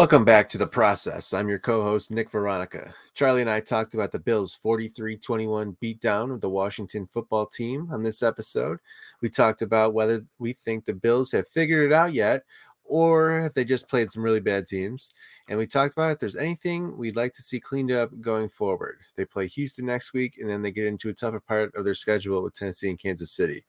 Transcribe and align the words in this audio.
Welcome 0.00 0.24
back 0.24 0.48
to 0.48 0.56
the 0.56 0.66
process. 0.66 1.34
I'm 1.34 1.50
your 1.50 1.58
co-host 1.58 2.10
Nick 2.10 2.30
Veronica. 2.30 2.94
Charlie 3.12 3.42
and 3.42 3.50
I 3.50 3.60
talked 3.60 3.92
about 3.92 4.12
the 4.12 4.18
Bills' 4.18 4.58
43-21 4.64 5.76
beatdown 5.76 6.32
of 6.32 6.40
the 6.40 6.48
Washington 6.48 7.06
football 7.06 7.44
team 7.44 7.86
on 7.92 8.02
this 8.02 8.22
episode. 8.22 8.78
We 9.20 9.28
talked 9.28 9.60
about 9.60 9.92
whether 9.92 10.24
we 10.38 10.54
think 10.54 10.86
the 10.86 10.94
Bills 10.94 11.32
have 11.32 11.48
figured 11.48 11.84
it 11.84 11.94
out 11.94 12.14
yet 12.14 12.44
or 12.82 13.40
if 13.40 13.52
they 13.52 13.62
just 13.62 13.90
played 13.90 14.10
some 14.10 14.22
really 14.22 14.40
bad 14.40 14.66
teams. 14.66 15.12
And 15.50 15.58
we 15.58 15.66
talked 15.66 15.92
about 15.92 16.12
if 16.12 16.18
there's 16.18 16.34
anything 16.34 16.96
we'd 16.96 17.14
like 17.14 17.34
to 17.34 17.42
see 17.42 17.60
cleaned 17.60 17.92
up 17.92 18.08
going 18.22 18.48
forward. 18.48 19.00
They 19.16 19.26
play 19.26 19.48
Houston 19.48 19.84
next 19.84 20.14
week 20.14 20.38
and 20.38 20.48
then 20.48 20.62
they 20.62 20.70
get 20.70 20.86
into 20.86 21.10
a 21.10 21.14
tougher 21.14 21.40
part 21.40 21.74
of 21.74 21.84
their 21.84 21.94
schedule 21.94 22.42
with 22.42 22.54
Tennessee 22.54 22.88
and 22.88 22.98
Kansas 22.98 23.32
City. 23.32 23.66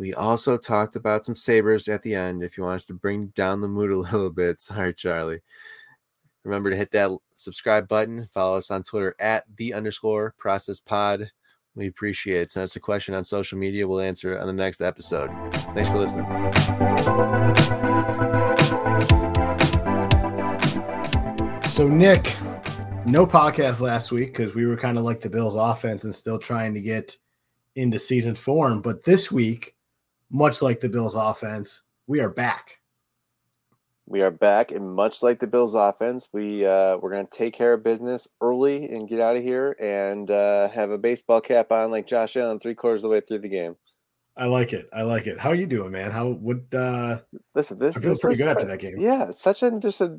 We 0.00 0.14
also 0.14 0.56
talked 0.56 0.96
about 0.96 1.26
some 1.26 1.36
Sabres 1.36 1.86
at 1.86 2.02
the 2.02 2.14
end 2.14 2.42
if 2.42 2.56
you 2.56 2.64
want 2.64 2.76
us 2.76 2.86
to 2.86 2.94
bring 2.94 3.26
down 3.36 3.60
the 3.60 3.68
mood 3.68 3.90
a 3.90 3.96
little 3.98 4.30
bit. 4.30 4.58
Sorry, 4.58 4.94
Charlie. 4.94 5.40
Remember 6.42 6.70
to 6.70 6.76
hit 6.76 6.90
that 6.92 7.14
subscribe 7.34 7.86
button. 7.86 8.26
Follow 8.32 8.56
us 8.56 8.70
on 8.70 8.82
Twitter 8.82 9.14
at 9.20 9.44
the 9.58 9.74
underscore 9.74 10.34
process 10.38 10.80
pod. 10.80 11.30
We 11.74 11.86
appreciate 11.86 12.40
it. 12.40 12.50
Send 12.50 12.64
us 12.64 12.76
a 12.76 12.80
question 12.80 13.14
on 13.14 13.24
social 13.24 13.58
media. 13.58 13.86
We'll 13.86 14.00
answer 14.00 14.32
it 14.32 14.40
on 14.40 14.46
the 14.46 14.54
next 14.54 14.80
episode. 14.80 15.28
Thanks 15.74 15.90
for 15.90 15.98
listening. 15.98 16.24
So, 21.68 21.88
Nick, 21.88 22.38
no 23.04 23.26
podcast 23.26 23.80
last 23.80 24.12
week 24.12 24.32
because 24.32 24.54
we 24.54 24.64
were 24.64 24.78
kind 24.78 24.96
of 24.96 25.04
like 25.04 25.20
the 25.20 25.28
Bills 25.28 25.56
offense 25.56 26.04
and 26.04 26.16
still 26.16 26.38
trying 26.38 26.72
to 26.72 26.80
get 26.80 27.18
into 27.76 27.98
season 27.98 28.34
form. 28.34 28.80
But 28.80 29.04
this 29.04 29.30
week, 29.30 29.74
much 30.30 30.62
like 30.62 30.80
the 30.80 30.88
Bills 30.88 31.14
offense, 31.14 31.82
we 32.06 32.20
are 32.20 32.30
back. 32.30 32.78
We 34.06 34.22
are 34.22 34.30
back, 34.30 34.72
and 34.72 34.92
much 34.92 35.22
like 35.22 35.38
the 35.38 35.46
Bills 35.46 35.74
offense, 35.74 36.28
we 36.32 36.66
uh, 36.66 36.96
we're 36.96 37.10
gonna 37.10 37.28
take 37.30 37.54
care 37.54 37.74
of 37.74 37.84
business 37.84 38.26
early 38.40 38.90
and 38.90 39.08
get 39.08 39.20
out 39.20 39.36
of 39.36 39.42
here 39.42 39.76
and 39.80 40.28
uh, 40.30 40.68
have 40.70 40.90
a 40.90 40.98
baseball 40.98 41.40
cap 41.40 41.70
on 41.70 41.92
like 41.92 42.06
Josh 42.06 42.36
Allen 42.36 42.58
three 42.58 42.74
quarters 42.74 43.00
of 43.00 43.02
the 43.02 43.08
way 43.10 43.20
through 43.20 43.38
the 43.38 43.48
game. 43.48 43.76
I 44.36 44.46
like 44.46 44.72
it. 44.72 44.88
I 44.92 45.02
like 45.02 45.26
it. 45.26 45.38
How 45.38 45.50
are 45.50 45.54
you 45.54 45.66
doing, 45.66 45.92
man? 45.92 46.10
How 46.10 46.28
would 46.28 46.74
uh 46.74 47.20
listen? 47.54 47.78
This 47.78 47.96
I 47.96 48.00
feel 48.00 48.10
this 48.10 48.20
pretty 48.20 48.38
good 48.38 48.48
after 48.48 48.64
that 48.64 48.80
game. 48.80 48.94
Yeah, 48.98 49.30
such 49.30 49.62
a 49.62 49.70
just 49.78 50.00
a 50.00 50.18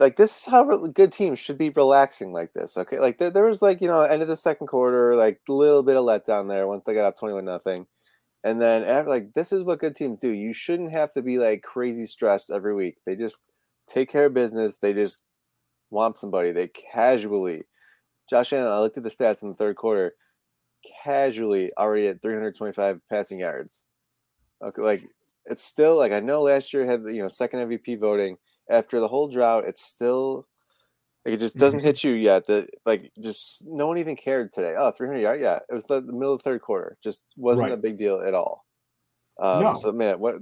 like 0.00 0.16
this 0.16 0.36
is 0.36 0.46
how 0.46 0.64
good 0.88 1.12
teams 1.12 1.38
should 1.38 1.58
be 1.58 1.70
relaxing 1.70 2.32
like 2.32 2.52
this. 2.52 2.76
Okay, 2.76 2.98
like 2.98 3.18
there, 3.18 3.30
there 3.30 3.44
was 3.44 3.62
like 3.62 3.80
you 3.80 3.86
know 3.86 4.00
end 4.00 4.22
of 4.22 4.28
the 4.28 4.36
second 4.36 4.66
quarter, 4.66 5.14
like 5.14 5.40
a 5.48 5.52
little 5.52 5.84
bit 5.84 5.96
of 5.96 6.04
letdown 6.04 6.48
there 6.48 6.66
once 6.66 6.82
they 6.84 6.94
got 6.94 7.06
up 7.06 7.16
twenty 7.16 7.34
one 7.34 7.44
nothing 7.44 7.86
and 8.44 8.60
then 8.60 8.84
after, 8.84 9.10
like 9.10 9.32
this 9.34 9.52
is 9.52 9.62
what 9.62 9.80
good 9.80 9.96
teams 9.96 10.20
do. 10.20 10.30
You 10.30 10.52
shouldn't 10.52 10.92
have 10.92 11.12
to 11.12 11.22
be 11.22 11.38
like 11.38 11.62
crazy 11.62 12.06
stressed 12.06 12.50
every 12.50 12.74
week. 12.74 12.96
They 13.04 13.16
just 13.16 13.46
take 13.86 14.10
care 14.10 14.26
of 14.26 14.34
business. 14.34 14.78
They 14.78 14.92
just 14.92 15.22
womp 15.92 16.16
somebody. 16.16 16.52
They 16.52 16.68
casually. 16.68 17.64
Josh 18.30 18.52
Allen, 18.52 18.72
I 18.72 18.80
looked 18.80 18.98
at 18.98 19.04
the 19.04 19.10
stats 19.10 19.42
in 19.42 19.48
the 19.48 19.54
third 19.54 19.76
quarter. 19.76 20.14
Casually 21.02 21.72
already 21.76 22.06
at 22.08 22.22
325 22.22 23.00
passing 23.10 23.40
yards. 23.40 23.84
Okay, 24.62 24.82
like 24.82 25.02
it's 25.46 25.64
still 25.64 25.96
like 25.96 26.12
I 26.12 26.20
know 26.20 26.42
last 26.42 26.72
year 26.72 26.86
had 26.86 27.02
you 27.06 27.22
know 27.22 27.28
second 27.28 27.68
MVP 27.68 27.98
voting. 27.98 28.38
After 28.70 29.00
the 29.00 29.08
whole 29.08 29.28
drought, 29.28 29.64
it's 29.66 29.82
still 29.82 30.46
like 31.28 31.34
it 31.36 31.40
just 31.40 31.56
doesn't 31.56 31.80
hit 31.80 32.02
you 32.04 32.12
yet. 32.12 32.46
That 32.46 32.68
like 32.86 33.10
just 33.20 33.64
no 33.66 33.86
one 33.86 33.98
even 33.98 34.16
cared 34.16 34.52
today. 34.52 34.74
Oh, 34.78 34.90
300 34.90 35.20
yards. 35.20 35.40
Yeah, 35.42 35.58
it 35.68 35.74
was 35.74 35.84
the, 35.86 36.00
the 36.00 36.12
middle 36.12 36.32
of 36.34 36.42
the 36.42 36.50
third 36.50 36.62
quarter. 36.62 36.96
Just 37.02 37.26
wasn't 37.36 37.64
Right. 37.68 37.72
a 37.72 37.76
big 37.76 37.98
deal 37.98 38.20
at 38.26 38.34
all. 38.34 38.64
Um, 39.38 39.62
No. 39.62 39.74
So 39.74 39.92
man, 39.92 40.18
what 40.18 40.36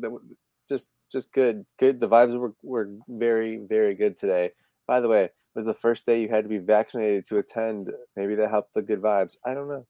just 0.69 0.91
just 1.13 1.33
good. 1.33 1.65
Good. 1.79 2.01
The 2.01 2.09
vibes 2.09 2.39
were 2.39 2.55
were 2.63 2.91
very 3.09 3.59
very 3.59 3.95
good 3.95 4.17
today. 4.17 4.51
By 4.87 5.01
the 5.01 5.09
way, 5.09 5.25
it 5.25 5.35
was 5.55 5.67
the 5.67 5.75
first 5.75 6.07
day 6.07 6.21
you 6.23 6.29
had 6.29 6.45
to 6.45 6.49
be 6.49 6.59
vaccinated 6.59 7.25
to 7.27 7.39
attend. 7.39 7.91
Maybe 8.17 8.35
that 8.37 8.51
helped 8.51 8.75
the 8.75 8.83
good 8.83 9.01
vibes. 9.03 9.37
I 9.45 9.55
don't 9.55 9.69
know. 9.69 9.87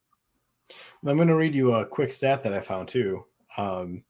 I'm 1.06 1.16
going 1.16 1.28
to 1.28 1.36
read 1.36 1.54
you 1.54 1.72
a 1.74 1.86
quick 1.86 2.12
stat 2.12 2.42
that 2.42 2.52
I 2.52 2.60
found 2.60 2.88
too. 2.88 3.24
Um, 3.56 4.02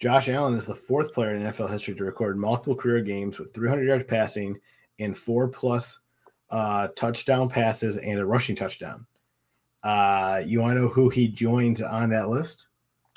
Josh 0.00 0.28
Allen 0.28 0.54
is 0.54 0.64
the 0.64 0.74
fourth 0.74 1.12
player 1.12 1.34
in 1.34 1.42
NFL 1.42 1.68
history 1.70 1.94
to 1.94 2.04
record 2.04 2.38
multiple 2.38 2.74
career 2.76 3.02
games 3.02 3.38
with 3.38 3.52
300 3.52 3.84
yards 3.86 4.04
passing 4.04 4.58
and 4.98 5.16
four 5.18 5.48
plus 5.48 5.98
uh, 6.50 6.88
touchdown 6.96 7.48
passes 7.48 7.96
and 7.96 8.18
a 8.18 8.24
rushing 8.24 8.56
touchdown. 8.56 9.06
Uh, 9.82 10.42
you 10.44 10.60
want 10.60 10.76
to 10.76 10.82
know 10.82 10.88
who 10.88 11.08
he 11.08 11.28
joins 11.28 11.80
on 11.80 12.10
that 12.10 12.28
list? 12.28 12.66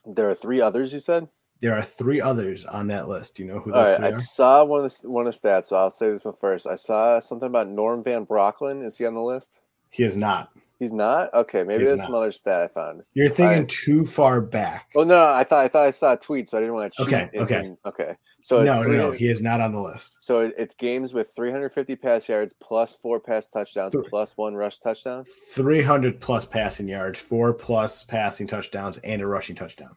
There 0.05 0.29
are 0.29 0.35
three 0.35 0.61
others. 0.61 0.93
You 0.93 0.99
said. 0.99 1.27
There 1.61 1.77
are 1.77 1.81
three 1.81 2.19
others 2.19 2.65
on 2.65 2.87
that 2.87 3.07
list. 3.07 3.39
You 3.39 3.45
know 3.45 3.59
who 3.59 3.73
All 3.73 3.85
those 3.85 3.99
right, 3.99 4.13
I 4.13 4.15
are? 4.15 4.19
saw 4.19 4.65
one 4.65 4.83
of 4.83 4.91
the 5.01 5.09
one 5.09 5.27
of 5.27 5.39
the 5.39 5.47
stats, 5.47 5.65
so 5.65 5.77
I'll 5.77 5.91
say 5.91 6.11
this 6.11 6.25
one 6.25 6.35
first. 6.35 6.67
I 6.67 6.75
saw 6.75 7.19
something 7.19 7.47
about 7.47 7.69
Norm 7.69 8.03
Van 8.03 8.25
Brocklin. 8.25 8.85
Is 8.85 8.97
he 8.97 9.05
on 9.05 9.13
the 9.13 9.21
list? 9.21 9.61
He 9.89 10.03
is 10.03 10.17
not. 10.17 10.49
He's 10.83 10.91
not. 10.91 11.33
Okay, 11.33 11.63
maybe 11.63 11.79
He's 11.79 11.87
there's 11.87 11.99
not. 11.99 12.07
some 12.07 12.15
other 12.15 12.33
stat 12.33 12.61
I 12.61 12.67
found. 12.67 13.03
You're 13.13 13.29
thinking 13.29 13.59
right. 13.59 13.69
too 13.69 14.05
far 14.05 14.41
back. 14.41 14.89
Oh 14.97 15.05
no, 15.05 15.31
I 15.31 15.45
thought 15.45 15.63
I 15.63 15.69
thought 15.69 15.87
I 15.87 15.91
saw 15.91 16.11
a 16.11 16.17
tweet, 16.17 16.49
so 16.49 16.57
I 16.57 16.59
didn't 16.61 16.73
want 16.75 16.93
to. 16.93 17.03
Okay, 17.03 17.29
okay. 17.35 17.71
okay. 17.85 18.15
So 18.41 18.59
it's 18.59 18.65
no, 18.65 18.83
no, 18.83 18.97
no, 18.97 19.11
he 19.11 19.29
is 19.29 19.41
not 19.41 19.61
on 19.61 19.71
the 19.71 19.79
list. 19.79 20.17
So 20.19 20.51
it's 20.57 20.75
games 20.75 21.13
with 21.13 21.31
350 21.33 21.95
pass 21.95 22.27
yards 22.27 22.53
plus 22.59 22.97
four 22.97 23.21
pass 23.21 23.49
touchdowns 23.49 23.93
Three. 23.93 24.03
plus 24.09 24.35
one 24.35 24.55
rush 24.55 24.79
touchdown. 24.79 25.23
300 25.53 26.19
plus 26.19 26.45
passing 26.45 26.89
yards, 26.89 27.17
four 27.17 27.53
plus 27.53 28.03
passing 28.03 28.45
touchdowns, 28.45 28.97
and 28.97 29.21
a 29.21 29.25
rushing 29.25 29.55
touchdown. 29.55 29.95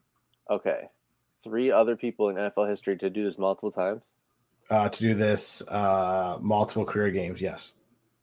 Okay, 0.48 0.84
three 1.42 1.72
other 1.72 1.96
people 1.96 2.28
in 2.28 2.36
NFL 2.36 2.68
history 2.70 2.96
to 2.98 3.10
do 3.10 3.24
this 3.24 3.38
multiple 3.38 3.72
times. 3.72 4.14
uh, 4.70 4.88
to 4.88 5.00
do 5.00 5.14
this 5.14 5.66
uh, 5.68 6.38
multiple 6.40 6.84
career 6.84 7.10
games. 7.10 7.40
Yes. 7.40 7.72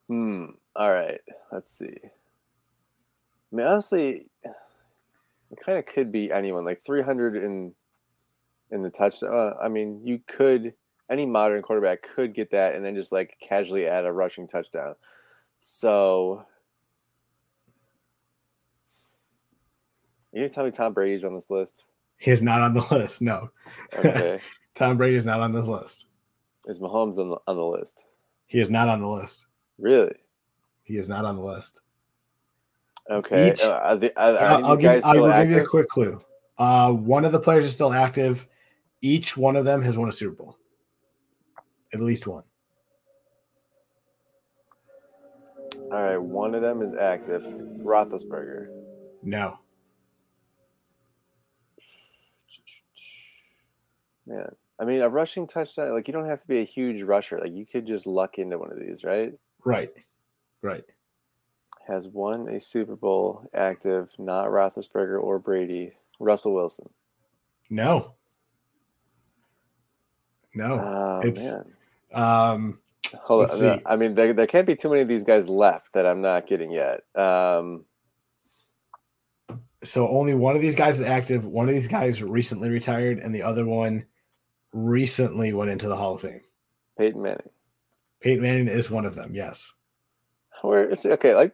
Hmm. 0.08 0.46
All 0.76 0.92
right. 0.92 1.20
Let's 1.52 1.72
see. 1.72 1.98
I 3.54 3.56
mean, 3.56 3.68
honestly, 3.68 4.26
it 4.44 5.60
kind 5.64 5.78
of 5.78 5.86
could 5.86 6.12
be 6.12 6.32
anyone. 6.32 6.66
Like 6.66 6.82
300 6.84 7.36
in 7.36 7.74
in 8.72 8.82
the 8.82 8.90
touchdown. 8.90 9.32
Uh, 9.32 9.54
I 9.62 9.68
mean, 9.70 10.02
you 10.04 10.20
could 10.26 10.74
any 11.10 11.28
modern 11.28 11.62
quarterback 11.62 12.02
could 12.02 12.34
get 12.34 12.50
that, 12.52 12.74
and 12.74 12.84
then 12.84 12.96
just 12.96 13.12
like 13.12 13.38
casually 13.40 13.86
add 13.86 14.06
a 14.06 14.12
rushing 14.12 14.48
touchdown. 14.48 14.96
So, 15.60 16.46
you 20.32 20.42
gonna 20.42 20.50
tell 20.50 20.66
me 20.66 20.72
Tom 20.72 20.94
Brady's 20.94 21.24
on 21.24 21.36
this 21.36 21.52
list? 21.52 21.84
He 22.18 22.32
is 22.32 22.42
not 22.42 22.62
on 22.62 22.74
the 22.74 22.86
list. 22.92 23.22
No. 23.22 23.52
Okay. 23.96 24.40
Tom 24.74 24.98
Brady 24.98 25.18
is 25.18 25.26
not 25.26 25.42
on 25.42 25.52
this 25.52 25.68
list. 25.68 26.08
Is 26.66 26.80
Mahomes 26.80 27.20
on 27.20 27.30
the 27.30 27.38
on 27.46 27.56
the 27.56 27.66
list? 27.66 28.06
He 28.48 28.60
is 28.60 28.72
not 28.72 28.88
on 28.88 29.02
the 29.02 29.08
list. 29.08 29.46
Really? 29.78 30.16
He 30.82 30.98
is 30.98 31.08
not 31.08 31.26
on 31.26 31.36
the 31.36 31.44
list. 31.44 31.82
Okay. 33.10 33.52
Each- 33.52 33.62
Uh, 33.62 33.96
the, 33.96 34.18
are, 34.20 34.34
are 34.34 34.38
I'll, 34.38 34.56
any 34.58 34.64
I'll 34.66 34.74
of 34.74 34.82
you 34.82 34.88
guys 34.88 35.04
give, 35.04 35.24
I'll 35.24 35.42
give 35.44 35.52
you 35.52 35.62
a 35.62 35.66
quick 35.66 35.88
clue. 35.90 36.20
Uh, 36.58 36.92
one 36.92 37.26
of 37.26 37.32
the 37.32 37.40
players 37.40 37.66
is 37.66 37.74
still 37.74 37.94
active. 37.94 38.48
Each 39.02 39.36
one 39.36 39.56
of 39.56 39.66
them 39.66 39.82
has 39.82 39.98
won 39.98 40.08
a 40.10 40.12
Super 40.12 40.36
Bowl. 40.36 40.58
At 41.94 42.00
least 42.00 42.26
one. 42.28 42.44
All 45.92 46.04
right. 46.04 46.18
One 46.18 46.56
of 46.56 46.62
them 46.62 46.82
is 46.82 46.94
active. 46.94 47.44
Roethlisberger. 47.44 48.68
No. 49.22 49.60
Man, 54.26 54.48
I 54.80 54.86
mean, 54.86 55.02
a 55.02 55.10
rushing 55.10 55.48
touchdown, 55.48 55.92
like 55.92 56.08
you 56.08 56.14
don't 56.14 56.26
have 56.30 56.40
to 56.42 56.48
be 56.48 56.60
a 56.60 56.64
huge 56.64 57.02
rusher. 57.02 57.40
Like 57.40 57.52
you 57.52 57.66
could 57.66 57.86
just 57.86 58.08
luck 58.08 58.38
into 58.38 58.58
one 58.58 58.72
of 58.72 58.80
these, 58.80 59.04
right? 59.04 59.34
Right. 59.66 59.92
Right. 60.62 60.86
Has 61.88 62.08
won 62.08 62.48
a 62.48 62.60
Super 62.62 62.96
Bowl 62.96 63.50
active, 63.54 64.14
not 64.18 64.48
Roethlisberger 64.48 65.22
or 65.22 65.38
Brady. 65.40 65.94
Russell 66.20 66.54
Wilson. 66.54 66.90
No. 67.70 68.14
No. 70.56 70.80
Oh 70.80 71.28
it's- 71.28 71.52
man, 71.52 71.74
Um, 72.14 72.80
hold 73.16 73.50
on. 73.50 73.60
no. 73.60 73.82
I 73.86 73.96
mean, 73.96 74.14
there, 74.16 74.32
there 74.34 74.48
can't 74.48 74.68
be 74.68 74.76
too 74.76 74.90
many 74.90 75.02
of 75.02 75.08
these 75.08 75.24
guys 75.24 75.50
left 75.50 75.94
that 75.94 76.06
I'm 76.06 76.22
not 76.22 76.48
getting 76.48 76.72
yet. 76.72 77.02
Um, 77.16 77.86
so 79.84 80.08
only 80.08 80.34
one 80.34 80.56
of 80.56 80.62
these 80.62 80.76
guys 80.76 81.00
is 81.02 81.06
active. 81.06 81.46
One 81.46 81.68
of 81.68 81.74
these 81.74 81.88
guys 81.90 82.24
recently 82.24 82.70
retired, 82.70 83.20
and 83.20 83.36
the 83.36 83.44
other 83.44 83.66
one 83.66 84.06
recently 84.72 85.52
went 85.52 85.72
into 85.72 85.88
the 85.90 85.96
Hall 85.98 86.16
of 86.16 86.22
Fame. 86.22 86.42
Peyton 86.98 87.22
Manning. 87.22 87.50
Peyton 88.22 88.42
Manning 88.44 88.68
is 88.70 88.90
one 88.90 89.06
of 89.06 89.16
them. 89.16 89.36
Yes. 89.36 89.74
Where 90.62 90.88
is 90.88 91.06
okay? 91.06 91.36
Like 91.36 91.54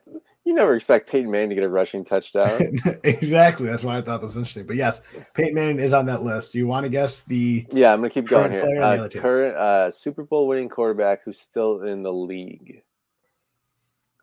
you 0.49 0.55
never 0.55 0.75
expect 0.75 1.07
Peyton 1.07 1.29
Manning 1.29 1.49
to 1.49 1.55
get 1.55 1.63
a 1.63 1.69
rushing 1.69 2.03
touchdown. 2.03 2.75
exactly. 3.03 3.67
That's 3.67 3.83
why 3.83 3.99
I 3.99 4.01
thought 4.01 4.19
that 4.19 4.25
was 4.25 4.35
interesting. 4.35 4.65
But 4.65 4.77
yes, 4.77 5.03
Peyton 5.35 5.53
Manning 5.53 5.77
is 5.77 5.93
on 5.93 6.07
that 6.07 6.23
list. 6.23 6.53
Do 6.53 6.57
you 6.57 6.65
want 6.65 6.85
to 6.85 6.89
guess 6.89 7.21
the? 7.21 7.67
Yeah, 7.71 7.93
I'm 7.93 7.99
gonna 7.99 8.09
keep 8.09 8.27
going 8.27 8.51
here. 8.51 8.81
Uh, 8.81 9.07
current 9.09 9.55
uh, 9.55 9.91
Super 9.91 10.23
Bowl 10.23 10.47
winning 10.47 10.67
quarterback 10.67 11.21
who's 11.23 11.39
still 11.39 11.83
in 11.83 12.01
the 12.01 12.11
league. 12.11 12.81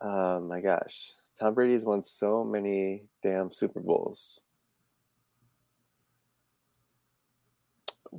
Oh 0.01 0.41
my 0.41 0.59
gosh, 0.59 1.13
Tom 1.39 1.53
Brady 1.53 1.71
has 1.75 1.85
won 1.85 2.03
so 2.03 2.43
many 2.43 3.03
damn 3.23 3.49
Super 3.49 3.79
Bowls. 3.79 4.41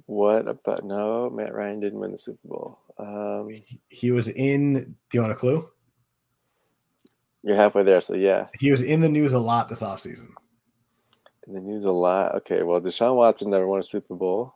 What 0.06 0.48
about 0.48 0.82
no? 0.82 1.28
Matt 1.28 1.52
Ryan 1.52 1.80
didn't 1.80 1.98
win 1.98 2.12
the 2.12 2.18
Super 2.18 2.48
Bowl. 2.48 2.78
Um, 2.96 3.50
He 3.90 4.12
was 4.12 4.28
in. 4.28 4.72
Do 4.72 4.96
you 5.12 5.20
want 5.20 5.32
a 5.32 5.36
clue? 5.36 5.68
You're 7.42 7.56
halfway 7.56 7.82
there, 7.82 8.00
so 8.00 8.14
yeah. 8.14 8.48
He 8.58 8.70
was 8.70 8.82
in 8.82 9.00
the 9.00 9.08
news 9.08 9.32
a 9.32 9.38
lot 9.38 9.68
this 9.68 9.80
offseason. 9.80 10.30
In 11.46 11.54
the 11.54 11.60
news 11.60 11.84
a 11.84 11.92
lot. 11.92 12.34
Okay, 12.36 12.62
well, 12.62 12.80
Deshaun 12.80 13.16
Watson 13.16 13.50
never 13.50 13.66
won 13.66 13.80
a 13.80 13.82
Super 13.82 14.14
Bowl. 14.14 14.54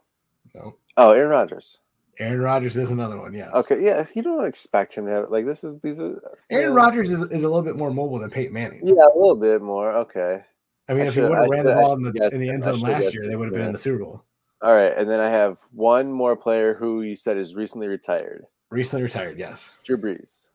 No. 0.54 0.76
Oh, 0.96 1.12
Aaron 1.12 1.30
Rodgers. 1.30 1.78
Aaron 2.18 2.42
Rodgers 2.42 2.76
is 2.76 2.90
another 2.90 3.18
one. 3.18 3.32
Yes. 3.32 3.50
Okay, 3.54 3.82
yeah. 3.82 4.04
You 4.14 4.22
don't 4.22 4.44
expect 4.44 4.94
him 4.94 5.06
to 5.06 5.12
have 5.12 5.30
like 5.30 5.46
this 5.46 5.64
is 5.64 5.80
these 5.80 5.98
are 5.98 6.20
Aaron 6.50 6.74
yeah. 6.74 6.74
Rodgers 6.74 7.10
is, 7.10 7.20
is 7.20 7.44
a 7.44 7.48
little 7.48 7.62
bit 7.62 7.76
more 7.76 7.90
mobile 7.90 8.18
than 8.18 8.30
Peyton 8.30 8.52
Manning. 8.52 8.82
Yeah, 8.84 8.92
a 8.92 9.16
little 9.18 9.36
bit 9.36 9.62
more. 9.62 9.92
Okay. 9.92 10.44
I 10.88 10.94
mean, 10.94 11.04
I 11.04 11.06
if 11.06 11.14
he 11.14 11.22
would 11.22 11.38
have 11.38 11.48
ran 11.48 11.64
the 11.64 11.74
ball 11.74 11.94
in 11.94 12.02
the, 12.02 12.30
in 12.32 12.40
the 12.40 12.50
end 12.50 12.64
zone 12.64 12.80
last 12.80 13.14
year, 13.14 13.26
they 13.26 13.36
would 13.36 13.46
have 13.46 13.54
been 13.54 13.66
in 13.66 13.72
the 13.72 13.78
Super 13.78 14.04
Bowl. 14.04 14.24
All 14.60 14.74
right, 14.74 14.92
and 14.96 15.08
then 15.08 15.20
I 15.20 15.28
have 15.28 15.60
one 15.72 16.12
more 16.12 16.36
player 16.36 16.74
who 16.74 17.02
you 17.02 17.16
said 17.16 17.36
is 17.36 17.54
recently 17.54 17.88
retired. 17.88 18.44
Recently 18.70 19.02
retired. 19.02 19.38
Yes. 19.38 19.72
Drew 19.82 19.96
Brees. 19.96 20.50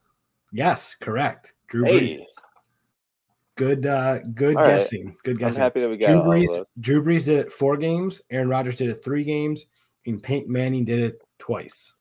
Yes. 0.51 0.95
Correct. 0.95 1.53
Drew 1.67 1.83
Brees. 1.83 1.99
Hey, 1.99 2.27
Good. 3.57 3.87
Uh, 3.87 4.19
good 4.35 4.55
All 4.55 4.61
right. 4.61 4.77
guessing. 4.77 5.17
Good 5.23 5.31
I'm 5.31 5.37
guessing. 5.37 5.61
happy 5.61 5.81
that 5.81 5.89
we 5.89 5.97
got 5.97 6.11
Drew 6.11 6.21
Brees. 6.21 6.63
Drew 6.79 7.03
Brees 7.03 7.25
did 7.25 7.39
it 7.39 7.51
four 7.51 7.75
games. 7.75 8.21
Aaron 8.29 8.47
Rodgers 8.47 8.75
did 8.75 8.89
it 8.89 9.03
three 9.03 9.23
games, 9.23 9.65
and 10.05 10.21
Peyton 10.21 10.51
Manning 10.51 10.85
did 10.85 10.99
it 10.99 11.27
twice. 11.39 11.93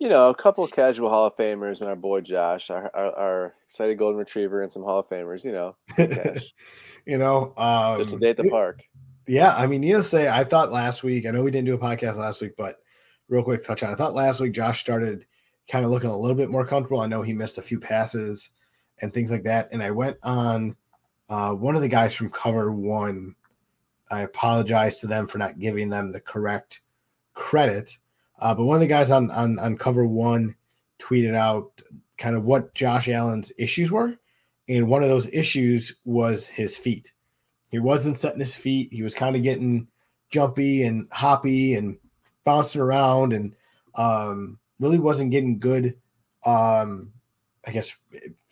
You 0.00 0.08
know, 0.08 0.30
a 0.30 0.34
couple 0.34 0.64
of 0.64 0.72
casual 0.72 1.10
Hall 1.10 1.26
of 1.26 1.36
Famers 1.36 1.80
and 1.80 1.88
our 1.88 1.96
boy 1.96 2.22
Josh, 2.22 2.70
our, 2.70 2.90
our, 2.94 3.12
our 3.14 3.54
excited 3.66 3.98
golden 3.98 4.18
retriever, 4.18 4.62
and 4.62 4.72
some 4.72 4.82
Hall 4.82 5.00
of 5.00 5.08
Famers. 5.08 5.44
You 5.44 5.52
know, 5.52 5.76
you 7.06 7.18
know, 7.18 7.52
um, 7.58 7.98
just 7.98 8.14
a 8.14 8.18
day 8.18 8.30
at 8.30 8.38
the 8.38 8.48
park. 8.48 8.82
Yeah, 9.28 9.54
I 9.54 9.66
mean, 9.66 9.82
needless 9.82 10.06
to 10.10 10.16
say, 10.16 10.28
I 10.28 10.44
thought 10.44 10.72
last 10.72 11.02
week. 11.02 11.26
I 11.26 11.30
know 11.30 11.42
we 11.42 11.50
didn't 11.50 11.66
do 11.66 11.74
a 11.74 11.78
podcast 11.78 12.16
last 12.16 12.40
week, 12.40 12.52
but 12.56 12.76
real 13.28 13.44
quick 13.44 13.64
touch 13.64 13.82
on. 13.82 13.92
I 13.92 13.96
thought 13.96 14.14
last 14.14 14.40
week 14.40 14.52
Josh 14.52 14.80
started 14.80 15.26
kind 15.70 15.84
of 15.84 15.90
looking 15.90 16.10
a 16.10 16.18
little 16.18 16.36
bit 16.36 16.50
more 16.50 16.66
comfortable. 16.66 17.02
I 17.02 17.06
know 17.06 17.22
he 17.22 17.34
missed 17.34 17.58
a 17.58 17.62
few 17.62 17.78
passes 17.78 18.50
and 19.00 19.12
things 19.12 19.30
like 19.30 19.44
that, 19.44 19.68
and 19.72 19.82
I 19.82 19.90
went 19.90 20.18
on 20.22 20.76
uh, 21.28 21.52
one 21.52 21.76
of 21.76 21.82
the 21.82 21.88
guys 21.88 22.14
from 22.14 22.30
Cover 22.30 22.70
One. 22.70 23.34
I 24.10 24.20
apologize 24.20 25.00
to 25.00 25.06
them 25.06 25.26
for 25.26 25.38
not 25.38 25.58
giving 25.58 25.88
them 25.88 26.12
the 26.12 26.20
correct 26.20 26.82
credit, 27.34 27.98
uh, 28.38 28.54
but 28.54 28.64
one 28.64 28.76
of 28.76 28.80
the 28.80 28.86
guys 28.86 29.10
on 29.10 29.30
on 29.30 29.58
on 29.58 29.76
Cover 29.76 30.06
One 30.06 30.56
tweeted 30.98 31.34
out 31.34 31.82
kind 32.18 32.36
of 32.36 32.44
what 32.44 32.74
Josh 32.74 33.08
Allen's 33.08 33.52
issues 33.58 33.90
were, 33.90 34.16
and 34.68 34.88
one 34.88 35.02
of 35.02 35.08
those 35.08 35.28
issues 35.32 35.96
was 36.04 36.48
his 36.48 36.76
feet 36.76 37.12
he 37.72 37.78
wasn't 37.78 38.18
setting 38.18 38.38
his 38.38 38.54
feet. 38.54 38.92
He 38.92 39.02
was 39.02 39.14
kind 39.14 39.34
of 39.34 39.42
getting 39.42 39.88
jumpy 40.30 40.82
and 40.82 41.08
hoppy 41.10 41.74
and 41.74 41.98
bouncing 42.44 42.82
around 42.82 43.32
and 43.32 43.56
um, 43.94 44.58
really 44.78 44.98
wasn't 44.98 45.30
getting 45.30 45.58
good, 45.58 45.96
um, 46.44 47.12
I 47.66 47.72
guess, 47.72 47.96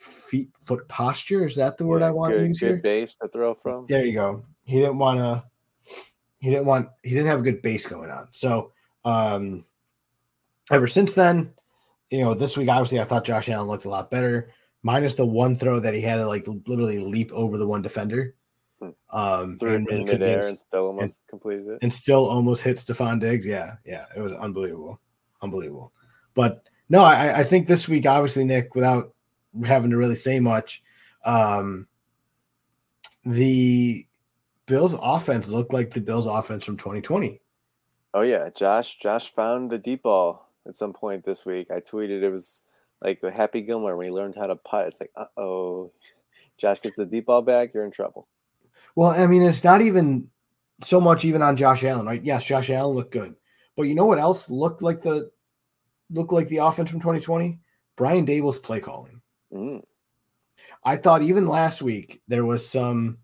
feet, 0.00 0.50
foot 0.61 0.87
posture. 0.88 1.44
Is 1.44 1.56
that 1.56 1.79
the 1.79 1.87
word 1.87 2.00
Yeah, 2.02 2.08
I 2.08 2.11
want 2.11 2.32
good, 2.32 2.41
to 2.41 2.47
use 2.49 2.61
good 2.61 2.67
here? 2.67 2.76
base 2.79 3.14
to 3.23 3.29
throw 3.29 3.55
from. 3.55 3.87
There 3.87 4.05
you 4.05 4.14
go. 4.14 4.44
He 4.64 4.79
didn't 4.79 4.99
want 4.99 5.19
to, 5.19 5.44
he 6.38 6.50
didn't 6.50 6.67
want, 6.67 6.88
he 7.02 7.11
didn't 7.11 7.26
have 7.26 7.41
a 7.41 7.44
good 7.44 7.62
base 7.62 7.87
going 7.87 8.11
on. 8.11 8.29
So, 8.32 8.73
um, 9.05 9.64
ever 10.73 10.87
since 10.87 11.12
then, 11.12 11.52
you 12.11 12.20
know, 12.20 12.35
this 12.35 12.56
week, 12.56 12.69
obviously, 12.69 13.00
I 13.00 13.05
thought 13.05 13.25
Josh 13.25 13.49
Allen 13.49 13.69
looked 13.69 13.85
a 13.85 13.91
lot 13.91 14.11
better, 14.11 14.50
minus 14.82 15.14
the 15.14 15.26
one 15.26 15.55
throw 15.56 15.79
that 15.81 15.94
he 15.94 16.00
had 16.00 16.17
to 16.17 16.26
like 16.26 16.47
literally 16.67 16.99
leap 16.99 17.31
over 17.32 17.56
the 17.58 17.67
one 17.67 17.82
defender. 17.82 18.35
Hmm. 18.81 18.91
Um, 19.11 19.58
Threw 19.58 19.75
and 19.75 19.87
really 19.87 20.05
midair 20.05 20.47
and 20.47 20.58
still 20.58 20.87
almost 20.87 21.20
completed 21.29 21.69
it. 21.69 21.79
and 21.82 21.93
still 21.93 22.26
almost 22.26 22.62
hit 22.62 22.76
Stefon 22.79 23.20
Diggs. 23.20 23.47
Yeah, 23.47 23.73
yeah, 23.85 24.06
it 24.17 24.20
was 24.20 24.32
unbelievable, 24.32 24.99
unbelievable. 25.43 25.93
But 26.32 26.67
no, 26.88 27.05
I, 27.05 27.41
I 27.41 27.44
think 27.44 27.67
this 27.67 27.88
week, 27.88 28.06
obviously, 28.06 28.44
Nick, 28.44 28.75
without 28.75 29.12
having 29.64 29.91
to 29.91 29.97
really 29.97 30.17
say 30.17 30.41
much, 30.41 30.82
um, 31.25 31.87
the 33.25 34.06
Bills' 34.67 34.97
offense 35.00 35.49
looked 35.49 35.73
like 35.73 35.91
the 35.91 36.00
Bills' 36.00 36.26
offense 36.26 36.64
from 36.64 36.76
2020. 36.76 37.41
Oh 38.14 38.23
yeah, 38.23 38.50
Josh. 38.50 38.97
Josh 38.97 39.32
found 39.32 39.70
the 39.70 39.79
deep 39.79 40.02
ball 40.02 40.49
at 40.67 40.75
some 40.75 40.93
point 40.93 41.25
this 41.25 41.47
week. 41.47 41.70
I 41.70 41.81
tweeted 41.81 42.23
it 42.23 42.31
was 42.31 42.62
like 43.02 43.23
a 43.23 43.31
Happy 43.31 43.61
Gilmore 43.61 43.97
when 43.97 44.06
he 44.06 44.12
learned 44.12 44.35
how 44.37 44.47
to 44.47 44.56
putt. 44.56 44.88
It's 44.88 45.00
like, 45.00 45.12
uh 45.17 45.26
oh, 45.37 45.93
Josh 46.56 46.81
gets 46.81 46.97
the 46.97 47.06
deep 47.06 47.26
ball 47.26 47.43
back, 47.43 47.73
you're 47.73 47.85
in 47.85 47.91
trouble. 47.91 48.29
Well, 48.94 49.11
I 49.11 49.26
mean, 49.26 49.43
it's 49.43 49.64
not 49.64 49.81
even 49.81 50.29
so 50.82 51.00
much 51.00 51.25
even 51.25 51.43
on 51.43 51.56
Josh 51.56 51.85
Allen, 51.85 52.06
right? 52.06 52.23
Yes, 52.23 52.44
Josh 52.44 52.70
Allen 52.70 52.97
looked 52.97 53.12
good, 53.12 53.37
but 53.76 53.85
you 53.85 53.94
know 53.94 54.06
what 54.06 54.19
else 54.19 54.50
looked 54.50 54.82
like 54.82 55.02
the 55.02 55.31
looked 56.11 56.32
like 56.32 56.49
the 56.49 56.58
offense 56.58 56.91
from 56.91 57.00
2020? 57.00 57.58
Brian 57.97 58.26
Daboll's 58.26 58.58
play 58.58 58.81
calling. 58.81 59.19
Mm. 59.52 59.82
I 60.85 60.97
thought 60.97 61.23
even 61.23 61.47
last 61.47 61.82
week 61.82 62.23
there 62.29 62.44
was 62.44 62.67
some 62.67 63.19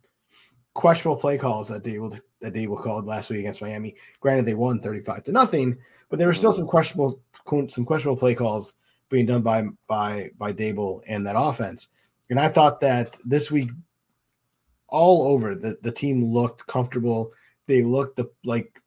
questionable 0.74 1.20
play 1.20 1.38
calls 1.38 1.68
that 1.68 1.82
Daboll 1.82 2.20
that 2.40 2.54
Daboll 2.54 2.82
called 2.82 3.06
last 3.06 3.30
week 3.30 3.40
against 3.40 3.62
Miami. 3.62 3.96
Granted, 4.20 4.44
they 4.44 4.54
won 4.54 4.80
35 4.80 5.24
to 5.24 5.32
nothing, 5.32 5.76
but 6.08 6.18
there 6.18 6.28
were 6.28 6.34
still 6.34 6.52
some 6.52 6.66
questionable 6.66 7.20
some 7.68 7.84
questionable 7.84 8.18
play 8.18 8.34
calls 8.34 8.74
being 9.08 9.26
done 9.26 9.42
by 9.42 9.64
by 9.86 10.30
by 10.38 10.52
Daboll 10.52 11.00
and 11.06 11.26
that 11.26 11.38
offense. 11.38 11.88
And 12.28 12.40
I 12.40 12.48
thought 12.48 12.80
that 12.80 13.16
this 13.24 13.50
week, 13.50 13.70
all 14.88 15.28
over 15.32 15.54
the 15.54 15.76
the 15.82 15.92
team 15.92 16.24
looked 16.24 16.66
comfortable. 16.66 17.32
They 17.66 17.82
looked 17.82 18.16
the, 18.16 18.30
like 18.44 18.80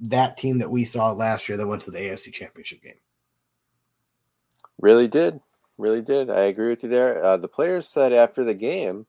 that 0.00 0.36
team 0.36 0.58
that 0.58 0.70
we 0.70 0.84
saw 0.84 1.12
last 1.12 1.48
year 1.48 1.56
that 1.58 1.66
went 1.66 1.82
to 1.82 1.90
the 1.90 1.98
AFC 1.98 2.32
Championship 2.32 2.82
game. 2.82 2.98
Really 4.80 5.06
did, 5.06 5.40
really 5.78 6.02
did. 6.02 6.30
I 6.30 6.44
agree 6.44 6.68
with 6.68 6.82
you 6.82 6.88
there. 6.88 7.22
Uh, 7.22 7.36
the 7.36 7.48
players 7.48 7.88
said 7.88 8.12
after 8.12 8.44
the 8.44 8.54
game, 8.54 9.06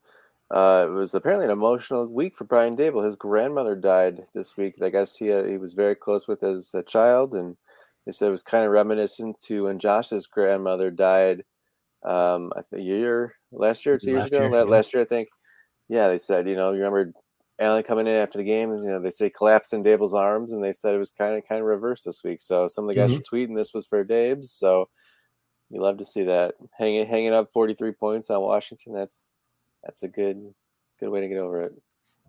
uh, 0.50 0.86
it 0.88 0.92
was 0.92 1.14
apparently 1.14 1.44
an 1.46 1.50
emotional 1.50 2.06
week 2.06 2.36
for 2.36 2.44
Brian 2.44 2.76
Daboll. 2.76 3.04
His 3.04 3.16
grandmother 3.16 3.74
died 3.74 4.26
this 4.34 4.56
week. 4.56 4.76
I 4.82 4.90
guess 4.90 5.16
he 5.16 5.28
had, 5.28 5.48
he 5.48 5.58
was 5.58 5.74
very 5.74 5.94
close 5.94 6.28
with 6.28 6.42
as 6.42 6.72
a 6.74 6.82
child, 6.82 7.34
and 7.34 7.56
they 8.04 8.12
said 8.12 8.28
it 8.28 8.32
was 8.32 8.42
kind 8.42 8.64
of 8.64 8.70
reminiscent 8.70 9.38
to 9.46 9.64
when 9.64 9.78
Josh's 9.78 10.26
grandmother 10.26 10.90
died. 10.90 11.44
Um, 12.04 12.52
I 12.56 12.62
think 12.62 12.82
a 12.82 12.84
year 12.84 13.34
last 13.50 13.84
year, 13.84 13.98
two 13.98 14.10
years 14.10 14.26
ago, 14.26 14.42
year, 14.42 14.50
yeah. 14.50 14.62
last 14.62 14.94
year 14.94 15.02
I 15.02 15.06
think. 15.06 15.28
Yeah, 15.88 16.08
they 16.08 16.18
said 16.18 16.48
you 16.48 16.54
know 16.56 16.70
you 16.72 16.78
remember 16.78 17.12
Allen 17.58 17.82
coming 17.82 18.06
in 18.06 18.14
after 18.14 18.38
the 18.38 18.44
game, 18.44 18.70
you 18.76 18.86
know 18.88 19.00
they 19.00 19.10
say 19.10 19.30
collapsed 19.30 19.72
in 19.72 19.82
Daboll's 19.82 20.14
arms, 20.14 20.52
and 20.52 20.62
they 20.62 20.72
said 20.72 20.94
it 20.94 20.98
was 20.98 21.10
kind 21.10 21.36
of 21.36 21.44
kind 21.48 21.60
of 21.60 21.66
reversed 21.66 22.04
this 22.04 22.22
week. 22.22 22.40
So 22.40 22.68
some 22.68 22.84
of 22.84 22.88
the 22.88 22.94
guys 22.94 23.10
Mhm. 23.10 23.16
were 23.18 23.38
tweeting 23.38 23.56
this 23.56 23.74
was 23.74 23.86
for 23.86 24.04
Dave's. 24.04 24.52
So 24.52 24.88
you 25.70 25.80
love 25.82 25.98
to 25.98 26.04
see 26.04 26.22
that 26.24 26.54
hanging 26.76 27.06
hanging 27.06 27.32
up 27.32 27.52
43 27.52 27.92
points 27.92 28.30
on 28.30 28.40
Washington. 28.40 28.92
That's 28.94 29.32
that's 29.84 30.02
a 30.02 30.08
good 30.08 30.54
good 31.00 31.10
way 31.10 31.20
to 31.20 31.28
get 31.28 31.38
over 31.38 31.62
it. 31.64 31.72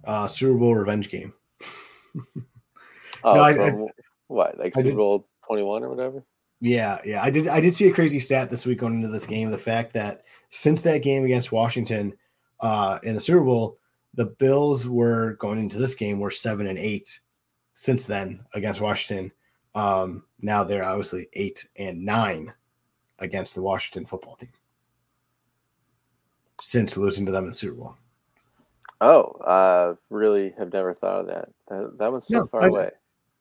Uh, 0.05 0.27
Super 0.27 0.57
Bowl 0.57 0.75
revenge 0.75 1.09
game. 1.09 1.33
Oh, 3.23 3.33
No, 3.33 3.41
I- 3.41 3.53
from 3.53 3.87
what 4.27 4.57
like 4.57 4.75
I 4.75 4.81
Super 4.81 4.89
did- 4.89 4.95
Bowl 4.97 5.27
21 5.45 5.83
or 5.83 5.89
whatever. 5.89 6.23
Yeah, 6.59 6.99
yeah. 7.05 7.21
I 7.23 7.29
did 7.29 7.47
I 7.47 7.59
did 7.59 7.75
see 7.75 7.87
a 7.87 7.93
crazy 7.93 8.19
stat 8.19 8.49
this 8.49 8.65
week 8.65 8.79
going 8.79 8.95
into 8.95 9.07
this 9.09 9.27
game. 9.27 9.51
The 9.51 9.57
fact 9.59 9.93
that 9.93 10.23
since 10.49 10.81
that 10.81 11.03
game 11.03 11.23
against 11.23 11.51
Washington 11.51 12.15
uh 12.61 12.97
in 13.03 13.13
the 13.13 13.21
Super 13.21 13.43
Bowl, 13.43 13.77
the 14.15 14.25
Bills 14.25 14.87
were 14.87 15.33
going 15.33 15.59
into 15.59 15.77
this 15.77 15.93
game 15.93 16.19
were 16.19 16.31
seven 16.31 16.65
and 16.67 16.79
eight 16.79 17.19
since 17.75 18.05
then 18.07 18.43
against 18.55 18.81
Washington. 18.81 19.31
Um 19.75 20.25
now 20.41 20.63
they're 20.63 20.83
obviously 20.83 21.27
eight 21.33 21.67
and 21.75 22.03
nine 22.03 22.51
against 23.19 23.55
the 23.55 23.61
Washington 23.61 24.05
football 24.05 24.35
team. 24.35 24.49
Since 26.61 26.97
losing 26.97 27.25
to 27.25 27.31
them 27.31 27.45
in 27.45 27.49
the 27.51 27.55
Super 27.55 27.75
Bowl. 27.75 27.95
Oh, 28.99 29.23
uh, 29.41 29.95
really 30.09 30.53
have 30.57 30.73
never 30.73 30.93
thought 30.93 31.21
of 31.21 31.27
that. 31.27 31.49
That, 31.67 31.97
that 31.99 32.11
one's 32.11 32.27
so 32.27 32.39
No, 32.39 32.47
far 32.47 32.63
I- 32.63 32.67
away. 32.67 32.91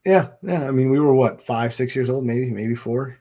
Yeah, 0.05 0.29
yeah. 0.43 0.69
I 0.69 0.71
mean, 0.71 0.91
we 0.91 1.01
were 1.01 1.15
what, 1.15 1.43
five, 1.43 1.75
six 1.75 1.97
years 1.97 2.09
old, 2.09 2.25
maybe, 2.25 2.51
maybe 2.51 2.77
four. 2.77 3.19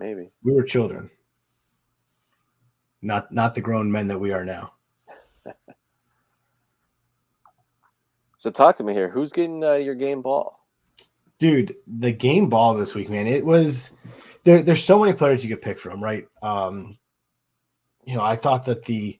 Maybe. 0.00 0.30
We 0.42 0.52
were 0.52 0.64
children. 0.64 1.08
Not 3.00 3.30
not 3.30 3.54
the 3.54 3.60
grown 3.60 3.92
men 3.92 4.08
that 4.08 4.18
we 4.18 4.32
are 4.32 4.44
now. 4.44 4.72
So 8.36 8.50
talk 8.50 8.76
to 8.76 8.84
me 8.84 8.92
here. 8.92 9.08
Who's 9.08 9.32
getting 9.32 9.64
uh, 9.64 9.74
your 9.74 9.94
game 9.94 10.20
ball? 10.20 10.66
dude 11.38 11.74
the 11.98 12.12
game 12.12 12.48
ball 12.48 12.74
this 12.74 12.94
week 12.94 13.10
man 13.10 13.26
it 13.26 13.44
was 13.44 13.90
there 14.44 14.62
there's 14.62 14.84
so 14.84 15.00
many 15.00 15.12
players 15.12 15.44
you 15.44 15.54
could 15.54 15.62
pick 15.62 15.78
from 15.78 16.02
right? 16.02 16.26
Um 16.42 16.96
you 18.06 18.14
know 18.14 18.22
i 18.22 18.36
thought 18.36 18.66
that 18.66 18.84
the 18.84 19.18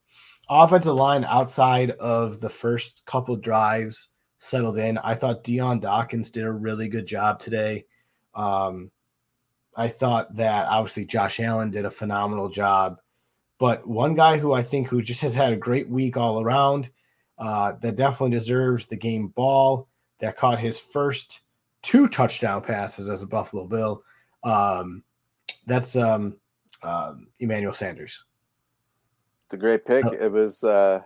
offensive 0.51 0.95
line 0.95 1.25
outside 1.25 1.93
of 1.93 2.39
the 2.41 2.51
first 2.51 3.03
couple 3.07 3.35
drives 3.35 4.09
settled 4.37 4.77
in. 4.77 4.99
I 4.99 5.15
thought 5.15 5.43
Dion 5.43 5.81
dawkins 5.81 6.31
did 6.31 6.45
a 6.45 6.53
really 6.53 6.89
good 6.89 7.07
job 7.07 7.41
today. 7.41 7.87
Um 8.35 8.91
i 9.77 9.89
thought 9.89 10.33
that 10.37 10.69
obviously 10.69 11.05
josh 11.05 11.41
allen 11.41 11.71
did 11.71 11.85
a 11.85 11.91
phenomenal 11.91 12.49
job 12.49 12.99
but 13.59 13.85
one 13.85 14.15
guy 14.15 14.39
who 14.39 14.53
i 14.53 14.63
think 14.63 14.87
who 14.87 15.03
just 15.03 15.21
has 15.21 15.35
had 15.35 15.53
a 15.53 15.57
great 15.57 15.89
week 15.89 16.17
all 16.17 16.41
around 16.41 16.89
uh 17.39 17.73
that 17.81 17.97
definitely 17.97 18.37
deserves 18.37 18.87
the 18.87 18.95
game 18.95 19.27
ball 19.29 19.89
that 20.21 20.37
caught 20.37 20.61
his 20.61 20.79
first 20.79 21.43
two 21.83 22.09
touchdown 22.09 22.63
passes 22.63 23.09
as 23.09 23.23
a 23.23 23.27
Buffalo 23.27 23.67
Bill 23.67 24.03
um, 24.43 25.03
that's 25.67 25.97
um, 25.97 26.37
um, 26.83 27.29
Emmanuel 27.41 27.75
Sanders. 27.75 28.25
It's 29.45 29.55
a 29.55 29.59
great 29.59 29.85
pick. 29.85 30.05
It 30.07 30.33
was 30.33 30.65
uh, 30.65 31.03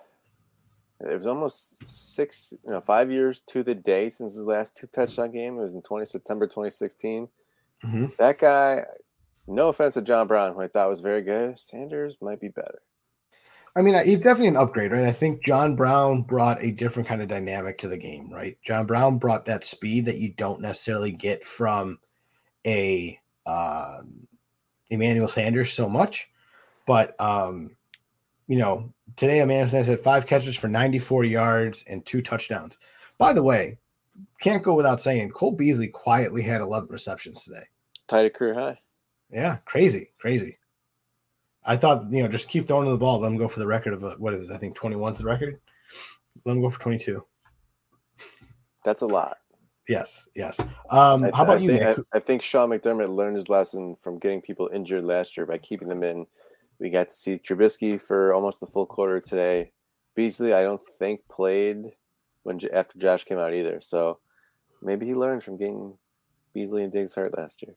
it 1.00 1.16
was 1.16 1.26
almost 1.26 1.88
six, 1.88 2.52
you 2.64 2.70
know, 2.70 2.80
five 2.80 3.10
years 3.10 3.40
to 3.42 3.62
the 3.62 3.74
day 3.74 4.10
since 4.10 4.34
his 4.34 4.42
last 4.42 4.76
two 4.76 4.88
touchdown 4.88 5.30
game. 5.30 5.58
It 5.58 5.62
was 5.62 5.74
in 5.74 5.82
20 5.82 6.06
September 6.06 6.46
2016. 6.46 7.28
Mm-hmm. 7.84 8.06
That 8.18 8.38
guy, 8.38 8.84
no 9.46 9.68
offense 9.68 9.94
to 9.94 10.02
John 10.02 10.26
Brown, 10.26 10.54
who 10.54 10.60
I 10.60 10.68
thought 10.68 10.88
was 10.88 11.00
very 11.00 11.22
good. 11.22 11.58
Sanders 11.60 12.18
might 12.20 12.40
be 12.40 12.48
better. 12.48 12.80
I 13.76 13.82
mean, 13.82 13.94
he's 14.04 14.18
definitely 14.18 14.48
an 14.48 14.56
upgrade, 14.56 14.90
right? 14.90 15.04
I 15.04 15.12
think 15.12 15.44
John 15.46 15.76
Brown 15.76 16.22
brought 16.22 16.62
a 16.62 16.72
different 16.72 17.08
kind 17.08 17.22
of 17.22 17.28
dynamic 17.28 17.78
to 17.78 17.88
the 17.88 17.98
game, 17.98 18.32
right? 18.32 18.58
John 18.62 18.86
Brown 18.86 19.18
brought 19.18 19.46
that 19.46 19.62
speed 19.62 20.06
that 20.06 20.18
you 20.18 20.32
don't 20.32 20.60
necessarily 20.60 21.12
get 21.12 21.46
from 21.46 22.00
a 22.66 23.20
um, 23.48 24.28
Emmanuel 24.90 25.28
Sanders 25.28 25.72
so 25.72 25.88
much, 25.88 26.28
but 26.86 27.18
um, 27.20 27.76
you 28.46 28.56
know, 28.56 28.92
today 29.16 29.40
Emmanuel 29.40 29.68
Sanders 29.68 29.88
had 29.88 30.00
five 30.00 30.26
catches 30.26 30.56
for 30.56 30.68
94 30.68 31.24
yards 31.24 31.84
and 31.88 32.04
two 32.04 32.22
touchdowns. 32.22 32.78
By 33.18 33.32
the 33.32 33.42
way, 33.42 33.78
can't 34.40 34.62
go 34.62 34.74
without 34.74 35.00
saying 35.00 35.30
Cole 35.30 35.52
Beasley 35.52 35.88
quietly 35.88 36.42
had 36.42 36.60
11 36.60 36.88
receptions 36.90 37.44
today. 37.44 37.64
Tied 38.06 38.26
a 38.26 38.30
career 38.30 38.54
high. 38.54 38.78
Yeah, 39.30 39.56
crazy, 39.64 40.10
crazy. 40.18 40.58
I 41.64 41.76
thought, 41.76 42.10
you 42.10 42.22
know, 42.22 42.28
just 42.28 42.48
keep 42.48 42.66
throwing 42.66 42.88
the 42.88 42.96
ball. 42.96 43.20
Let 43.20 43.30
him 43.30 43.36
go 43.36 43.48
for 43.48 43.58
the 43.58 43.66
record 43.66 43.92
of 43.92 44.02
what 44.18 44.32
is 44.32 44.48
it? 44.48 44.52
I 44.52 44.58
think 44.58 44.74
21 44.74 45.14
the 45.14 45.24
record. 45.24 45.60
Let 46.44 46.52
him 46.52 46.62
go 46.62 46.70
for 46.70 46.80
22. 46.80 47.24
That's 48.84 49.02
a 49.02 49.06
lot. 49.06 49.38
Yes, 49.88 50.28
yes. 50.36 50.60
Um, 50.90 51.24
I, 51.24 51.30
how 51.34 51.44
about 51.44 51.58
I 51.58 51.60
you? 51.60 51.70
Think, 51.70 52.06
I, 52.12 52.16
I, 52.16 52.20
think 52.20 52.42
Sean 52.42 52.68
McDermott 52.68 53.14
learned 53.14 53.36
his 53.36 53.48
lesson 53.48 53.96
from 53.96 54.18
getting 54.18 54.42
people 54.42 54.68
injured 54.72 55.04
last 55.04 55.36
year 55.36 55.46
by 55.46 55.58
keeping 55.58 55.88
them 55.88 56.02
in 56.02 56.26
we 56.78 56.90
got 56.90 57.08
to 57.08 57.14
see 57.14 57.38
Trubisky 57.38 58.00
for 58.00 58.32
almost 58.32 58.60
the 58.60 58.66
full 58.66 58.86
quarter 58.86 59.20
today. 59.20 59.72
Beasley, 60.14 60.54
I 60.54 60.62
don't 60.62 60.80
think 60.98 61.20
played 61.28 61.92
when 62.42 62.58
after 62.72 62.98
Josh 62.98 63.24
came 63.24 63.38
out 63.38 63.54
either. 63.54 63.80
So 63.80 64.18
maybe 64.82 65.06
he 65.06 65.14
learned 65.14 65.42
from 65.42 65.56
getting 65.56 65.96
Beasley 66.54 66.84
and 66.84 66.92
Diggs 66.92 67.14
hurt 67.14 67.36
last 67.36 67.62
year. 67.62 67.74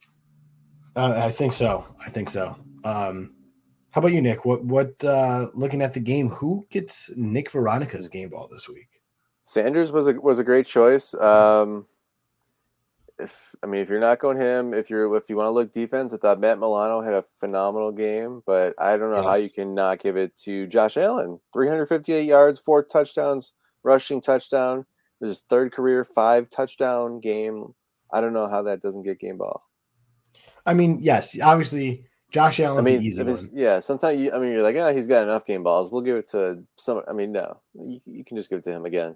Uh, 0.95 1.13
I 1.17 1.29
think 1.29 1.53
so. 1.53 1.85
I 2.05 2.09
think 2.09 2.29
so. 2.29 2.57
Um, 2.83 3.35
how 3.91 3.99
about 3.99 4.11
you, 4.11 4.21
Nick? 4.21 4.45
What 4.45 4.63
what 4.63 5.03
uh, 5.03 5.47
looking 5.53 5.81
at 5.81 5.93
the 5.93 5.99
game? 5.99 6.29
Who 6.29 6.65
gets 6.69 7.11
Nick 7.15 7.51
Veronica's 7.51 8.07
game 8.07 8.29
ball 8.29 8.47
this 8.51 8.69
week? 8.69 8.87
Sanders 9.43 9.91
was 9.91 10.07
a 10.07 10.13
was 10.13 10.39
a 10.39 10.43
great 10.43 10.65
choice. 10.65 11.13
Um, 11.15 11.85
if 13.19 13.55
I 13.63 13.67
mean 13.67 13.81
if 13.81 13.89
you're 13.89 13.99
not 13.99 14.19
going 14.19 14.39
him, 14.39 14.73
if 14.73 14.89
you're 14.89 15.15
if 15.15 15.29
you 15.29 15.35
want 15.35 15.47
to 15.47 15.51
look 15.51 15.71
defense, 15.71 16.13
I 16.13 16.17
thought 16.17 16.39
Matt 16.39 16.59
Milano 16.59 17.01
had 17.01 17.13
a 17.13 17.23
phenomenal 17.39 17.91
game, 17.91 18.41
but 18.45 18.73
I 18.79 18.97
don't 18.97 19.11
know 19.11 19.17
yes. 19.17 19.25
how 19.25 19.35
you 19.35 19.49
can 19.49 19.73
not 19.73 19.99
give 19.99 20.17
it 20.17 20.35
to 20.43 20.67
Josh 20.67 20.97
Allen. 20.97 21.39
358 21.53 22.23
yards, 22.23 22.59
four 22.59 22.83
touchdowns, 22.83 23.53
rushing 23.83 24.21
touchdown. 24.21 24.79
It 24.79 25.25
was 25.25 25.31
his 25.31 25.41
third 25.41 25.71
career 25.71 26.03
five 26.03 26.49
touchdown 26.49 27.19
game. 27.19 27.73
I 28.11 28.21
don't 28.21 28.33
know 28.33 28.47
how 28.47 28.63
that 28.63 28.81
doesn't 28.81 29.03
get 29.03 29.19
game 29.19 29.37
ball. 29.37 29.63
I 30.65 30.73
mean, 30.73 30.99
yes, 31.01 31.35
obviously 31.41 32.05
Josh 32.31 32.59
Allen's 32.59 32.87
I 32.87 32.91
mean, 32.91 33.01
easy 33.01 33.23
one. 33.23 33.37
Yeah, 33.53 33.81
sometimes 33.81 34.19
you, 34.19 34.31
I 34.31 34.39
mean, 34.39 34.53
you're 34.53 34.63
like, 34.63 34.77
oh, 34.77 34.93
he's 34.93 35.07
got 35.07 35.23
enough 35.23 35.45
game 35.45 35.63
balls. 35.63 35.91
We'll 35.91 36.01
give 36.01 36.15
it 36.15 36.29
to 36.29 36.63
some. 36.77 37.03
I 37.07 37.13
mean, 37.13 37.31
no, 37.33 37.59
you, 37.73 37.99
you 38.05 38.23
can 38.23 38.37
just 38.37 38.49
give 38.49 38.59
it 38.59 38.63
to 38.63 38.71
him 38.71 38.85
again. 38.85 39.15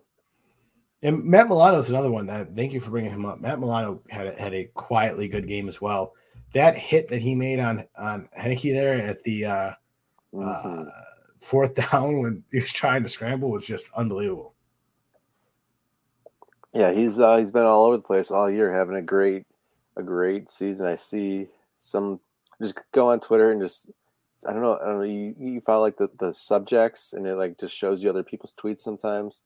And 1.06 1.24
Matt 1.24 1.48
Milano 1.48 1.78
is 1.78 1.92
another 1.92 2.10
one 2.10 2.26
that 2.26 2.56
thank 2.56 2.74
you 2.74 2.80
for 2.80 2.90
bringing 2.90 3.12
him 3.12 3.28
up. 3.28 3.40
Matt 3.40 3.60
Milano 3.60 4.02
had 4.10 4.26
a, 4.26 4.34
had 4.42 4.56
a 4.56 4.66
quietly 4.74 5.28
good 5.28 5.48
game 5.48 5.70
as 5.70 5.80
well. 5.80 6.16
That 6.56 6.76
hit 6.76 7.10
that 7.10 7.22
he 7.22 7.36
made 7.36 7.60
on 7.60 7.86
on 7.96 8.28
Heinicke 8.36 8.74
there 8.74 8.98
at 8.98 9.22
the 9.22 9.46
uh, 9.46 9.72
mm-hmm. 10.34 10.42
uh, 10.42 10.86
fourth 11.40 11.76
down 11.92 12.22
when 12.22 12.44
he 12.52 12.60
was 12.60 12.74
trying 12.74 13.04
to 13.04 13.10
scramble 13.10 13.52
was 13.52 13.68
just 13.68 13.92
unbelievable. 13.96 14.56
Yeah, 16.74 16.92
he's 16.92 17.20
uh, 17.20 17.38
he's 17.38 17.52
been 17.52 17.66
all 17.66 17.86
over 17.86 17.98
the 17.98 18.04
place 18.04 18.32
all 18.32 18.50
year, 18.50 18.76
having 18.76 18.96
a 18.96 19.02
great 19.04 19.46
a 19.98 20.02
great 20.02 20.50
season. 20.50 20.88
I 20.88 20.96
see 20.96 21.50
some 21.78 22.20
just 22.60 22.82
go 22.94 23.12
on 23.12 23.20
Twitter 23.20 23.52
and 23.52 23.62
just 23.62 23.92
I 24.48 24.54
don't 24.54 24.64
know 24.64 24.80
I 24.82 24.86
don't 24.88 24.98
know 24.98 25.04
you, 25.04 25.36
you 25.38 25.62
follow 25.62 25.84
like 25.84 25.98
the, 25.98 26.10
the 26.18 26.34
subjects 26.34 27.14
and 27.14 27.28
it 27.28 27.36
like 27.36 27.60
just 27.60 27.76
shows 27.76 28.02
you 28.02 28.10
other 28.10 28.24
people's 28.24 28.56
tweets 28.56 28.80
sometimes. 28.80 29.44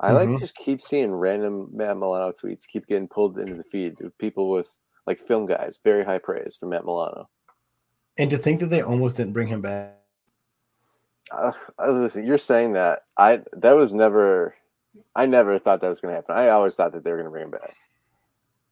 I 0.00 0.10
mm-hmm. 0.10 0.32
like 0.32 0.40
just 0.40 0.56
keep 0.56 0.80
seeing 0.80 1.12
random 1.12 1.70
Matt 1.72 1.96
Milano 1.96 2.32
tweets 2.32 2.66
keep 2.66 2.86
getting 2.86 3.08
pulled 3.08 3.38
into 3.38 3.54
the 3.54 3.64
feed. 3.64 3.96
People 4.18 4.50
with 4.50 4.70
like 5.06 5.18
film 5.18 5.46
guys, 5.46 5.78
very 5.82 6.04
high 6.04 6.18
praise 6.18 6.56
for 6.58 6.66
Matt 6.66 6.84
Milano. 6.84 7.28
And 8.18 8.30
to 8.30 8.38
think 8.38 8.60
that 8.60 8.66
they 8.66 8.82
almost 8.82 9.16
didn't 9.16 9.32
bring 9.32 9.48
him 9.48 9.62
back. 9.62 9.94
Uh, 11.30 11.52
listen, 11.86 12.24
you're 12.24 12.38
saying 12.38 12.74
that 12.74 13.02
I 13.16 13.42
that 13.52 13.76
was 13.76 13.92
never. 13.92 14.54
I 15.14 15.26
never 15.26 15.58
thought 15.58 15.82
that 15.82 15.88
was 15.88 16.00
going 16.00 16.12
to 16.12 16.16
happen. 16.16 16.36
I 16.36 16.48
always 16.48 16.74
thought 16.74 16.92
that 16.92 17.04
they 17.04 17.10
were 17.10 17.18
going 17.18 17.26
to 17.26 17.30
bring 17.30 17.44
him 17.44 17.50
back. 17.50 17.74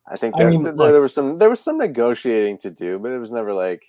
I 0.07 0.17
think 0.17 0.37
there, 0.37 0.49
I 0.49 0.51
mean, 0.51 0.63
there, 0.63 0.75
there 0.75 1.01
was 1.01 1.13
some 1.13 1.39
there 1.39 1.51
was 1.51 1.61
some 1.61 1.79
negotiating 1.79 2.59
to 2.59 2.71
do, 2.71 2.99
but 2.99 3.13
it 3.13 3.19
was 3.19 3.31
never 3.31 3.53
like 3.53 3.83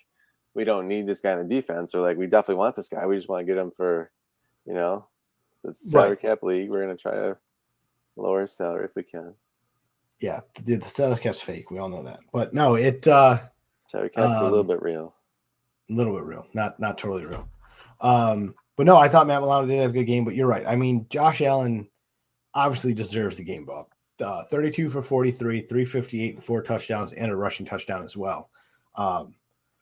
we 0.54 0.64
don't 0.64 0.88
need 0.88 1.06
this 1.06 1.20
guy 1.20 1.32
in 1.32 1.46
the 1.46 1.54
defense 1.54 1.94
or 1.94 2.00
like 2.00 2.16
we 2.16 2.26
definitely 2.26 2.56
want 2.56 2.74
this 2.74 2.88
guy. 2.88 3.04
We 3.06 3.16
just 3.16 3.28
want 3.28 3.46
to 3.46 3.52
get 3.52 3.60
him 3.60 3.70
for, 3.70 4.10
you 4.66 4.72
know, 4.72 5.06
the 5.66 5.72
salary 5.72 6.10
right. 6.10 6.20
cap 6.20 6.42
league. 6.42 6.70
We're 6.70 6.82
gonna 6.82 6.96
try 6.96 7.12
to 7.12 7.36
lower 8.16 8.46
salary 8.46 8.84
if 8.84 8.94
we 8.94 9.02
can. 9.02 9.34
Yeah, 10.20 10.40
the, 10.64 10.76
the 10.76 10.86
salary 10.86 11.20
cap's 11.20 11.40
fake. 11.40 11.70
We 11.70 11.78
all 11.78 11.88
know 11.88 12.02
that. 12.04 12.20
But 12.32 12.54
no, 12.54 12.76
it 12.76 13.06
uh 13.06 13.40
salary 13.86 14.10
cap's 14.10 14.36
um, 14.36 14.42
a 14.42 14.44
little 14.44 14.60
um, 14.60 14.66
bit 14.68 14.82
real. 14.82 15.14
A 15.90 15.92
little 15.92 16.14
bit 16.14 16.24
real, 16.24 16.46
not 16.54 16.78
not 16.80 16.98
totally 16.98 17.26
real. 17.26 17.48
Um, 18.00 18.54
but 18.76 18.86
no, 18.86 18.96
I 18.96 19.08
thought 19.08 19.26
Matt 19.26 19.40
Milano 19.40 19.66
did 19.66 19.80
have 19.80 19.90
a 19.90 19.94
good 19.94 20.04
game. 20.04 20.24
But 20.24 20.34
you're 20.34 20.46
right. 20.46 20.66
I 20.66 20.76
mean, 20.76 21.06
Josh 21.10 21.40
Allen 21.40 21.88
obviously 22.54 22.94
deserves 22.94 23.36
the 23.36 23.44
game 23.44 23.64
ball. 23.64 23.90
Uh, 24.18 24.44
32 24.44 24.88
for 24.88 25.02
43, 25.02 25.62
358, 25.62 26.34
and 26.36 26.44
four 26.44 26.62
touchdowns, 26.62 27.12
and 27.12 27.30
a 27.30 27.36
rushing 27.36 27.66
touchdown 27.66 28.02
as 28.02 28.16
well. 28.16 28.48
Um, 28.94 29.34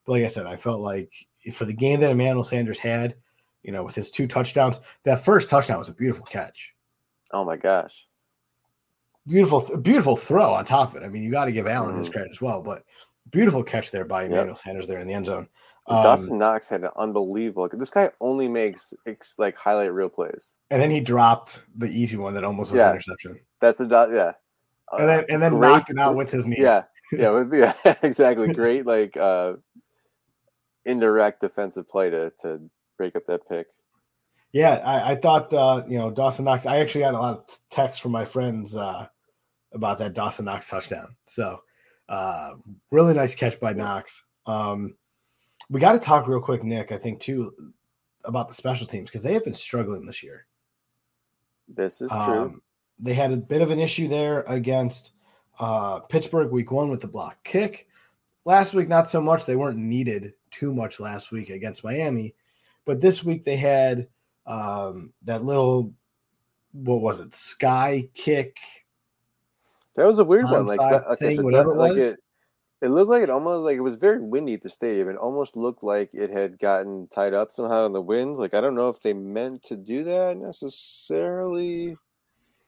but 0.05 0.12
like 0.12 0.25
I 0.25 0.29
said, 0.29 0.47
I 0.47 0.57
felt 0.57 0.81
like 0.81 1.12
for 1.53 1.67
the 1.67 1.73
game 1.73 2.00
that 2.00 2.11
Emmanuel 2.11 2.43
Sanders 2.43 2.79
had, 2.79 3.14
you 3.64 3.73
know, 3.73 3.83
with 3.83 3.94
his 3.94 4.11
two 4.11 4.26
touchdowns. 4.26 4.78
That 5.04 5.25
first 5.25 5.49
touchdown 5.49 5.78
was 5.78 5.88
a 5.88 5.94
beautiful 5.94 6.26
catch. 6.26 6.75
Oh 7.33 7.44
my 7.44 7.56
gosh. 7.56 8.06
Beautiful, 9.26 9.78
beautiful 9.78 10.16
throw 10.16 10.52
on 10.52 10.64
top 10.64 10.90
of 10.90 11.02
it. 11.02 11.04
I 11.04 11.09
mean, 11.09 11.23
you 11.23 11.30
got 11.30 11.47
to 11.47 11.52
give 11.52 11.66
Allen 11.66 11.94
mm. 11.94 11.99
his 11.99 12.11
credit 12.11 12.30
as 12.30 12.42
well, 12.42 12.62
but 12.62 12.85
beautiful 13.30 13.62
catch 13.62 13.90
there 13.90 14.04
by 14.04 14.25
Emmanuel 14.25 14.49
yep. 14.49 14.56
Sanders 14.59 14.87
there 14.87 14.99
in 15.00 15.09
the 15.09 15.14
end 15.14 15.26
zone. 15.26 15.49
Um, 15.87 16.02
Dawson 16.02 16.38
Knox 16.38 16.68
had 16.68 16.83
an 16.83 16.90
unbelievable. 16.97 17.68
This 17.73 17.90
guy 17.90 18.11
only 18.21 18.49
makes 18.49 18.94
like 19.38 19.56
highlight 19.56 19.92
reel 19.92 20.09
plays. 20.09 20.52
And 20.71 20.80
then 20.80 20.90
he 20.90 21.00
dropped 21.00 21.62
the 21.76 21.88
easy 21.88 22.16
one 22.16 22.35
that 22.35 22.44
almost 22.44 22.71
was 22.71 22.78
yeah. 22.78 22.88
an 22.88 22.97
interception. 22.97 23.38
That's 23.61 23.80
a 23.80 23.85
yeah. 24.12 24.33
And 24.92 25.09
then 25.09 25.25
and 25.28 25.42
then 25.42 25.52
Great. 25.52 25.68
knocked 25.68 25.90
it 25.90 25.99
out 25.99 26.16
with 26.16 26.30
his 26.30 26.47
knee. 26.47 26.56
Yeah, 26.59 26.85
yeah, 27.12 27.30
with, 27.30 27.52
yeah, 27.52 27.75
exactly. 28.02 28.49
Great, 28.52 28.87
like 28.87 29.16
uh 29.16 29.54
indirect 30.85 31.40
defensive 31.40 31.88
play 31.88 32.11
to 32.11 32.33
to 32.42 32.71
break 32.97 33.17
up 33.17 33.27
that 33.27 33.49
pick. 33.49 33.69
Yeah, 34.53 34.81
I, 34.85 35.13
I 35.13 35.15
thought 35.17 35.53
uh, 35.53 35.83
you 35.89 35.99
know 35.99 36.11
Dawson 36.11 36.45
Knox. 36.45 36.65
I 36.67 36.79
actually 36.79 37.03
got 37.03 37.15
a 37.15 37.19
lot 37.19 37.39
of 37.39 37.59
texts 37.71 38.01
from 38.01 38.13
my 38.13 38.25
friends 38.25 38.77
uh, 38.77 39.07
about 39.73 39.99
that 39.99 40.15
Dawson 40.15 40.45
Knox 40.45 40.69
touchdown. 40.69 41.17
So 41.27 41.59
uh, 42.09 42.53
really 42.91 43.15
nice 43.15 43.35
catch 43.35 43.59
by 43.59 43.73
Knox. 43.73 44.25
Um, 44.47 44.97
we 45.71 45.81
got 45.81 45.93
to 45.93 45.99
talk 45.99 46.29
real 46.29 46.41
quick, 46.41 46.63
Nick. 46.63 46.93
I 46.93 46.99
think 46.99 47.21
too 47.21 47.53
about 48.25 48.49
the 48.49 48.55
special 48.55 48.87
teams 48.87 49.11
because 49.11 49.23
they 49.23 49.33
have 49.33 49.45
been 49.45 49.55
struggling 49.55 50.07
this 50.07 50.23
year. 50.23 50.47
This 51.69 52.01
is 52.01 52.13
um, 52.13 52.25
true. 52.25 52.61
They 53.01 53.15
had 53.15 53.33
a 53.33 53.37
bit 53.37 53.63
of 53.63 53.71
an 53.71 53.81
issue 53.81 54.09
there 54.09 54.45
against 54.47 55.13
uh, 55.59 56.01
Pittsburgh 56.01 56.51
week 56.51 56.71
one 56.71 56.91
with 56.91 57.01
the 57.01 57.09
block 57.09 57.43
kick. 57.45 57.89
Last 58.47 58.75
week, 58.75 58.89
not 58.89 59.09
so 59.09 59.21
much. 59.21 59.47
They 59.47 59.57
weren't 59.57 59.79
needed 59.79 60.35
too 60.51 60.73
much 60.75 61.01
last 61.01 61.33
week 61.33 61.51
against 61.51 61.83
Miami. 61.83 62.35
But 62.85 63.00
this 63.00 63.25
week 63.25 63.45
they 63.45 63.57
had 63.57 64.09
um, 64.47 65.12
that 65.23 65.45
little, 65.45 65.95
what 66.73 67.00
was 67.00 67.21
it, 67.21 67.35
sky 67.35 68.09
kick? 68.14 68.59
That 69.97 70.07
was 70.07 70.19
a 70.19 70.25
weird 70.25 70.50
one, 70.50 70.67
like 70.67 70.81
that, 70.81 71.19
thing, 71.19 71.38
it, 71.38 71.45
whatever 71.45 71.71
it 71.71 71.76
was. 71.76 71.91
Like 71.91 71.99
it, 71.99 72.19
it 72.83 72.88
looked 72.88 73.11
like 73.11 73.23
it 73.23 73.31
almost 73.31 73.61
like 73.61 73.76
it 73.76 73.81
was 73.81 73.97
very 73.97 74.21
windy 74.21 74.55
at 74.55 74.62
the 74.62 74.69
stadium. 74.69 75.09
It 75.09 75.17
almost 75.17 75.57
looked 75.57 75.83
like 75.83 76.11
it 76.12 76.31
had 76.31 76.59
gotten 76.59 77.07
tied 77.09 77.33
up 77.33 77.50
somehow 77.50 77.87
in 77.87 77.93
the 77.93 78.03
wind. 78.03 78.37
Like 78.37 78.55
I 78.55 78.61
don't 78.61 78.75
know 78.75 78.88
if 78.88 79.00
they 79.00 79.14
meant 79.14 79.62
to 79.64 79.76
do 79.76 80.05
that 80.05 80.37
necessarily, 80.37 81.97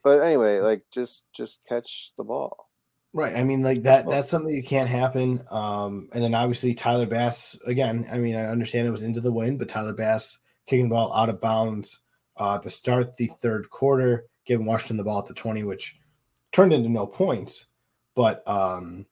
but 0.03 0.21
anyway, 0.21 0.61
like 0.61 0.85
just 0.91 1.25
just 1.35 1.61
catch 1.69 2.13
the 2.17 2.25
ball. 2.25 2.66
Right. 3.17 3.35
I 3.35 3.45
mean, 3.45 3.63
like 3.63 3.83
that, 3.85 4.07
that's 4.07 4.29
something 4.29 4.55
you 4.55 4.63
can't 4.63 4.91
happen. 4.91 5.43
Um, 5.51 6.11
and 6.13 6.23
then 6.23 6.35
obviously 6.35 6.75
Tyler 6.75 7.07
Bass, 7.07 7.59
again, 7.65 8.07
I 8.13 8.19
mean, 8.19 8.37
I 8.37 8.45
understand 8.45 8.87
it 8.87 8.91
was 8.91 9.01
into 9.01 9.23
the 9.23 9.33
wind, 9.33 9.59
but 9.59 9.71
Tyler 9.71 9.95
Bass 9.95 10.37
kicking 10.67 10.91
the 10.91 10.95
ball 10.95 11.15
out 11.15 11.31
of 11.31 11.41
bounds 11.41 12.01
uh, 12.37 12.59
to 12.59 12.69
start 12.69 13.17
the 13.17 13.29
third 13.41 13.71
quarter, 13.71 14.27
giving 14.45 14.67
Washington 14.67 14.99
the 14.99 15.03
ball 15.03 15.21
at 15.21 15.25
the 15.25 15.33
20, 15.33 15.63
which 15.65 15.97
turned 16.53 16.75
into 16.75 16.91
no 16.91 17.07
points. 17.07 17.65
But, 18.15 18.47
um, 18.47 19.07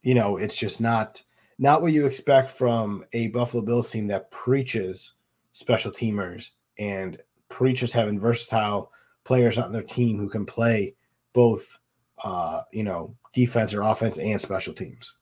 you 0.00 0.14
know, 0.14 0.38
it's 0.38 0.56
just 0.56 0.80
not, 0.80 1.22
not 1.58 1.82
what 1.82 1.92
you 1.92 2.06
expect 2.06 2.48
from 2.48 3.04
a 3.12 3.28
Buffalo 3.28 3.62
Bills 3.62 3.90
team 3.90 4.06
that 4.06 4.30
preaches 4.30 5.12
special 5.52 5.92
teamers 5.92 6.52
and 6.78 7.20
preaches 7.50 7.92
having 7.92 8.18
versatile 8.18 8.90
players 9.24 9.58
on 9.58 9.70
their 9.70 9.82
team 9.82 10.18
who 10.18 10.30
can 10.30 10.46
play 10.46 10.94
both, 11.34 11.78
uh, 12.22 12.60
you 12.72 12.84
know, 12.84 13.16
defense 13.32 13.74
or 13.74 13.82
offense 13.82 14.18
and 14.18 14.40
special 14.40 14.74
teams. 14.74 15.14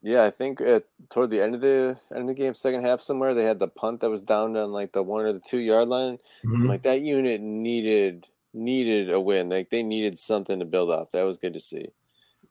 Yeah, 0.00 0.24
I 0.24 0.30
think 0.30 0.60
at, 0.60 0.84
toward 1.10 1.30
the 1.30 1.42
end 1.42 1.54
of 1.54 1.60
the 1.60 1.98
end 2.14 2.22
of 2.22 2.28
the 2.28 2.34
game, 2.34 2.54
second 2.54 2.82
half 2.84 3.00
somewhere, 3.00 3.34
they 3.34 3.44
had 3.44 3.58
the 3.58 3.68
punt 3.68 4.00
that 4.00 4.10
was 4.10 4.22
down 4.22 4.56
on 4.56 4.72
like 4.72 4.92
the 4.92 5.02
one 5.02 5.24
or 5.24 5.32
the 5.32 5.40
two 5.40 5.58
yard 5.58 5.88
line. 5.88 6.18
Mm-hmm. 6.44 6.66
Like 6.66 6.82
that 6.82 7.00
unit 7.00 7.40
needed 7.40 8.26
needed 8.54 9.10
a 9.10 9.20
win. 9.20 9.48
Like 9.48 9.70
they 9.70 9.82
needed 9.82 10.18
something 10.18 10.60
to 10.60 10.64
build 10.64 10.90
off. 10.90 11.10
That 11.10 11.24
was 11.24 11.36
good 11.36 11.54
to 11.54 11.60
see. 11.60 11.86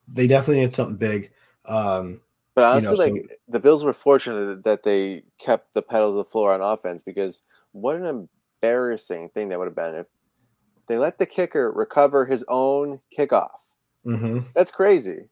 They 0.07 0.27
definitely 0.27 0.63
need 0.63 0.75
something 0.75 0.97
big. 0.97 1.31
Um, 1.65 2.21
but 2.53 2.63
honestly, 2.63 2.89
you 2.89 2.97
know, 2.97 3.03
like 3.03 3.29
so, 3.29 3.35
the 3.47 3.59
Bills 3.59 3.83
were 3.83 3.93
fortunate 3.93 4.63
that 4.63 4.83
they 4.83 5.23
kept 5.37 5.73
the 5.73 5.81
pedal 5.81 6.11
to 6.11 6.17
the 6.17 6.25
floor 6.25 6.51
on 6.51 6.61
offense 6.61 7.03
because 7.03 7.43
what 7.71 7.95
an 7.95 8.27
embarrassing 8.61 9.29
thing 9.29 9.49
that 9.49 9.59
would 9.59 9.67
have 9.67 9.75
been 9.75 9.95
if 9.95 10.07
they 10.87 10.97
let 10.97 11.19
the 11.19 11.25
kicker 11.25 11.71
recover 11.71 12.25
his 12.25 12.43
own 12.47 12.99
kickoff. 13.15 13.59
Mm-hmm. 14.07 14.39
That's 14.55 14.71
crazy. 14.71 15.29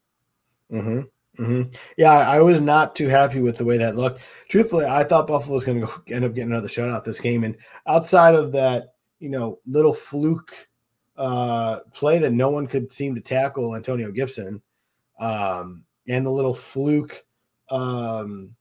Mm-hmm. 0.72 1.01
Mm-hmm. 1.41 1.74
Yeah, 1.98 2.12
I 2.12 2.39
was 2.39 2.62
not 2.62 2.96
too 2.96 3.08
happy 3.08 3.41
with 3.41 3.58
the 3.58 3.65
way 3.65 3.77
that 3.77 3.96
looked. 3.96 4.22
Truthfully, 4.50 4.86
I 4.86 5.03
thought 5.03 5.27
Buffalo 5.27 5.55
was 5.55 5.65
going 5.65 5.82
to 5.82 6.13
end 6.13 6.25
up 6.25 6.34
getting 6.34 6.51
another 6.51 6.67
shutout 6.67 7.03
this 7.03 7.20
game, 7.20 7.44
and 7.44 7.58
outside 7.88 8.36
of 8.36 8.51
that, 8.53 8.94
you 9.20 9.29
know, 9.29 9.60
little 9.65 9.94
fluke 9.94 10.70
uh, 11.17 11.82
play 11.94 12.20
that 12.20 12.34
no 12.34 12.50
one 12.50 12.67
could 12.67 12.91
seem 12.91 13.15
to 13.15 13.22
tackle 13.22 13.75
Antonio 13.75 14.12
Gibson, 14.12 14.62
um, 15.20 15.84
and 16.08 16.25
the 16.25 16.32
little 16.32 16.53
fluke 16.53 17.25
um, 17.70 18.55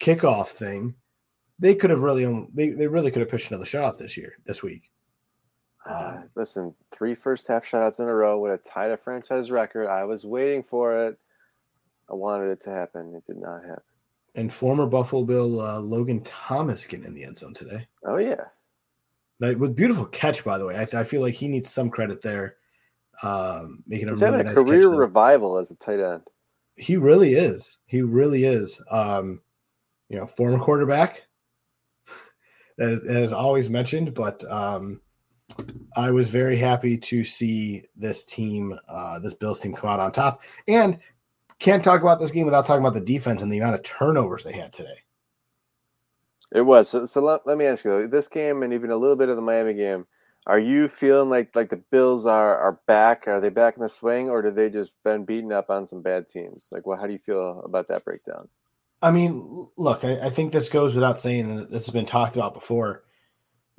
kickoff 0.00 0.48
thing, 0.48 0.94
they 1.58 1.74
could 1.74 1.90
have 1.90 2.02
really 2.02 2.48
they, 2.52 2.70
they 2.70 2.86
really 2.86 3.10
could 3.10 3.20
have 3.20 3.30
pitched 3.30 3.50
another 3.50 3.64
shutout 3.64 3.98
this 3.98 4.16
year 4.16 4.34
this 4.44 4.62
week. 4.62 4.90
Uh, 5.90 6.22
listen, 6.36 6.74
three 6.90 7.14
first 7.14 7.46
half 7.46 7.64
shutouts 7.64 7.98
in 7.98 8.08
a 8.08 8.14
row 8.14 8.38
would 8.38 8.50
have 8.50 8.62
tied 8.62 8.90
a 8.90 8.96
franchise 8.96 9.50
record. 9.50 9.88
I 9.88 10.04
was 10.04 10.24
waiting 10.24 10.62
for 10.62 11.06
it. 11.06 11.18
I 12.08 12.14
wanted 12.14 12.50
it 12.50 12.60
to 12.62 12.70
happen. 12.70 13.14
It 13.14 13.26
did 13.26 13.38
not 13.38 13.62
happen. 13.62 13.82
And 14.36 14.52
former 14.52 14.86
Buffalo 14.86 15.24
Bill 15.24 15.60
uh, 15.60 15.80
Logan 15.80 16.22
Thomas 16.22 16.86
getting 16.86 17.06
in 17.06 17.14
the 17.14 17.24
end 17.24 17.38
zone 17.38 17.54
today. 17.54 17.86
Oh 18.04 18.18
yeah, 18.18 18.44
now, 19.40 19.52
with 19.54 19.74
beautiful 19.74 20.06
catch 20.06 20.44
by 20.44 20.58
the 20.58 20.66
way. 20.66 20.76
I, 20.76 21.00
I, 21.00 21.04
feel 21.04 21.22
like 21.22 21.34
he 21.34 21.48
needs 21.48 21.72
some 21.72 21.90
credit 21.90 22.20
there. 22.20 22.56
Um, 23.22 23.82
making 23.86 24.08
He's 24.08 24.22
a 24.22 24.26
really 24.26 24.40
a 24.40 24.44
nice 24.44 24.54
career 24.54 24.88
revival 24.88 25.58
as 25.58 25.70
a 25.70 25.76
tight 25.76 26.00
end. 26.00 26.22
He 26.76 26.96
really 26.96 27.34
is. 27.34 27.78
He 27.86 28.02
really 28.02 28.44
is. 28.44 28.80
Um, 28.90 29.40
you 30.08 30.16
know, 30.16 30.26
former 30.26 30.58
quarterback 30.58 31.26
that, 32.78 33.02
that 33.04 33.22
is 33.22 33.32
always 33.32 33.68
mentioned, 33.68 34.14
but 34.14 34.48
um, 34.50 35.00
I 35.96 36.10
was 36.10 36.28
very 36.28 36.56
happy 36.56 36.96
to 36.98 37.24
see 37.24 37.84
this 37.96 38.24
team, 38.24 38.78
uh, 38.88 39.18
this 39.18 39.34
Bills 39.34 39.60
team, 39.60 39.74
come 39.74 39.90
out 39.90 40.00
on 40.00 40.12
top. 40.12 40.42
And 40.68 40.98
can't 41.58 41.84
talk 41.84 42.00
about 42.00 42.20
this 42.20 42.30
game 42.30 42.46
without 42.46 42.66
talking 42.66 42.84
about 42.84 42.94
the 42.94 43.04
defense 43.04 43.42
and 43.42 43.52
the 43.52 43.58
amount 43.58 43.74
of 43.74 43.82
turnovers 43.82 44.44
they 44.44 44.52
had 44.52 44.72
today. 44.72 45.04
It 46.52 46.62
was. 46.62 46.88
So, 46.88 47.06
so 47.06 47.20
let, 47.20 47.46
let 47.46 47.58
me 47.58 47.66
ask 47.66 47.84
you 47.84 48.08
this 48.08 48.28
game 48.28 48.62
and 48.62 48.72
even 48.72 48.90
a 48.90 48.96
little 48.96 49.16
bit 49.16 49.28
of 49.28 49.36
the 49.36 49.42
Miami 49.42 49.74
game. 49.74 50.06
Are 50.46 50.58
you 50.58 50.88
feeling 50.88 51.28
like 51.28 51.54
like 51.54 51.68
the 51.68 51.76
Bills 51.76 52.24
are 52.24 52.58
are 52.58 52.80
back? 52.86 53.28
Are 53.28 53.40
they 53.40 53.50
back 53.50 53.76
in 53.76 53.82
the 53.82 53.90
swing, 53.90 54.30
or 54.30 54.40
did 54.40 54.56
they 54.56 54.70
just 54.70 54.96
been 55.04 55.24
beaten 55.24 55.52
up 55.52 55.68
on 55.68 55.86
some 55.86 56.00
bad 56.00 56.28
teams? 56.28 56.70
Like, 56.72 56.86
well, 56.86 56.98
How 56.98 57.06
do 57.06 57.12
you 57.12 57.18
feel 57.18 57.60
about 57.60 57.88
that 57.88 58.04
breakdown? 58.04 58.48
I 59.02 59.10
mean, 59.10 59.68
look, 59.76 60.04
I, 60.04 60.26
I 60.26 60.30
think 60.30 60.52
this 60.52 60.68
goes 60.68 60.94
without 60.94 61.20
saying 61.20 61.56
that 61.56 61.70
this 61.70 61.86
has 61.86 61.92
been 61.92 62.06
talked 62.06 62.36
about 62.36 62.54
before. 62.54 63.04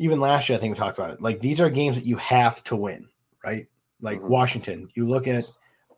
Even 0.01 0.19
last 0.19 0.49
year, 0.49 0.57
I 0.57 0.59
think 0.59 0.73
we 0.73 0.79
talked 0.79 0.97
about 0.97 1.11
it. 1.11 1.21
Like 1.21 1.39
these 1.39 1.61
are 1.61 1.69
games 1.69 1.95
that 1.95 2.07
you 2.07 2.17
have 2.17 2.63
to 2.65 2.75
win, 2.75 3.07
right? 3.45 3.67
Like 4.01 4.19
mm-hmm. 4.19 4.29
Washington, 4.29 4.89
you 4.95 5.07
look 5.07 5.27
at 5.27 5.45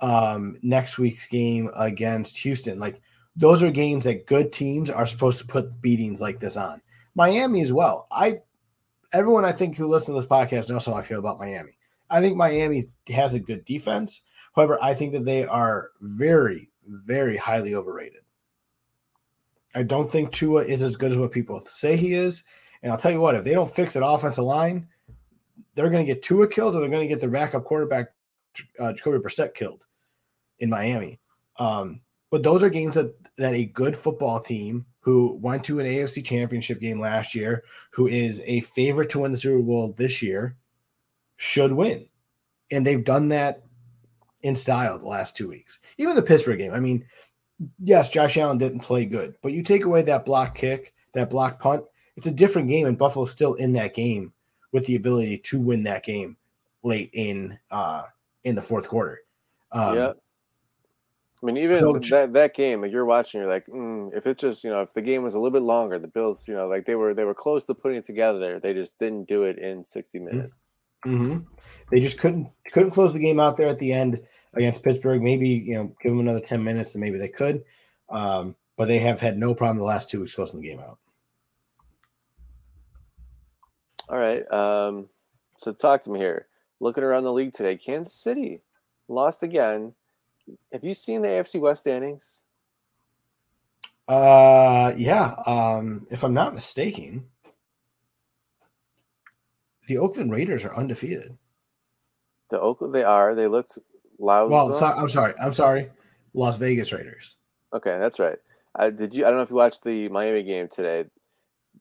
um, 0.01 0.57
next 0.61 0.97
week's 0.97 1.25
game 1.25 1.69
against 1.75 2.37
Houston. 2.39 2.79
Like 2.79 2.99
those 3.37 3.63
are 3.63 3.71
games 3.71 4.03
that 4.03 4.27
good 4.27 4.51
teams 4.51 4.89
are 4.89 5.07
supposed 5.07 5.39
to 5.39 5.47
put 5.47 5.81
beatings 5.81 6.19
like 6.19 6.39
this 6.39 6.57
on. 6.57 6.81
Miami 7.15 7.61
as 7.61 7.71
well. 7.71 8.07
I 8.11 8.41
everyone 9.13 9.45
I 9.45 9.53
think 9.53 9.77
who 9.77 9.87
listens 9.87 10.17
to 10.17 10.21
this 10.21 10.29
podcast 10.29 10.69
knows 10.69 10.85
how 10.85 10.95
I 10.95 11.01
feel 11.01 11.19
about 11.19 11.39
Miami. 11.39 11.71
I 12.09 12.19
think 12.19 12.35
Miami 12.35 12.83
has 13.07 13.33
a 13.33 13.39
good 13.39 13.63
defense. 13.63 14.21
However, 14.53 14.77
I 14.81 14.93
think 14.93 15.13
that 15.13 15.25
they 15.25 15.45
are 15.45 15.91
very, 16.01 16.69
very 16.85 17.37
highly 17.37 17.73
overrated. 17.73 18.21
I 19.73 19.83
don't 19.83 20.11
think 20.11 20.31
Tua 20.31 20.63
is 20.63 20.83
as 20.83 20.95
good 20.95 21.11
as 21.11 21.17
what 21.17 21.31
people 21.31 21.61
say 21.61 21.95
he 21.95 22.13
is. 22.13 22.43
And 22.83 22.91
I'll 22.91 22.97
tell 22.97 23.11
you 23.11 23.21
what, 23.21 23.35
if 23.35 23.43
they 23.43 23.53
don't 23.53 23.71
fix 23.71 23.93
that 23.93 24.05
offensive 24.05 24.43
line, 24.43 24.87
they're 25.73 25.89
going 25.89 26.05
to 26.05 26.13
get 26.13 26.21
Tua 26.21 26.47
killed 26.47 26.75
or 26.75 26.81
they're 26.81 26.89
going 26.89 27.07
to 27.07 27.07
get 27.07 27.21
their 27.21 27.29
backup 27.29 27.63
quarterback, 27.63 28.07
uh, 28.79 28.93
Jacoby 28.93 29.17
Brissett, 29.17 29.55
killed 29.55 29.85
in 30.59 30.69
Miami. 30.69 31.19
Um, 31.57 32.01
but 32.29 32.43
those 32.43 32.61
are 32.61 32.69
games 32.69 32.95
that, 32.95 33.15
that 33.37 33.53
a 33.53 33.65
good 33.65 33.95
football 33.95 34.39
team 34.39 34.85
who 34.99 35.37
went 35.41 35.63
to 35.65 35.79
an 35.79 35.85
AFC 35.85 36.23
championship 36.23 36.79
game 36.79 36.99
last 36.99 37.33
year, 37.33 37.63
who 37.91 38.07
is 38.07 38.41
a 38.45 38.61
favorite 38.61 39.09
to 39.11 39.19
win 39.19 39.31
the 39.31 39.37
Super 39.37 39.61
Bowl 39.61 39.93
this 39.97 40.21
year, 40.21 40.55
should 41.37 41.73
win. 41.73 42.07
And 42.71 42.85
they've 42.85 43.03
done 43.03 43.29
that 43.29 43.63
in 44.41 44.55
style 44.55 44.99
the 44.99 45.07
last 45.07 45.35
two 45.35 45.47
weeks. 45.47 45.79
Even 45.97 46.15
the 46.15 46.21
Pittsburgh 46.21 46.57
game. 46.57 46.73
I 46.73 46.79
mean, 46.79 47.05
yes, 47.81 48.09
Josh 48.09 48.37
Allen 48.37 48.57
didn't 48.57 48.79
play 48.79 49.05
good, 49.05 49.35
but 49.41 49.51
you 49.51 49.63
take 49.63 49.85
away 49.85 50.01
that 50.03 50.25
block 50.25 50.55
kick, 50.55 50.93
that 51.13 51.29
block 51.29 51.59
punt, 51.59 51.83
it's 52.15 52.27
a 52.27 52.31
different 52.31 52.69
game, 52.69 52.85
and 52.87 52.97
Buffalo's 52.97 53.31
still 53.31 53.55
in 53.55 53.73
that 53.73 53.93
game 53.93 54.33
with 54.71 54.85
the 54.85 54.95
ability 54.95 55.37
to 55.37 55.59
win 55.59 55.83
that 55.83 56.03
game 56.03 56.37
late 56.83 57.09
in 57.13 57.57
uh 57.71 58.03
in 58.43 58.55
the 58.55 58.61
fourth 58.61 58.87
quarter. 58.87 59.21
Um, 59.71 59.95
yeah. 59.95 60.13
I 61.41 61.45
mean, 61.45 61.57
even 61.57 61.77
so, 61.77 61.93
that 61.97 62.33
that 62.33 62.53
game, 62.53 62.81
like 62.81 62.91
you're 62.91 63.05
watching, 63.05 63.41
you're 63.41 63.49
like, 63.49 63.65
mm, 63.67 64.15
if 64.15 64.25
it's 64.25 64.41
just 64.41 64.63
you 64.63 64.69
know, 64.69 64.81
if 64.81 64.93
the 64.93 65.01
game 65.01 65.23
was 65.23 65.33
a 65.33 65.39
little 65.39 65.51
bit 65.51 65.65
longer, 65.65 65.99
the 65.99 66.07
Bills, 66.07 66.47
you 66.47 66.53
know, 66.53 66.67
like 66.67 66.85
they 66.85 66.95
were 66.95 67.13
they 67.13 67.25
were 67.25 67.33
close 67.33 67.65
to 67.65 67.73
putting 67.73 67.97
it 67.97 68.05
together. 68.05 68.39
There, 68.39 68.59
they 68.59 68.73
just 68.73 68.97
didn't 68.97 69.27
do 69.27 69.43
it 69.43 69.59
in 69.59 69.83
60 69.83 70.17
mm-hmm. 70.17 70.25
minutes. 70.25 70.65
Mm-hmm. 71.05 71.39
They 71.91 71.99
just 71.99 72.17
couldn't 72.17 72.49
couldn't 72.71 72.91
close 72.91 73.11
the 73.11 73.19
game 73.19 73.41
out 73.41 73.57
there 73.57 73.67
at 73.67 73.79
the 73.79 73.91
end 73.91 74.21
against 74.53 74.83
Pittsburgh. 74.83 75.21
Maybe 75.21 75.49
you 75.49 75.73
know, 75.73 75.93
give 76.01 76.13
them 76.13 76.21
another 76.21 76.39
10 76.39 76.63
minutes, 76.63 76.95
and 76.95 77.01
maybe 77.01 77.17
they 77.17 77.27
could. 77.27 77.63
Um, 78.09 78.55
but 78.77 78.87
they 78.87 78.99
have 78.99 79.19
had 79.19 79.37
no 79.37 79.53
problem 79.53 79.77
the 79.77 79.83
last 79.83 80.09
two 80.09 80.21
weeks 80.21 80.35
closing 80.35 80.61
the 80.61 80.67
game 80.67 80.79
out. 80.79 80.97
All 84.09 84.17
right. 84.17 84.49
Um, 84.51 85.09
so 85.57 85.71
talk 85.71 86.01
to 86.01 86.09
me 86.09 86.19
here. 86.19 86.47
Looking 86.79 87.03
around 87.03 87.23
the 87.23 87.33
league 87.33 87.53
today, 87.53 87.77
Kansas 87.77 88.13
City 88.13 88.61
lost 89.07 89.43
again. 89.43 89.93
Have 90.71 90.83
you 90.83 90.93
seen 90.93 91.21
the 91.21 91.29
AFC 91.29 91.59
West 91.59 91.81
standings? 91.81 92.41
Uh, 94.07 94.93
yeah. 94.97 95.35
Um, 95.45 96.05
if 96.11 96.23
I'm 96.23 96.33
not 96.33 96.53
mistaken, 96.53 97.27
the 99.87 99.97
Oakland 99.97 100.31
Raiders 100.31 100.65
are 100.65 100.75
undefeated. 100.75 101.37
The 102.49 102.59
Oakland, 102.59 102.93
they 102.93 103.03
are. 103.03 103.33
They 103.33 103.47
looked 103.47 103.79
loud. 104.19 104.51
Well, 104.51 104.73
so, 104.73 104.85
I'm 104.85 105.09
sorry. 105.09 105.33
I'm 105.41 105.53
sorry. 105.53 105.89
Las 106.33 106.57
Vegas 106.57 106.91
Raiders. 106.91 107.35
Okay, 107.73 107.97
that's 107.99 108.19
right. 108.19 108.37
Uh, 108.77 108.89
did 108.89 109.15
you? 109.15 109.25
I 109.25 109.29
don't 109.29 109.37
know 109.37 109.43
if 109.43 109.49
you 109.49 109.55
watched 109.55 109.83
the 109.83 110.09
Miami 110.09 110.43
game 110.43 110.67
today 110.67 111.05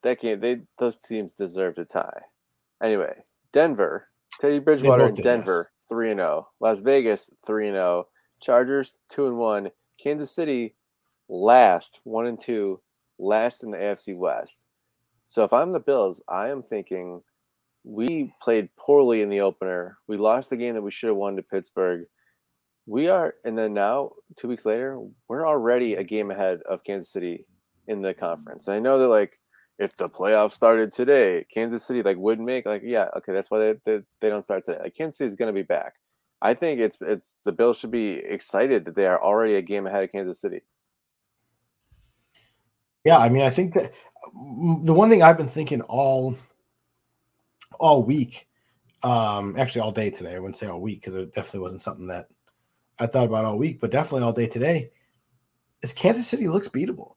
that 0.03 0.21
game, 0.21 0.41
they 0.41 0.63
those 0.79 0.99
teams 0.99 1.33
deserved 1.33 1.79
a 1.79 1.85
tie. 1.85 2.23
Anyway, 2.83 3.23
Denver, 3.53 4.09
Teddy 4.41 4.59
Bridgewater 4.59 5.07
in 5.07 5.15
Denver, 5.15 5.71
three 5.89 6.11
and 6.11 6.19
zero. 6.19 6.47
Oh. 6.47 6.53
Las 6.61 6.81
Vegas, 6.81 7.31
three 7.47 7.69
and 7.69 7.77
zero. 7.77 8.07
Oh. 8.07 8.09
Chargers, 8.41 8.97
two 9.09 9.27
and 9.27 9.37
one. 9.37 9.71
Kansas 10.03 10.35
City, 10.35 10.75
last, 11.29 12.01
one 12.05 12.27
and 12.27 12.41
two, 12.41 12.81
last 13.19 13.63
in 13.63 13.71
the 13.71 13.77
AFC 13.79 14.17
West. 14.17 14.65
So 15.29 15.45
if 15.45 15.53
I'm 15.53 15.73
the 15.73 15.81
Bills, 15.81 16.23
I 16.29 16.49
am 16.49 16.63
thinking 16.63 17.23
we 17.85 18.35
played 18.43 18.69
poorly 18.77 19.23
in 19.23 19.29
the 19.29 19.41
opener. 19.41 19.99
We 20.09 20.17
lost 20.17 20.51
the 20.51 20.57
game 20.57 20.75
that 20.75 20.83
we 20.83 20.91
should 20.91 21.09
have 21.09 21.17
won 21.17 21.37
to 21.37 21.43
Pittsburgh. 21.43 22.07
We 22.87 23.09
are, 23.09 23.35
and 23.45 23.57
then 23.57 23.75
now, 23.75 24.11
two 24.37 24.49
weeks 24.49 24.67
later, 24.67 25.01
we're 25.29 25.47
already 25.47 25.95
a 25.95 26.05
game 26.05 26.31
ahead 26.31 26.61
of 26.69 26.85
Kansas 26.85 27.13
City 27.13 27.47
in 27.87 28.01
the 28.01 28.13
conference. 28.13 28.67
And 28.67 28.77
I 28.77 28.81
know 28.81 28.99
that 28.99 29.09
like 29.09 29.39
if 29.83 29.97
the 29.97 30.05
playoffs 30.05 30.53
started 30.53 30.93
today, 30.93 31.45
Kansas 31.53 31.85
City 31.85 32.03
like 32.03 32.17
wouldn't 32.17 32.47
make 32.47 32.67
like 32.67 32.83
yeah 32.85 33.09
okay 33.17 33.33
that's 33.33 33.51
why 33.51 33.59
they 33.59 33.75
they, 33.85 34.01
they 34.21 34.29
don't 34.29 34.43
start 34.43 34.65
today. 34.65 34.79
Like 34.81 34.95
Kansas 34.95 35.19
City 35.19 35.29
is 35.29 35.37
going 35.37 35.49
to 35.49 35.53
be 35.53 35.63
back. 35.63 35.95
I 36.41 36.55
think 36.55 36.81
it's 36.81 36.99
it's 37.01 37.35
the 37.45 37.53
Bills 37.53 37.79
should 37.79 37.91
be 37.91 38.15
excited 38.15 38.85
that 38.85 38.95
they 38.95 39.07
are 39.07 39.23
already 39.23 39.57
a 39.57 39.63
game 39.63 39.87
ahead 39.87 40.05
of 40.05 40.13
Kansas 40.13 40.41
City. 40.41 40.61
Yeah, 43.05 43.19
I 43.19 43.29
mean 43.29 43.43
I 43.43 43.51
think 43.51 43.75
that 43.75 43.93
the 44.85 44.95
one 44.95 45.11
thing 45.11 45.23
I've 45.23 45.37
been 45.37 45.49
thinking 45.49 45.81
all 45.83 46.37
all 47.81 48.05
week, 48.05 48.47
um, 49.03 49.57
actually 49.59 49.81
all 49.81 49.91
day 49.91 50.11
today. 50.11 50.37
I 50.37 50.39
wouldn't 50.39 50.57
say 50.57 50.69
all 50.69 50.81
week 50.81 51.01
because 51.01 51.17
it 51.17 51.35
definitely 51.35 51.61
wasn't 51.61 51.83
something 51.83 52.07
that 52.07 52.27
I 53.01 53.07
thought 53.07 53.27
about 53.27 53.45
all 53.45 53.59
week, 53.59 53.81
but 53.81 53.91
definitely 53.91 54.23
all 54.23 54.33
day 54.33 54.47
today 54.47 54.91
is 55.83 55.93
Kansas 55.93 56.29
City 56.29 56.47
looks 56.47 56.69
beatable. 56.69 57.15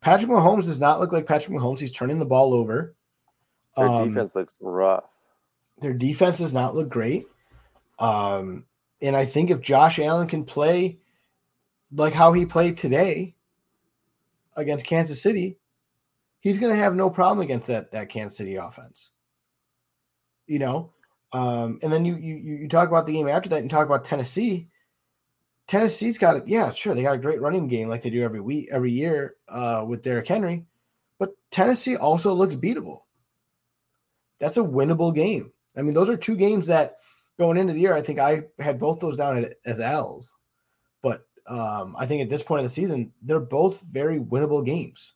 Patrick 0.00 0.30
Mahomes 0.30 0.64
does 0.64 0.80
not 0.80 1.00
look 1.00 1.12
like 1.12 1.26
Patrick 1.26 1.56
Mahomes. 1.56 1.80
He's 1.80 1.92
turning 1.92 2.18
the 2.18 2.24
ball 2.24 2.54
over. 2.54 2.94
Their 3.76 3.88
um, 3.88 4.08
defense 4.08 4.34
looks 4.34 4.54
rough. 4.60 5.10
Their 5.80 5.94
defense 5.94 6.38
does 6.38 6.54
not 6.54 6.74
look 6.74 6.88
great. 6.88 7.26
Um, 7.98 8.66
and 9.02 9.16
I 9.16 9.24
think 9.24 9.50
if 9.50 9.60
Josh 9.60 9.98
Allen 9.98 10.28
can 10.28 10.44
play 10.44 10.98
like 11.92 12.12
how 12.12 12.32
he 12.32 12.46
played 12.46 12.76
today 12.76 13.34
against 14.56 14.86
Kansas 14.86 15.22
City, 15.22 15.58
he's 16.40 16.58
going 16.58 16.72
to 16.72 16.80
have 16.80 16.94
no 16.94 17.10
problem 17.10 17.44
against 17.44 17.68
that 17.68 17.92
that 17.92 18.08
Kansas 18.08 18.38
City 18.38 18.56
offense. 18.56 19.12
You 20.46 20.58
know, 20.58 20.92
um, 21.32 21.78
and 21.82 21.92
then 21.92 22.04
you 22.04 22.16
you 22.16 22.36
you 22.36 22.68
talk 22.68 22.88
about 22.88 23.06
the 23.06 23.12
game 23.12 23.28
after 23.28 23.48
that 23.50 23.60
and 23.60 23.70
talk 23.70 23.86
about 23.86 24.04
Tennessee. 24.04 24.68
Tennessee's 25.68 26.16
got 26.16 26.36
it. 26.36 26.48
Yeah, 26.48 26.72
sure, 26.72 26.94
they 26.94 27.02
got 27.02 27.14
a 27.14 27.18
great 27.18 27.42
running 27.42 27.68
game 27.68 27.88
like 27.88 28.02
they 28.02 28.10
do 28.10 28.24
every 28.24 28.40
week, 28.40 28.68
every 28.72 28.90
year 28.90 29.36
uh, 29.50 29.84
with 29.86 30.02
Derrick 30.02 30.26
Henry. 30.26 30.64
But 31.18 31.34
Tennessee 31.50 31.96
also 31.96 32.32
looks 32.32 32.56
beatable. 32.56 33.00
That's 34.40 34.56
a 34.56 34.60
winnable 34.60 35.14
game. 35.14 35.52
I 35.76 35.82
mean, 35.82 35.94
those 35.94 36.08
are 36.08 36.16
two 36.16 36.36
games 36.36 36.66
that 36.68 36.96
going 37.38 37.58
into 37.58 37.74
the 37.74 37.80
year, 37.80 37.94
I 37.94 38.00
think 38.00 38.18
I 38.18 38.44
had 38.58 38.80
both 38.80 38.98
those 38.98 39.16
down 39.16 39.46
as 39.66 39.78
L's. 39.78 40.32
But 41.02 41.26
um, 41.46 41.94
I 41.98 42.06
think 42.06 42.22
at 42.22 42.30
this 42.30 42.42
point 42.42 42.60
of 42.60 42.64
the 42.64 42.70
season, 42.70 43.12
they're 43.22 43.38
both 43.38 43.82
very 43.82 44.18
winnable 44.18 44.64
games. 44.64 45.14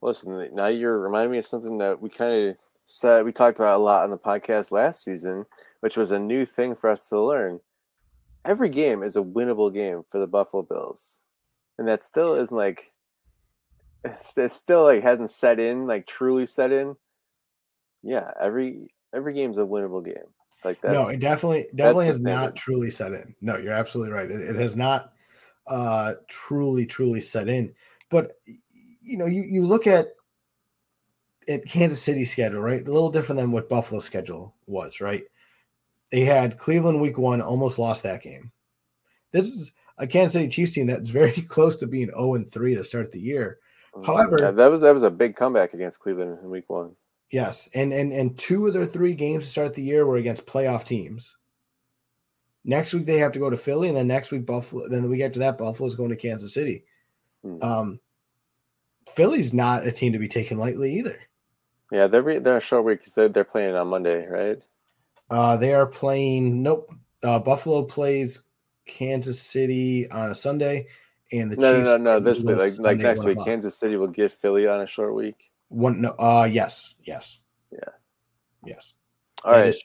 Listen, 0.00 0.48
now 0.54 0.68
you're 0.68 1.00
reminding 1.00 1.32
me 1.32 1.38
of 1.38 1.46
something 1.46 1.78
that 1.78 2.00
we 2.00 2.08
kind 2.08 2.50
of 2.50 2.56
said 2.86 3.24
we 3.24 3.32
talked 3.32 3.58
about 3.58 3.80
a 3.80 3.82
lot 3.82 4.04
on 4.04 4.10
the 4.10 4.18
podcast 4.18 4.70
last 4.70 5.02
season, 5.02 5.44
which 5.80 5.96
was 5.96 6.12
a 6.12 6.18
new 6.18 6.44
thing 6.44 6.74
for 6.74 6.88
us 6.88 7.08
to 7.08 7.20
learn 7.20 7.60
every 8.44 8.68
game 8.68 9.02
is 9.02 9.16
a 9.16 9.22
winnable 9.22 9.72
game 9.72 10.02
for 10.08 10.18
the 10.18 10.26
Buffalo 10.26 10.62
Bills, 10.62 11.20
and 11.78 11.88
that 11.88 12.02
still 12.02 12.34
isn't 12.34 12.56
like 12.56 12.92
it 14.04 14.50
still 14.50 14.84
like 14.84 15.02
hasn't 15.02 15.30
set 15.30 15.60
in 15.60 15.86
like 15.86 16.06
truly 16.06 16.46
set 16.46 16.72
in. 16.72 16.96
Yeah, 18.02 18.30
every 18.40 18.92
every 19.14 19.32
game's 19.32 19.58
a 19.58 19.62
winnable 19.62 20.04
game. 20.04 20.32
Like 20.64 20.80
that. 20.82 20.92
No, 20.92 21.08
it 21.08 21.20
definitely 21.20 21.66
definitely 21.74 22.06
has 22.06 22.20
not 22.20 22.56
truly 22.56 22.90
set 22.90 23.12
in. 23.12 23.34
No, 23.40 23.56
you're 23.56 23.72
absolutely 23.72 24.12
right. 24.12 24.30
It, 24.30 24.40
it 24.40 24.56
has 24.56 24.76
not 24.76 25.12
uh 25.66 26.14
truly 26.28 26.86
truly 26.86 27.20
set 27.20 27.48
in. 27.48 27.74
But 28.10 28.38
you 29.00 29.18
know, 29.18 29.26
you 29.26 29.42
you 29.42 29.66
look 29.66 29.86
at 29.86 30.08
at 31.48 31.66
Kansas 31.66 32.02
City 32.02 32.24
schedule, 32.24 32.60
right? 32.60 32.86
A 32.86 32.92
little 32.92 33.10
different 33.10 33.40
than 33.40 33.50
what 33.52 33.68
Buffalo 33.68 34.00
schedule 34.00 34.54
was, 34.66 35.00
right? 35.00 35.24
They 36.12 36.20
had 36.20 36.58
Cleveland 36.58 37.00
week 37.00 37.18
one, 37.18 37.40
almost 37.40 37.78
lost 37.78 38.02
that 38.02 38.22
game. 38.22 38.52
This 39.32 39.46
is 39.46 39.72
a 39.96 40.06
Kansas 40.06 40.34
City 40.34 40.48
Chiefs 40.48 40.74
team 40.74 40.86
that's 40.86 41.10
very 41.10 41.32
close 41.48 41.74
to 41.76 41.86
being 41.86 42.10
0 42.10 42.34
and 42.34 42.52
3 42.52 42.74
to 42.76 42.84
start 42.84 43.10
the 43.10 43.18
year. 43.18 43.58
Mm, 43.96 44.06
However, 44.06 44.36
yeah, 44.38 44.50
that 44.50 44.70
was 44.70 44.82
that 44.82 44.94
was 44.94 45.02
a 45.02 45.10
big 45.10 45.36
comeback 45.36 45.74
against 45.74 46.00
Cleveland 46.00 46.38
in 46.42 46.50
week 46.50 46.68
one. 46.68 46.94
Yes. 47.30 47.68
And 47.74 47.92
and 47.92 48.12
and 48.12 48.38
two 48.38 48.66
of 48.66 48.74
their 48.74 48.86
three 48.86 49.14
games 49.14 49.44
to 49.44 49.50
start 49.50 49.74
the 49.74 49.82
year 49.82 50.06
were 50.06 50.16
against 50.16 50.46
playoff 50.46 50.84
teams. 50.84 51.34
Next 52.64 52.94
week 52.94 53.06
they 53.06 53.18
have 53.18 53.32
to 53.32 53.38
go 53.38 53.50
to 53.50 53.56
Philly, 53.56 53.88
and 53.88 53.96
then 53.96 54.06
next 54.06 54.30
week 54.30 54.46
Buffalo. 54.46 54.88
Then 54.88 55.02
the 55.02 55.08
week 55.08 55.22
after 55.22 55.40
that, 55.40 55.58
Buffalo's 55.58 55.94
going 55.94 56.10
to 56.10 56.16
Kansas 56.16 56.54
City. 56.54 56.84
Hmm. 57.42 57.62
Um, 57.62 58.00
Philly's 59.08 59.52
not 59.52 59.86
a 59.86 59.90
team 59.90 60.12
to 60.12 60.18
be 60.18 60.28
taken 60.28 60.58
lightly 60.58 60.94
either. 60.94 61.18
Yeah, 61.90 62.06
they're 62.06 62.40
they're 62.40 62.58
a 62.58 62.60
short 62.60 62.84
week 62.84 63.00
because 63.00 63.14
they're 63.14 63.28
they're 63.28 63.44
playing 63.44 63.74
on 63.74 63.88
Monday, 63.88 64.26
right? 64.26 64.62
Uh, 65.32 65.56
they 65.56 65.72
are 65.72 65.86
playing. 65.86 66.62
Nope. 66.62 66.92
Uh, 67.24 67.38
Buffalo 67.38 67.84
plays 67.84 68.48
Kansas 68.86 69.40
City 69.40 70.10
on 70.10 70.30
a 70.30 70.34
Sunday, 70.34 70.86
and 71.32 71.50
the 71.50 71.56
no, 71.56 71.74
Chiefs 71.74 71.86
no, 71.86 71.96
no, 71.96 72.18
no. 72.18 72.20
This 72.20 72.42
week, 72.42 72.58
like, 72.58 72.78
like 72.78 72.98
next 72.98 73.24
week, 73.24 73.38
Kansas 73.42 73.78
City 73.78 73.96
will 73.96 74.08
get 74.08 74.30
Philly 74.30 74.68
on 74.68 74.82
a 74.82 74.86
short 74.86 75.14
week. 75.14 75.50
One, 75.68 76.02
no, 76.02 76.10
uh, 76.18 76.46
yes, 76.50 76.96
yes, 77.04 77.40
yeah, 77.72 77.78
yes. 78.66 78.94
All 79.42 79.52
right. 79.52 79.68
Is, 79.68 79.82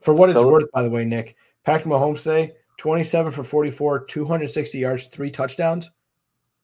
for 0.00 0.14
what 0.14 0.30
it's 0.30 0.38
so, 0.38 0.50
worth, 0.50 0.70
by 0.72 0.82
the 0.82 0.90
way, 0.90 1.04
Nick, 1.04 1.36
Patrick 1.64 1.92
Mahomes 1.92 2.22
today, 2.22 2.54
twenty-seven 2.78 3.32
for 3.32 3.44
forty-four, 3.44 4.06
two 4.06 4.24
hundred 4.24 4.50
sixty 4.50 4.78
yards, 4.78 5.06
three 5.06 5.30
touchdowns, 5.30 5.90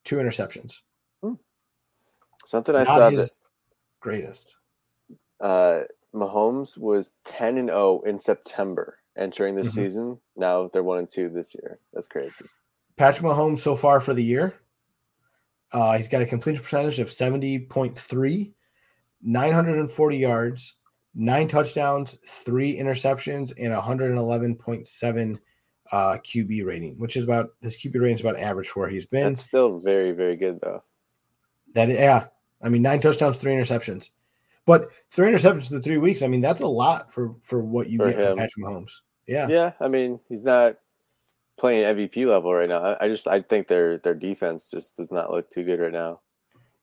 two 0.05 0.17
interceptions. 0.17 0.81
Hmm. 1.23 1.35
Something 2.47 2.75
I 2.75 2.85
Not 2.85 2.87
saw 2.87 3.11
that 3.11 3.31
greatest. 4.01 4.57
Uh, 5.41 5.81
Mahomes 6.17 6.79
was 6.79 7.15
10 7.25 7.59
and 7.59 7.69
0 7.69 8.03
in 8.07 8.19
September 8.19 8.99
entering 9.17 9.55
the 9.55 9.63
mm-hmm. 9.63 9.71
season. 9.71 10.19
Now 10.37 10.71
they're 10.73 10.83
1 10.83 10.99
and 10.99 11.11
2 11.11 11.31
this 11.31 11.55
year. 11.55 11.79
That's 11.93 12.07
crazy. 12.07 12.45
Patrick 12.97 13.25
Mahomes 13.25 13.61
so 13.61 13.77
far 13.77 14.01
for 14.01 14.15
the 14.15 14.25
year, 14.25 14.55
uh, 15.73 15.97
he's 15.97 16.09
got 16.09 16.23
a 16.23 16.27
completion 16.27 16.63
percentage 16.63 16.99
of 16.99 17.09
70.3, 17.09 18.53
940 19.23 20.17
yards, 20.17 20.75
nine 21.15 21.49
touchdowns, 21.49 22.17
three 22.27 22.79
interceptions, 22.79 23.53
and 23.59 23.75
111.7 23.75 25.39
uh, 25.93 26.19
QB 26.25 26.65
rating, 26.65 26.99
which 26.99 27.17
is 27.17 27.25
about 27.25 27.51
his 27.61 27.77
QB 27.77 28.01
rating 28.01 28.15
is 28.15 28.21
about 28.21 28.39
average 28.39 28.69
for 28.69 28.81
where 28.81 28.89
he's 28.89 29.07
been. 29.07 29.25
That's 29.25 29.43
still 29.43 29.79
very, 29.79 30.11
very 30.11 30.37
good 30.37 30.61
though. 30.61 30.83
That 31.75 31.89
yeah, 31.89 32.27
I 32.63 32.69
mean 32.69 32.83
nine 32.83 33.01
touchdowns, 33.01 33.37
three 33.37 33.53
interceptions. 33.53 34.11
But 34.67 34.91
three 35.11 35.31
interceptions 35.31 35.73
in 35.73 35.83
three 35.83 35.99
weeks, 35.99 36.23
I 36.23 36.27
mean, 36.27 36.41
that's 36.41 36.61
a 36.61 36.67
lot 36.67 37.13
for 37.13 37.35
for 37.41 37.61
what 37.63 37.89
you 37.89 37.99
for 37.99 38.11
get 38.11 38.21
him. 38.21 38.27
from 38.27 38.39
Patrick 38.39 38.65
Mahomes. 38.65 38.93
Yeah. 39.27 39.47
Yeah. 39.49 39.73
I 39.81 39.89
mean, 39.89 40.21
he's 40.29 40.45
not 40.45 40.77
playing 41.57 41.97
MVP 41.97 42.27
level 42.27 42.53
right 42.53 42.69
now. 42.69 42.97
I 43.01 43.09
just 43.09 43.27
I 43.27 43.41
think 43.41 43.69
their 43.69 43.99
their 43.99 44.15
defense 44.15 44.71
just 44.71 44.97
does 44.97 45.11
not 45.11 45.31
look 45.31 45.51
too 45.51 45.65
good 45.65 45.81
right 45.81 45.93
now. 45.93 46.21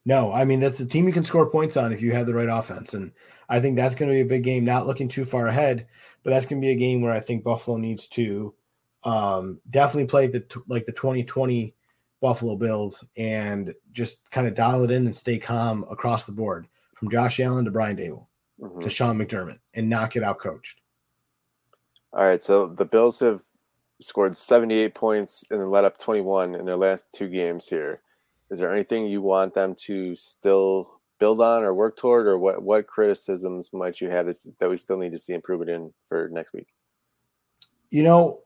No, 0.05 0.33
I 0.33 0.43
mean 0.43 0.59
that's 0.59 0.77
the 0.77 0.85
team 0.85 1.07
you 1.07 1.13
can 1.13 1.23
score 1.23 1.49
points 1.49 1.77
on 1.77 1.93
if 1.93 2.01
you 2.01 2.11
have 2.11 2.25
the 2.25 2.33
right 2.33 2.49
offense, 2.49 2.93
and 2.93 3.13
I 3.47 3.61
think 3.61 3.77
that's 3.77 3.95
going 3.95 4.09
to 4.09 4.15
be 4.15 4.21
a 4.21 4.25
big 4.25 4.43
game. 4.43 4.65
Not 4.65 4.85
looking 4.85 5.07
too 5.07 5.23
far 5.23 5.47
ahead, 5.47 5.87
but 6.23 6.31
that's 6.31 6.45
going 6.45 6.61
to 6.61 6.65
be 6.65 6.71
a 6.71 6.77
game 6.77 7.01
where 7.01 7.13
I 7.13 7.21
think 7.21 7.43
Buffalo 7.43 7.77
needs 7.77 8.07
to 8.09 8.53
um, 9.05 9.61
definitely 9.69 10.07
play 10.07 10.27
the 10.27 10.43
like 10.67 10.85
the 10.85 10.91
2020 10.91 11.73
Buffalo 12.19 12.57
Bills 12.57 13.05
and 13.17 13.73
just 13.93 14.29
kind 14.31 14.47
of 14.47 14.55
dial 14.55 14.83
it 14.83 14.91
in 14.91 15.05
and 15.05 15.15
stay 15.15 15.37
calm 15.37 15.85
across 15.89 16.25
the 16.25 16.31
board 16.31 16.67
from 17.03 17.11
Josh 17.11 17.41
Allen 17.41 17.65
to 17.65 17.71
Brian 17.71 17.97
Daboll 17.97 18.27
mm-hmm. 18.61 18.79
to 18.79 18.89
Sean 18.89 19.17
McDermott 19.17 19.59
and 19.73 19.89
not 19.89 20.11
get 20.11 20.23
out 20.23 20.39
coached. 20.39 20.79
All 22.13 22.23
right, 22.23 22.41
so 22.41 22.67
the 22.67 22.85
Bills 22.85 23.19
have 23.19 23.43
scored 23.99 24.37
78 24.37 24.95
points 24.95 25.43
and 25.51 25.59
then 25.59 25.69
let 25.69 25.83
up 25.83 25.97
21 25.97 26.55
in 26.55 26.65
their 26.65 26.77
last 26.77 27.13
two 27.13 27.27
games 27.27 27.67
here. 27.67 28.01
Is 28.49 28.59
there 28.59 28.71
anything 28.71 29.07
you 29.07 29.21
want 29.21 29.53
them 29.53 29.75
to 29.79 30.15
still 30.15 31.01
build 31.19 31.41
on 31.41 31.63
or 31.63 31.73
work 31.73 31.97
toward, 31.97 32.25
or 32.25 32.37
what 32.37 32.63
what 32.63 32.87
criticisms 32.87 33.71
might 33.73 33.99
you 33.99 34.09
have 34.09 34.27
that, 34.27 34.37
that 34.59 34.69
we 34.69 34.77
still 34.77 34.97
need 34.97 35.11
to 35.11 35.19
see 35.19 35.33
improvement 35.33 35.71
in 35.71 35.93
for 36.05 36.29
next 36.31 36.53
week? 36.53 36.67
You 37.89 38.03
know, 38.03 38.41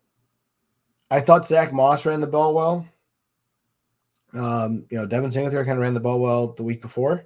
I 1.12 1.20
thought 1.20 1.46
Zach 1.46 1.74
Moss 1.74 2.06
ran 2.06 2.22
the 2.22 2.28
ball 2.28 2.56
well. 2.56 2.88
Um, 4.34 4.84
you 4.90 4.98
know, 4.98 5.06
Devin 5.06 5.32
Singletary 5.32 5.66
kind 5.66 5.78
of 5.78 5.82
ran 5.82 5.94
the 5.94 6.00
ball 6.00 6.20
well 6.20 6.54
the 6.54 6.64
week 6.64 6.82
before. 6.82 7.26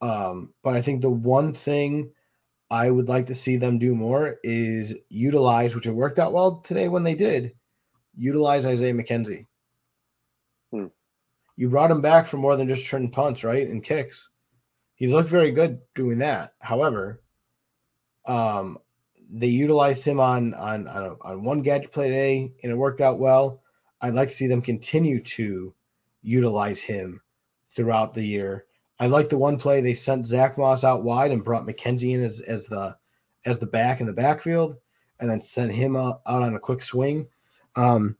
Um, 0.00 0.52
but 0.62 0.74
I 0.74 0.82
think 0.82 1.00
the 1.00 1.10
one 1.10 1.52
thing 1.54 2.10
I 2.70 2.90
would 2.90 3.08
like 3.08 3.26
to 3.26 3.34
see 3.34 3.56
them 3.56 3.78
do 3.78 3.94
more 3.94 4.38
is 4.42 4.94
utilize, 5.08 5.74
which 5.74 5.86
it 5.86 5.92
worked 5.92 6.18
out 6.18 6.32
well 6.32 6.60
today 6.60 6.88
when 6.88 7.04
they 7.04 7.14
did, 7.14 7.54
utilize 8.16 8.66
Isaiah 8.66 8.92
McKenzie. 8.94 9.46
Hmm. 10.72 10.86
You 11.56 11.70
brought 11.70 11.90
him 11.90 12.00
back 12.00 12.26
for 12.26 12.36
more 12.36 12.56
than 12.56 12.68
just 12.68 12.86
turning 12.86 13.10
punts, 13.10 13.44
right? 13.44 13.66
And 13.66 13.82
kicks. 13.82 14.28
He's 14.96 15.12
looked 15.12 15.28
very 15.28 15.52
good 15.52 15.80
doing 15.94 16.18
that. 16.18 16.54
However, 16.60 17.22
um, 18.26 18.78
they 19.30 19.46
utilized 19.48 20.04
him 20.04 20.20
on 20.20 20.54
on 20.54 20.88
on, 20.88 21.16
on 21.22 21.44
one 21.44 21.62
gadget 21.62 21.92
play 21.92 22.08
today, 22.08 22.52
and 22.62 22.72
it 22.72 22.76
worked 22.76 23.00
out 23.00 23.18
well. 23.18 23.62
I'd 24.00 24.14
like 24.14 24.28
to 24.28 24.34
see 24.34 24.46
them 24.46 24.62
continue 24.62 25.22
to 25.22 25.74
utilize 26.22 26.80
him 26.80 27.22
throughout 27.68 28.14
the 28.14 28.24
year 28.24 28.65
I 28.98 29.06
like 29.06 29.28
the 29.28 29.38
one 29.38 29.58
play 29.58 29.80
they 29.80 29.94
sent 29.94 30.26
Zach 30.26 30.56
Moss 30.56 30.84
out 30.84 31.04
wide 31.04 31.30
and 31.30 31.44
brought 31.44 31.66
McKenzie 31.66 32.14
in 32.14 32.22
as, 32.22 32.40
as 32.40 32.66
the 32.66 32.96
as 33.44 33.58
the 33.58 33.66
back 33.66 34.00
in 34.00 34.06
the 34.06 34.12
backfield, 34.12 34.76
and 35.20 35.30
then 35.30 35.40
sent 35.40 35.70
him 35.70 35.96
out, 35.96 36.22
out 36.26 36.42
on 36.42 36.56
a 36.56 36.60
quick 36.60 36.82
swing. 36.82 37.28
Um, 37.76 38.16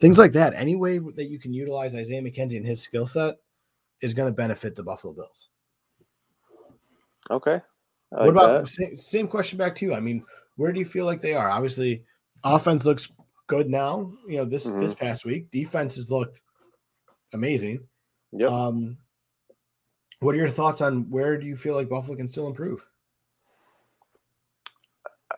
things 0.00 0.18
like 0.18 0.32
that. 0.32 0.54
Any 0.54 0.76
way 0.76 0.98
that 0.98 1.28
you 1.28 1.38
can 1.38 1.52
utilize 1.52 1.94
Isaiah 1.94 2.22
McKenzie 2.22 2.56
and 2.56 2.66
his 2.66 2.82
skill 2.82 3.06
set 3.06 3.36
is 4.00 4.14
going 4.14 4.28
to 4.28 4.34
benefit 4.34 4.74
the 4.74 4.82
Buffalo 4.82 5.12
Bills. 5.12 5.50
Okay. 7.30 7.60
Like 8.10 8.26
what 8.26 8.28
about 8.28 8.68
same, 8.68 8.96
same 8.96 9.28
question 9.28 9.58
back 9.58 9.74
to 9.76 9.86
you? 9.86 9.94
I 9.94 10.00
mean, 10.00 10.24
where 10.56 10.72
do 10.72 10.78
you 10.78 10.84
feel 10.84 11.04
like 11.04 11.20
they 11.20 11.34
are? 11.34 11.50
Obviously, 11.50 12.04
offense 12.42 12.84
looks 12.84 13.10
good 13.46 13.68
now. 13.68 14.12
You 14.28 14.38
know, 14.38 14.44
this 14.44 14.66
mm-hmm. 14.66 14.80
this 14.80 14.94
past 14.94 15.24
week, 15.24 15.50
defense 15.50 15.96
has 15.96 16.10
looked 16.10 16.40
amazing. 17.32 17.80
Yep. 18.32 18.50
Um, 18.50 18.98
what 20.20 20.34
are 20.34 20.38
your 20.38 20.48
thoughts 20.48 20.80
on 20.80 21.08
where 21.10 21.36
do 21.38 21.46
you 21.46 21.56
feel 21.56 21.74
like 21.74 21.88
Buffalo 21.88 22.16
can 22.16 22.28
still 22.28 22.46
improve? 22.46 22.86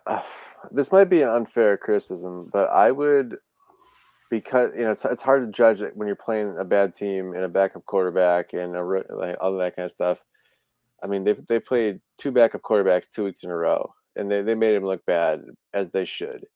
Uh, 0.06 0.22
this 0.70 0.92
might 0.92 1.10
be 1.10 1.22
an 1.22 1.28
unfair 1.28 1.76
criticism, 1.76 2.50
but 2.52 2.68
I 2.70 2.90
would 2.90 3.38
because 4.30 4.74
you 4.76 4.82
know 4.82 4.90
it's, 4.90 5.04
it's 5.04 5.22
hard 5.22 5.42
to 5.42 5.56
judge 5.56 5.82
it 5.82 5.96
when 5.96 6.06
you're 6.06 6.16
playing 6.16 6.56
a 6.58 6.64
bad 6.64 6.94
team 6.94 7.32
and 7.34 7.44
a 7.44 7.48
backup 7.48 7.84
quarterback 7.86 8.52
and 8.52 8.76
a 8.76 8.82
like 8.82 9.36
all 9.40 9.56
that 9.56 9.76
kind 9.76 9.86
of 9.86 9.92
stuff. 9.92 10.24
I 11.02 11.06
mean, 11.06 11.24
they 11.24 11.34
they 11.34 11.60
played 11.60 12.00
two 12.18 12.32
backup 12.32 12.62
quarterbacks 12.62 13.08
two 13.08 13.24
weeks 13.24 13.44
in 13.44 13.50
a 13.50 13.56
row, 13.56 13.94
and 14.16 14.30
they, 14.30 14.42
they 14.42 14.54
made 14.54 14.74
him 14.74 14.84
look 14.84 15.04
bad 15.06 15.44
as 15.74 15.90
they 15.90 16.04
should. 16.04 16.46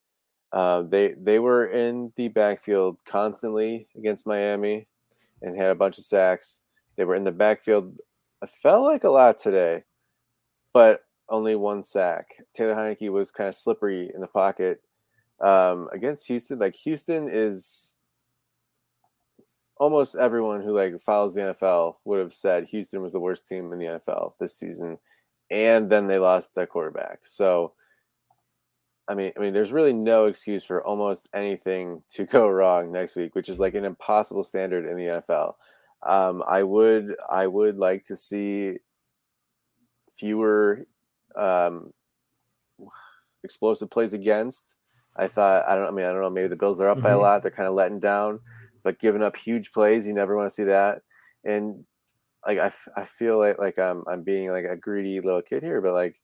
Uh, 0.53 0.83
they 0.83 1.15
they 1.15 1.39
were 1.39 1.67
in 1.67 2.13
the 2.17 2.29
backfield 2.29 2.99
constantly 3.05 3.87
against 3.97 4.27
Miami, 4.27 4.89
and 5.43 5.57
had 5.57 5.71
a 5.71 5.77
bunch 5.77 5.99
of 5.99 6.05
sacks. 6.05 6.61
They 6.97 7.05
were 7.05 7.15
in 7.15 7.25
the 7.25 7.33
backfield. 7.33 7.99
I 8.43 8.47
felt 8.47 8.85
like 8.85 9.05
a 9.05 9.11
lot 9.11 9.39
today, 9.39 9.85
but 10.73 11.03
only 11.29 11.55
one 11.55 11.83
sack. 11.83 12.27
Taylor 12.55 12.75
Heinicke 12.75 13.11
was 13.11 13.31
kind 13.31 13.49
of 13.49 13.55
slippery 13.55 14.11
in 14.15 14.21
the 14.21 14.27
pocket 14.27 14.83
um, 15.41 15.89
against 15.93 16.27
Houston. 16.27 16.59
Like 16.59 16.75
Houston 16.77 17.29
is 17.31 17.95
almost 19.77 20.15
everyone 20.15 20.63
who 20.63 20.75
like 20.75 21.01
follows 21.01 21.35
the 21.35 21.41
NFL 21.41 21.97
would 22.05 22.19
have 22.19 22.35
said 22.35 22.65
Houston 22.65 23.01
was 23.01 23.13
the 23.13 23.21
worst 23.21 23.47
team 23.47 23.73
in 23.73 23.79
the 23.79 23.87
NFL 23.87 24.35
this 24.39 24.57
season, 24.57 24.99
and 25.51 25.91
then 25.91 26.07
they 26.07 26.19
lost 26.19 26.55
their 26.55 26.67
quarterback. 26.67 27.21
So, 27.25 27.73
I 29.09 29.15
mean, 29.15 29.33
I 29.37 29.41
mean, 29.41 29.53
there's 29.53 29.73
really 29.73 29.93
no 29.93 30.27
excuse 30.27 30.65
for 30.65 30.85
almost 30.85 31.29
anything 31.35 32.03
to 32.11 32.25
go 32.27 32.49
wrong 32.49 32.93
next 32.93 33.17
week, 33.17 33.35
which 33.35 33.49
is 33.49 33.59
like 33.61 33.75
an 33.75 33.85
impossible 33.85 34.45
standard 34.45 34.87
in 34.87 34.97
the 34.97 35.23
NFL. 35.23 35.55
Um, 36.07 36.43
I 36.47 36.63
would, 36.63 37.15
I 37.29 37.47
would 37.47 37.77
like 37.77 38.05
to 38.05 38.17
see 38.17 38.79
fewer 40.17 40.87
um, 41.37 41.93
explosive 43.43 43.91
plays 43.91 44.13
against. 44.13 44.77
I 45.17 45.27
thought 45.27 45.69
I 45.69 45.75
don't. 45.75 45.89
I 45.89 45.91
mean, 45.91 46.07
I 46.07 46.13
don't 46.13 46.21
know. 46.21 46.31
Maybe 46.31 46.49
the 46.49 46.57
Bills 46.57 46.81
are 46.81 46.89
up 46.89 46.97
mm-hmm. 46.97 47.05
by 47.05 47.11
a 47.11 47.15
mm-hmm. 47.15 47.23
lot. 47.23 47.43
They're 47.43 47.51
kind 47.51 47.69
of 47.69 47.75
letting 47.75 48.01
down, 48.01 48.41
but 48.83 48.99
giving 48.99 49.23
up 49.23 49.37
huge 49.37 49.73
plays, 49.73 50.07
you 50.07 50.15
never 50.15 50.37
want 50.37 50.47
to 50.47 50.55
see 50.55 50.65
that. 50.65 51.03
And 51.45 51.85
like 52.47 52.59
I, 52.59 52.73
I 52.97 53.05
feel 53.05 53.39
like 53.39 53.59
like 53.59 53.79
I'm 53.79 54.05
I'm 54.07 54.23
being 54.23 54.51
like 54.51 54.65
a 54.65 54.77
greedy 54.77 55.21
little 55.21 55.43
kid 55.43 55.63
here, 55.63 55.81
but 55.81 55.93
like 55.93 56.21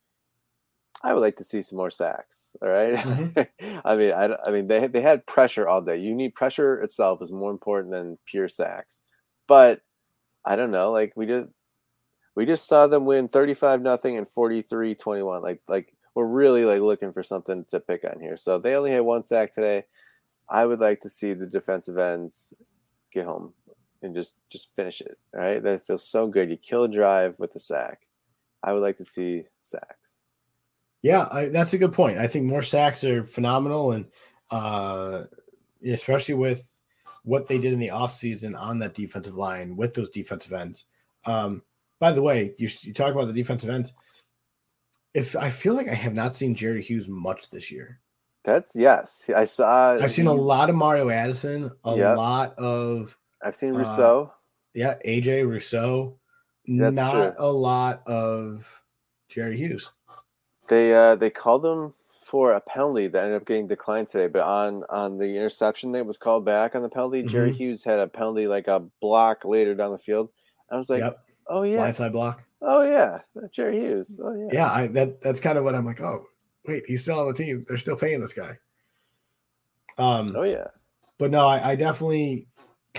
I 1.03 1.13
would 1.13 1.21
like 1.21 1.37
to 1.37 1.45
see 1.45 1.63
some 1.63 1.77
more 1.79 1.91
sacks. 1.91 2.55
All 2.63 2.69
right? 2.69 2.95
mm-hmm. 2.95 3.81
I 3.85 3.97
mean, 3.97 4.13
I, 4.13 4.37
I 4.47 4.51
mean 4.51 4.67
they 4.69 4.87
they 4.87 5.01
had 5.01 5.27
pressure 5.27 5.69
all 5.69 5.83
day. 5.83 5.99
You 5.99 6.15
need 6.15 6.35
pressure 6.35 6.81
itself 6.81 7.21
is 7.23 7.33
more 7.33 7.51
important 7.51 7.93
than 7.93 8.19
pure 8.27 8.49
sacks. 8.49 9.01
But 9.47 9.81
I 10.45 10.57
don't 10.57 10.71
know. 10.71 10.93
Like 10.93 11.13
we 11.17 11.27
just 11.27 11.49
we 12.35 12.47
just 12.47 12.67
saw 12.67 12.87
them 12.87 13.05
win 13.05 13.29
35 13.29 13.83
nothing 13.83 14.17
and 14.17 14.29
43 14.29 14.95
21. 14.95 15.43
Like 15.43 15.61
like 15.69 15.93
we're 16.15 16.27
really 16.27 16.65
like 16.65 16.81
looking 16.81 17.13
for 17.13 17.23
something 17.23 17.65
to 17.65 17.81
pick 17.81 18.05
on 18.05 18.21
here. 18.21 18.37
So 18.37 18.59
they 18.59 18.75
only 18.75 18.93
had 18.93 19.01
one 19.01 19.23
sack 19.23 19.53
today. 19.53 19.85
I 20.49 20.65
would 20.65 20.81
like 20.81 21.01
to 21.01 21.11
see 21.11 21.35
the 21.35 21.47
defensive 21.47 21.99
ends 21.99 22.55
get 23.13 23.27
home 23.27 23.53
and 24.03 24.15
just 24.15 24.37
just 24.49 24.75
finish 24.75 25.01
it. 25.01 25.19
All 25.35 25.41
right, 25.41 25.63
that 25.63 25.87
feels 25.87 26.09
so 26.09 26.27
good. 26.27 26.51
You 26.51 26.57
kill 26.57 26.85
a 26.85 26.89
drive 26.89 27.39
with 27.39 27.55
a 27.55 27.59
sack. 27.59 28.07
I 28.63 28.73
would 28.73 28.83
like 28.83 28.97
to 28.97 29.05
see 29.05 29.45
sacks. 29.61 30.21
Yeah, 31.03 31.29
I, 31.31 31.49
that's 31.49 31.73
a 31.73 31.79
good 31.79 31.93
point. 31.93 32.19
I 32.19 32.27
think 32.27 32.47
more 32.47 32.63
sacks 32.63 33.05
are 33.05 33.23
phenomenal, 33.23 33.93
and 33.93 34.07
uh, 34.51 35.25
especially 35.85 36.35
with 36.35 36.67
what 37.27 37.47
they 37.47 37.59
did 37.59 37.73
in 37.73 37.79
the 37.79 37.89
offseason 37.89 38.59
on 38.59 38.79
that 38.79 38.95
defensive 38.95 39.35
line 39.35 39.77
with 39.77 39.93
those 39.93 40.09
defensive 40.11 40.53
ends. 40.53 40.85
Um, 41.27 41.63
by 41.99 42.13
the 42.13 42.23
way, 42.23 42.55
you, 42.57 42.71
you 42.81 42.95
talk 42.95 43.13
about 43.13 43.27
the 43.27 43.33
defensive 43.33 43.69
ends 43.69 43.93
if 45.17 45.35
I 45.35 45.49
feel 45.49 45.75
like 45.75 45.89
I 45.89 45.95
have 45.95 46.13
not 46.13 46.35
seen 46.35 46.55
Jerry 46.55 46.83
Hughes 46.83 47.09
much 47.09 47.51
this 47.51 47.73
year. 47.73 48.01
That's 48.45 48.77
yes. 48.77 49.29
I 49.35 49.47
saw. 49.47 49.95
I've 49.95 50.13
seen 50.13 50.27
a 50.27 50.33
lot 50.33 50.69
of 50.69 50.77
Mario 50.77 51.09
Addison, 51.09 51.73
a 51.85 51.97
yep. 51.97 52.17
lot 52.19 52.57
of. 52.59 53.17
I've 53.43 53.57
seen 53.57 53.75
uh, 53.75 53.79
Rousseau. 53.79 54.31
Uh, 54.31 54.37
yeah, 54.75 54.95
AJ 55.07 55.49
Rousseau. 55.49 56.19
That's 56.67 56.97
not 56.97 57.13
true. 57.13 57.35
a 57.39 57.51
lot 57.51 58.03
of 58.07 58.83
Jerry 59.31 59.57
Hughes. 59.57 59.91
They 60.69 60.95
uh 60.95 61.15
they 61.15 61.31
called 61.31 61.65
him 61.65 61.95
for 62.27 62.55
a 62.55 62.61
penalty 62.61 63.07
that 63.07 63.23
ended 63.23 63.41
up 63.41 63.47
getting 63.47 63.69
declined 63.69 64.09
today, 64.09 64.27
but 64.27 64.43
on 64.43 64.83
on 64.91 65.17
the 65.17 65.37
interception 65.37 65.93
that 65.93 66.05
was 66.05 66.19
called 66.19 66.45
back 66.45 66.75
on 66.75 66.83
the 66.83 66.89
penalty, 66.89 67.21
mm-hmm. 67.21 67.29
Jerry 67.29 67.53
Hughes 67.53 67.85
had 67.85 68.01
a 68.01 68.09
penalty 68.09 68.49
like 68.49 68.67
a 68.67 68.81
block 69.01 69.45
later 69.45 69.77
down 69.77 69.93
the 69.93 69.99
field. 69.99 70.31
I 70.69 70.77
was 70.77 70.91
like, 70.91 71.03
yep. 71.03 71.21
oh 71.47 71.63
yeah, 71.63 71.79
blindside 71.79 72.11
block. 72.11 72.43
Oh 72.61 72.83
yeah, 72.83 73.21
Jerry 73.53 73.79
Hughes. 73.79 74.19
Oh 74.21 74.35
yeah. 74.35 74.49
Yeah, 74.53 74.73
I, 74.73 74.87
that 74.89 75.23
that's 75.23 75.39
kind 75.39 75.57
of 75.57 75.63
what 75.63 75.77
I'm 75.77 75.87
like. 75.87 76.01
Oh 76.01 76.25
wait, 76.67 76.83
he's 76.87 77.03
still 77.03 77.21
on 77.21 77.29
the 77.29 77.33
team. 77.33 77.65
They're 77.69 77.77
still 77.77 77.97
paying 77.97 78.21
this 78.21 78.33
guy. 78.33 78.59
Um. 79.97 80.27
Oh 80.35 80.43
yeah. 80.43 80.67
But 81.19 81.31
no, 81.31 81.47
I, 81.47 81.71
I 81.71 81.77
definitely, 81.77 82.49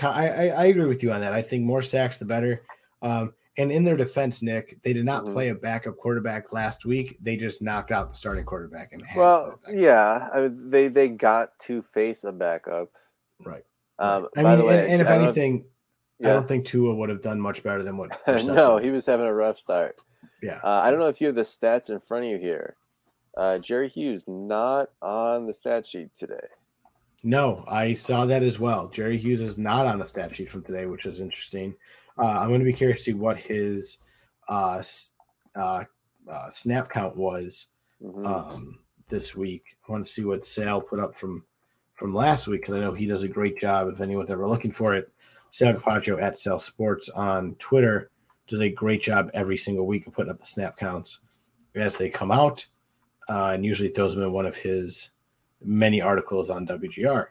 I, 0.02 0.28
I, 0.28 0.46
I 0.46 0.64
agree 0.64 0.86
with 0.86 1.02
you 1.02 1.12
on 1.12 1.20
that. 1.20 1.34
I 1.34 1.42
think 1.42 1.64
more 1.64 1.82
sacks 1.82 2.16
the 2.16 2.24
better. 2.24 2.62
Um. 3.02 3.34
And 3.58 3.72
in 3.72 3.84
their 3.84 3.96
defense, 3.96 4.40
Nick, 4.40 4.78
they 4.82 4.92
did 4.92 5.04
not 5.04 5.24
mm-hmm. 5.24 5.32
play 5.32 5.48
a 5.48 5.54
backup 5.54 5.96
quarterback 5.96 6.52
last 6.52 6.84
week. 6.84 7.18
They 7.20 7.36
just 7.36 7.60
knocked 7.60 7.90
out 7.90 8.08
the 8.08 8.16
starting 8.16 8.44
quarterback. 8.44 8.92
And 8.92 9.02
well, 9.16 9.58
yeah, 9.68 10.28
I 10.32 10.42
mean, 10.42 10.70
they 10.70 10.86
they 10.88 11.08
got 11.08 11.58
to 11.60 11.82
face 11.82 12.22
a 12.22 12.32
backup. 12.32 12.90
Right. 13.44 13.64
Um, 13.98 14.28
I 14.36 14.42
mean, 14.44 14.64
way, 14.64 14.78
and, 14.78 14.92
and 14.92 15.02
if 15.02 15.08
anything, 15.08 15.64
yeah. 16.20 16.30
I 16.30 16.32
don't 16.34 16.46
think 16.46 16.66
Tua 16.66 16.94
would 16.94 17.08
have 17.08 17.20
done 17.20 17.40
much 17.40 17.64
better 17.64 17.82
than 17.82 17.96
what. 17.96 18.10
no, 18.46 18.76
he 18.78 18.92
was 18.92 19.06
having 19.06 19.26
a 19.26 19.34
rough 19.34 19.58
start. 19.58 20.00
Yeah. 20.40 20.60
Uh, 20.62 20.80
I 20.84 20.90
don't 20.90 21.00
know 21.00 21.08
if 21.08 21.20
you 21.20 21.26
have 21.26 21.36
the 21.36 21.42
stats 21.42 21.90
in 21.90 21.98
front 21.98 22.24
of 22.24 22.30
you 22.30 22.38
here. 22.38 22.76
Uh, 23.36 23.58
Jerry 23.58 23.88
Hughes 23.88 24.26
not 24.28 24.90
on 25.02 25.46
the 25.46 25.54
stat 25.54 25.86
sheet 25.86 26.14
today. 26.14 26.46
No, 27.24 27.64
I 27.68 27.94
saw 27.94 28.24
that 28.26 28.42
as 28.42 28.60
well. 28.60 28.88
Jerry 28.88 29.18
Hughes 29.18 29.40
is 29.40 29.58
not 29.58 29.86
on 29.86 29.98
the 29.98 30.06
stat 30.06 30.34
sheet 30.34 30.50
from 30.50 30.62
today, 30.62 30.86
which 30.86 31.06
is 31.06 31.20
interesting. 31.20 31.74
Uh, 32.18 32.40
I'm 32.40 32.48
going 32.48 32.60
to 32.60 32.64
be 32.64 32.72
curious 32.72 33.04
to 33.04 33.12
see 33.12 33.14
what 33.14 33.38
his 33.38 33.98
uh, 34.48 34.82
uh, 35.56 35.84
uh, 36.30 36.50
snap 36.50 36.90
count 36.90 37.16
was 37.16 37.68
mm-hmm. 38.02 38.26
um, 38.26 38.80
this 39.08 39.36
week. 39.36 39.76
I 39.88 39.92
want 39.92 40.06
to 40.06 40.12
see 40.12 40.24
what 40.24 40.46
Sal 40.46 40.80
put 40.80 41.00
up 41.00 41.16
from 41.16 41.44
from 41.96 42.14
last 42.14 42.46
week 42.46 42.62
because 42.62 42.76
I 42.76 42.80
know 42.80 42.92
he 42.92 43.06
does 43.06 43.24
a 43.24 43.28
great 43.28 43.58
job. 43.58 43.88
If 43.88 44.00
anyone's 44.00 44.30
ever 44.30 44.48
looking 44.48 44.72
for 44.72 44.94
it, 44.94 45.10
Sal 45.50 45.74
Capaccio 45.74 46.20
at 46.20 46.38
Sal 46.38 46.58
Sports 46.58 47.08
on 47.08 47.56
Twitter 47.58 48.10
does 48.46 48.60
a 48.60 48.70
great 48.70 49.02
job 49.02 49.30
every 49.34 49.56
single 49.56 49.86
week 49.86 50.06
of 50.06 50.14
putting 50.14 50.30
up 50.30 50.38
the 50.38 50.44
snap 50.44 50.76
counts 50.76 51.20
as 51.74 51.96
they 51.96 52.08
come 52.08 52.30
out, 52.30 52.66
uh, 53.28 53.48
and 53.48 53.64
usually 53.64 53.90
throws 53.90 54.14
them 54.14 54.24
in 54.24 54.32
one 54.32 54.46
of 54.46 54.56
his 54.56 55.10
many 55.62 56.00
articles 56.00 56.50
on 56.50 56.66
WGR. 56.66 57.26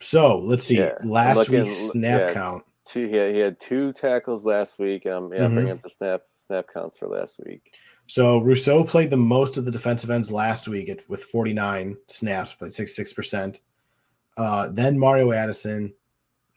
So 0.00 0.38
let's 0.38 0.64
see. 0.64 0.78
Yeah, 0.78 0.94
last 1.04 1.36
looking, 1.36 1.62
week's 1.62 1.90
snap 1.90 2.20
yeah, 2.20 2.34
count. 2.34 2.64
Two, 2.86 3.08
he, 3.08 3.16
had, 3.16 3.34
he 3.34 3.40
had 3.40 3.58
two 3.58 3.92
tackles 3.92 4.44
last 4.44 4.78
week. 4.78 5.06
And 5.06 5.14
I'm 5.14 5.32
yeah, 5.32 5.40
mm-hmm. 5.40 5.54
bringing 5.54 5.72
up 5.72 5.82
the 5.82 5.90
snap 5.90 6.22
snap 6.36 6.66
counts 6.72 6.98
for 6.98 7.08
last 7.08 7.40
week. 7.44 7.74
So 8.06 8.38
Rousseau 8.42 8.84
played 8.84 9.10
the 9.10 9.16
most 9.16 9.56
of 9.56 9.64
the 9.64 9.70
defensive 9.70 10.10
ends 10.10 10.30
last 10.30 10.68
week 10.68 10.88
at, 10.90 11.08
with 11.08 11.24
49 11.24 11.96
snaps, 12.08 12.52
played 12.52 12.72
66%. 12.72 13.60
Uh, 14.36 14.68
then 14.70 14.98
Mario 14.98 15.32
Addison, 15.32 15.94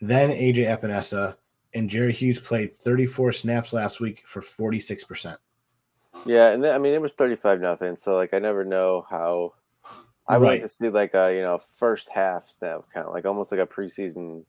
then 0.01 0.29
AJ 0.31 0.67
Epenesa, 0.67 1.37
and 1.73 1.89
Jerry 1.89 2.11
Hughes 2.11 2.39
played 2.39 2.73
34 2.73 3.31
snaps 3.31 3.71
last 3.71 3.99
week 3.99 4.23
for 4.25 4.41
46%. 4.41 5.37
Yeah, 6.25 6.51
and 6.51 6.63
then, 6.63 6.73
I 6.73 6.79
mean 6.79 6.93
it 6.93 7.01
was 7.01 7.13
35 7.13 7.61
nothing, 7.61 7.95
so 7.95 8.15
like 8.15 8.33
I 8.33 8.39
never 8.39 8.65
know 8.65 9.05
how 9.09 9.53
I 10.27 10.37
would 10.37 10.45
right. 10.45 10.51
like 10.53 10.61
to 10.63 10.67
see 10.67 10.89
like 10.89 11.13
a 11.13 11.33
you 11.33 11.41
know 11.41 11.59
first 11.59 12.09
half 12.09 12.49
snaps 12.49 12.89
kind 12.89 13.05
of 13.05 13.13
like 13.13 13.25
almost 13.25 13.51
like 13.51 13.61
a 13.61 13.67
preseason 13.67 14.43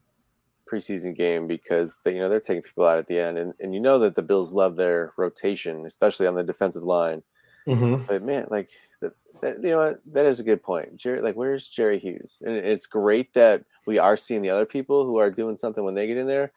preseason 0.71 1.15
game 1.15 1.47
because 1.47 2.01
they 2.05 2.15
you 2.15 2.21
know 2.21 2.29
they're 2.29 2.41
taking 2.41 2.63
people 2.63 2.87
out 2.87 2.99
at 2.99 3.07
the 3.07 3.19
end 3.19 3.39
and, 3.39 3.55
and 3.61 3.75
you 3.75 3.81
know 3.81 3.99
that 3.99 4.15
the 4.15 4.23
Bills 4.23 4.53
love 4.53 4.77
their 4.77 5.13
rotation, 5.17 5.87
especially 5.87 6.27
on 6.27 6.35
the 6.35 6.43
defensive 6.45 6.85
line. 6.85 7.23
Mm-hmm. 7.67 8.05
But 8.07 8.23
man, 8.23 8.47
like 8.51 8.71
that, 9.01 9.13
that, 9.41 9.63
you 9.63 9.71
know 9.71 9.97
that 10.13 10.27
is 10.27 10.41
a 10.41 10.45
good 10.45 10.63
point. 10.63 10.97
Jerry, 10.97 11.21
like 11.21 11.35
where's 11.35 11.69
Jerry 11.69 11.99
Hughes? 11.99 12.43
And 12.45 12.57
it's 12.57 12.87
great 12.87 13.33
that 13.35 13.65
we 13.87 13.99
are 13.99 14.17
seeing 14.17 14.43
the 14.43 14.51
other 14.51 14.67
people 14.67 15.05
who 15.05 15.19
are 15.19 15.31
doing 15.31 15.57
something 15.57 15.85
when 15.85 15.95
they 15.95 16.07
get 16.07 16.19
in 16.19 16.27
there. 16.27 16.53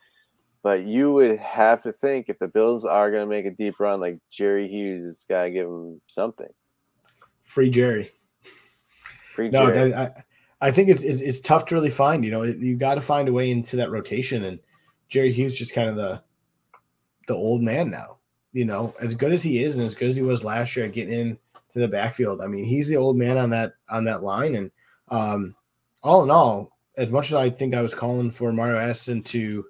But 0.64 0.84
you 0.84 1.12
would 1.12 1.40
have 1.40 1.82
to 1.84 1.92
think 1.92 2.30
if 2.30 2.38
the 2.38 2.48
Bills 2.48 2.86
are 2.86 3.10
going 3.10 3.24
to 3.24 3.30
make 3.30 3.46
a 3.46 3.52
deep 3.52 3.80
run, 3.80 4.00
like 4.00 4.20
Jerry 4.30 4.68
Hughes 4.68 5.04
has 5.04 5.26
got 5.28 5.44
to 5.44 5.50
give 5.50 5.68
them 5.68 6.02
something. 6.06 6.50
Free 7.44 7.72
Jerry. 7.72 8.12
Free 9.34 9.50
no, 9.50 9.74
Jerry. 9.74 9.94
I, 9.94 10.24
I 10.62 10.72
think 10.72 10.90
it's, 10.90 11.02
it's 11.02 11.40
tough 11.40 11.66
to 11.68 11.76
really 11.76 11.90
find. 11.90 12.24
You 12.24 12.32
know, 12.32 12.44
you 12.44 12.76
got 12.76 12.96
to 12.96 13.02
find 13.02 13.28
a 13.28 13.34
way 13.34 13.50
into 13.50 13.76
that 13.78 13.92
rotation, 13.92 14.44
and 14.44 14.60
Jerry 15.10 15.32
Hughes 15.32 15.56
just 15.56 15.74
kind 15.74 15.90
of 15.90 15.96
the 15.96 16.22
the 17.28 17.36
old 17.36 17.62
man 17.62 17.90
now. 17.90 18.18
You 18.54 18.66
know, 18.66 18.94
as 19.02 19.16
good 19.16 19.32
as 19.32 19.44
he 19.44 19.64
is, 19.64 19.78
and 19.78 19.86
as 19.86 19.96
good 19.96 20.10
as 20.10 20.16
he 20.16 20.22
was 20.22 20.44
last 20.44 20.76
year 20.76 20.86
at 20.86 20.94
getting 20.94 21.14
in 21.14 21.38
to 21.74 21.80
the 21.80 21.88
backfield. 21.88 22.42
I 22.42 22.48
mean, 22.48 22.66
he's 22.66 22.88
the 22.88 22.98
old 22.98 23.18
man 23.18 23.38
on 23.38 23.50
that 23.52 23.74
on 23.90 24.04
that 24.06 24.24
line, 24.24 24.56
and 24.56 24.72
um, 25.10 25.56
all 26.04 26.24
in 26.24 26.30
all, 26.30 26.78
as 26.98 27.10
much 27.10 27.28
as 27.28 27.36
I 27.36 27.50
think 27.50 27.74
I 27.74 27.82
was 27.82 27.94
calling 27.94 28.32
for 28.32 28.52
Mario 28.52 28.80
Addison 28.80 29.24
to 29.24 29.66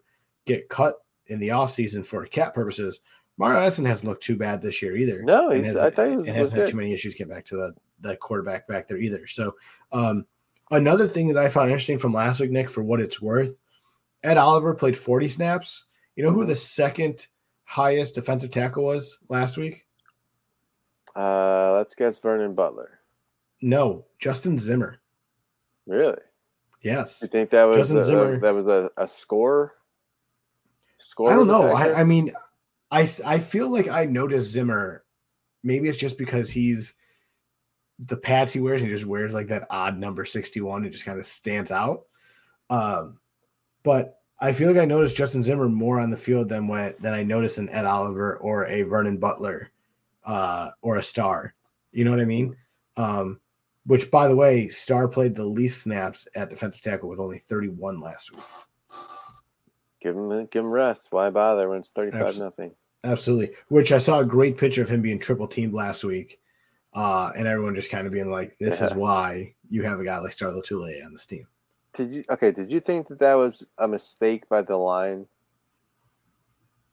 get 0.46 0.70
cut 0.70 0.96
in 1.28 1.40
the 1.40 1.50
offseason 1.50 2.06
for 2.06 2.26
cap 2.26 2.54
purposes, 2.54 3.00
Mario 3.38 3.60
Addison 3.60 3.86
hasn't 3.86 4.10
looked 4.10 4.24
too 4.24 4.36
bad 4.36 4.62
this 4.62 4.82
year 4.82 4.96
either. 4.96 5.22
No, 5.24 5.52
he's, 5.52 5.76
I 5.76 5.90
thought 5.90 6.10
he 6.10 6.16
was, 6.16 6.28
and 6.28 6.36
hasn't 6.36 6.60
had 6.62 6.70
too 6.70 6.78
many 6.78 6.94
issues 6.94 7.16
get 7.16 7.30
back 7.30 7.46
to 7.46 7.56
the, 7.56 7.74
the 8.02 8.18
quarterback 8.18 8.68
back 8.68 8.88
there 8.88 8.98
either. 8.98 9.28
So, 9.28 9.56
um, 9.92 10.26
Another 10.72 11.08
thing 11.08 11.28
that 11.28 11.38
I 11.38 11.50
found 11.50 11.70
interesting 11.70 11.98
from 11.98 12.14
last 12.14 12.40
week, 12.40 12.52
Nick, 12.52 12.70
for 12.70 12.82
what 12.82 13.02
it's 13.02 13.22
worth, 13.22 13.54
Ed 14.24 14.38
Oliver 14.38 14.74
played 14.74 14.98
40 14.98 15.28
snaps. 15.28 15.86
You 16.16 16.24
know 16.24 16.32
who 16.32 16.46
the 16.46 16.56
second 16.56 17.28
highest 17.64 18.16
defensive 18.16 18.52
tackle 18.52 18.84
was 18.84 19.20
last 19.30 19.58
week? 19.58 19.86
Uh, 21.16 21.74
let's 21.74 21.96
guess 21.96 22.20
Vernon 22.20 22.54
Butler. 22.56 23.00
No, 23.62 24.06
Justin 24.20 24.58
Zimmer. 24.58 25.00
Really? 25.86 26.18
Yes. 26.82 27.20
You 27.22 27.28
think 27.28 27.50
that 27.52 27.66
was 27.66 27.78
Justin 27.78 27.98
a, 28.00 28.04
Zimmer- 28.04 28.36
a- 28.36 28.40
that 28.40 28.54
was 28.54 28.68
a, 28.68 28.90
a 28.98 29.08
score? 29.08 29.74
Score? 30.98 31.32
I 31.32 31.36
don't 31.36 31.48
know. 31.48 31.72
I, 31.74 32.02
I 32.02 32.04
mean, 32.04 32.32
I 32.92 33.10
I 33.26 33.40
feel 33.40 33.70
like 33.70 33.88
I 33.88 34.06
noticed 34.06 34.52
Zimmer. 34.52 35.04
Maybe 35.64 35.90
it's 35.90 35.98
just 36.00 36.18
because 36.18 36.52
he's 36.52 36.94
the 38.08 38.18
pads 38.18 38.52
he 38.52 38.60
wears. 38.60 38.82
He 38.82 38.88
just 38.88 39.06
wears 39.06 39.34
like 39.34 39.48
that 39.48 39.68
odd 39.70 39.98
number 39.98 40.26
sixty 40.26 40.62
one. 40.62 40.86
It 40.86 40.90
just 40.90 41.06
kind 41.06 41.20
of 41.20 41.26
stands 41.26 41.72
out. 41.72 42.04
Um, 42.70 43.20
but 43.84 44.20
I 44.40 44.54
feel 44.54 44.70
like 44.72 44.82
I 44.82 44.86
noticed 44.86 45.16
Justin 45.16 45.44
Zimmer 45.44 45.70
more 45.70 46.00
on 46.00 46.10
the 46.10 46.18
field 46.18 46.50
than 46.50 46.68
when 46.68 46.96
than 47.00 47.14
I 47.14 47.24
noticed 47.24 47.58
an 47.58 47.70
Ed 47.70 47.86
Oliver 47.86 48.38
or 48.38 48.66
a 48.66 48.82
Vernon 48.84 49.18
Butler, 49.18 49.72
uh, 50.26 50.72
or 50.82 50.98
a 50.98 51.04
Star. 51.04 51.54
You 51.92 52.06
know 52.06 52.12
what 52.12 52.20
I 52.20 52.26
mean? 52.26 52.56
Um, 52.98 53.40
which, 53.86 54.10
by 54.10 54.28
the 54.28 54.36
way, 54.36 54.70
Star 54.70 55.08
played 55.08 55.36
the 55.36 55.44
least 55.44 55.84
snaps 55.84 56.28
at 56.36 56.50
defensive 56.50 56.82
tackle 56.82 57.10
with 57.10 57.20
only 57.20 57.38
thirty 57.38 57.70
one 57.70 58.00
last 58.00 58.32
week. 58.32 58.44
give 60.00 60.16
him 60.16 60.48
give 60.48 60.66
him 60.66 60.72
rest. 60.72 61.08
Why 61.12 61.30
bother 61.30 61.70
when 61.70 61.80
it's 61.80 61.92
thirty 61.92 62.12
five 62.12 62.30
Abs- 62.30 62.40
nothing? 62.40 62.74
Absolutely. 63.04 63.56
Which 63.70 63.92
I 63.92 63.98
saw 63.98 64.20
a 64.20 64.26
great 64.26 64.58
picture 64.58 64.82
of 64.82 64.90
him 64.90 65.02
being 65.02 65.20
triple 65.20 65.48
teamed 65.48 65.74
last 65.74 66.04
week. 66.04 66.40
Uh, 66.94 67.32
and 67.38 67.48
everyone 67.48 67.74
just 67.76 67.90
kind 67.90 68.06
of 68.06 68.12
being 68.14 68.30
like, 68.30 68.58
this 68.60 68.82
is 68.82 68.94
why 68.94 69.54
you 69.70 69.84
have 69.84 70.00
a 70.00 70.04
guy 70.04 70.18
like 70.20 70.34
Star 70.34 70.52
Lotulelei 70.52 71.06
on 71.06 71.14
this 71.14 71.26
team. 71.26 71.48
Did 71.94 72.14
you 72.14 72.24
okay? 72.30 72.52
Did 72.52 72.72
you 72.72 72.80
think 72.80 73.08
that 73.08 73.20
that 73.20 73.34
was 73.36 73.66
a 73.78 73.88
mistake 73.88 74.48
by 74.50 74.62
the 74.62 74.78
line? 74.78 75.26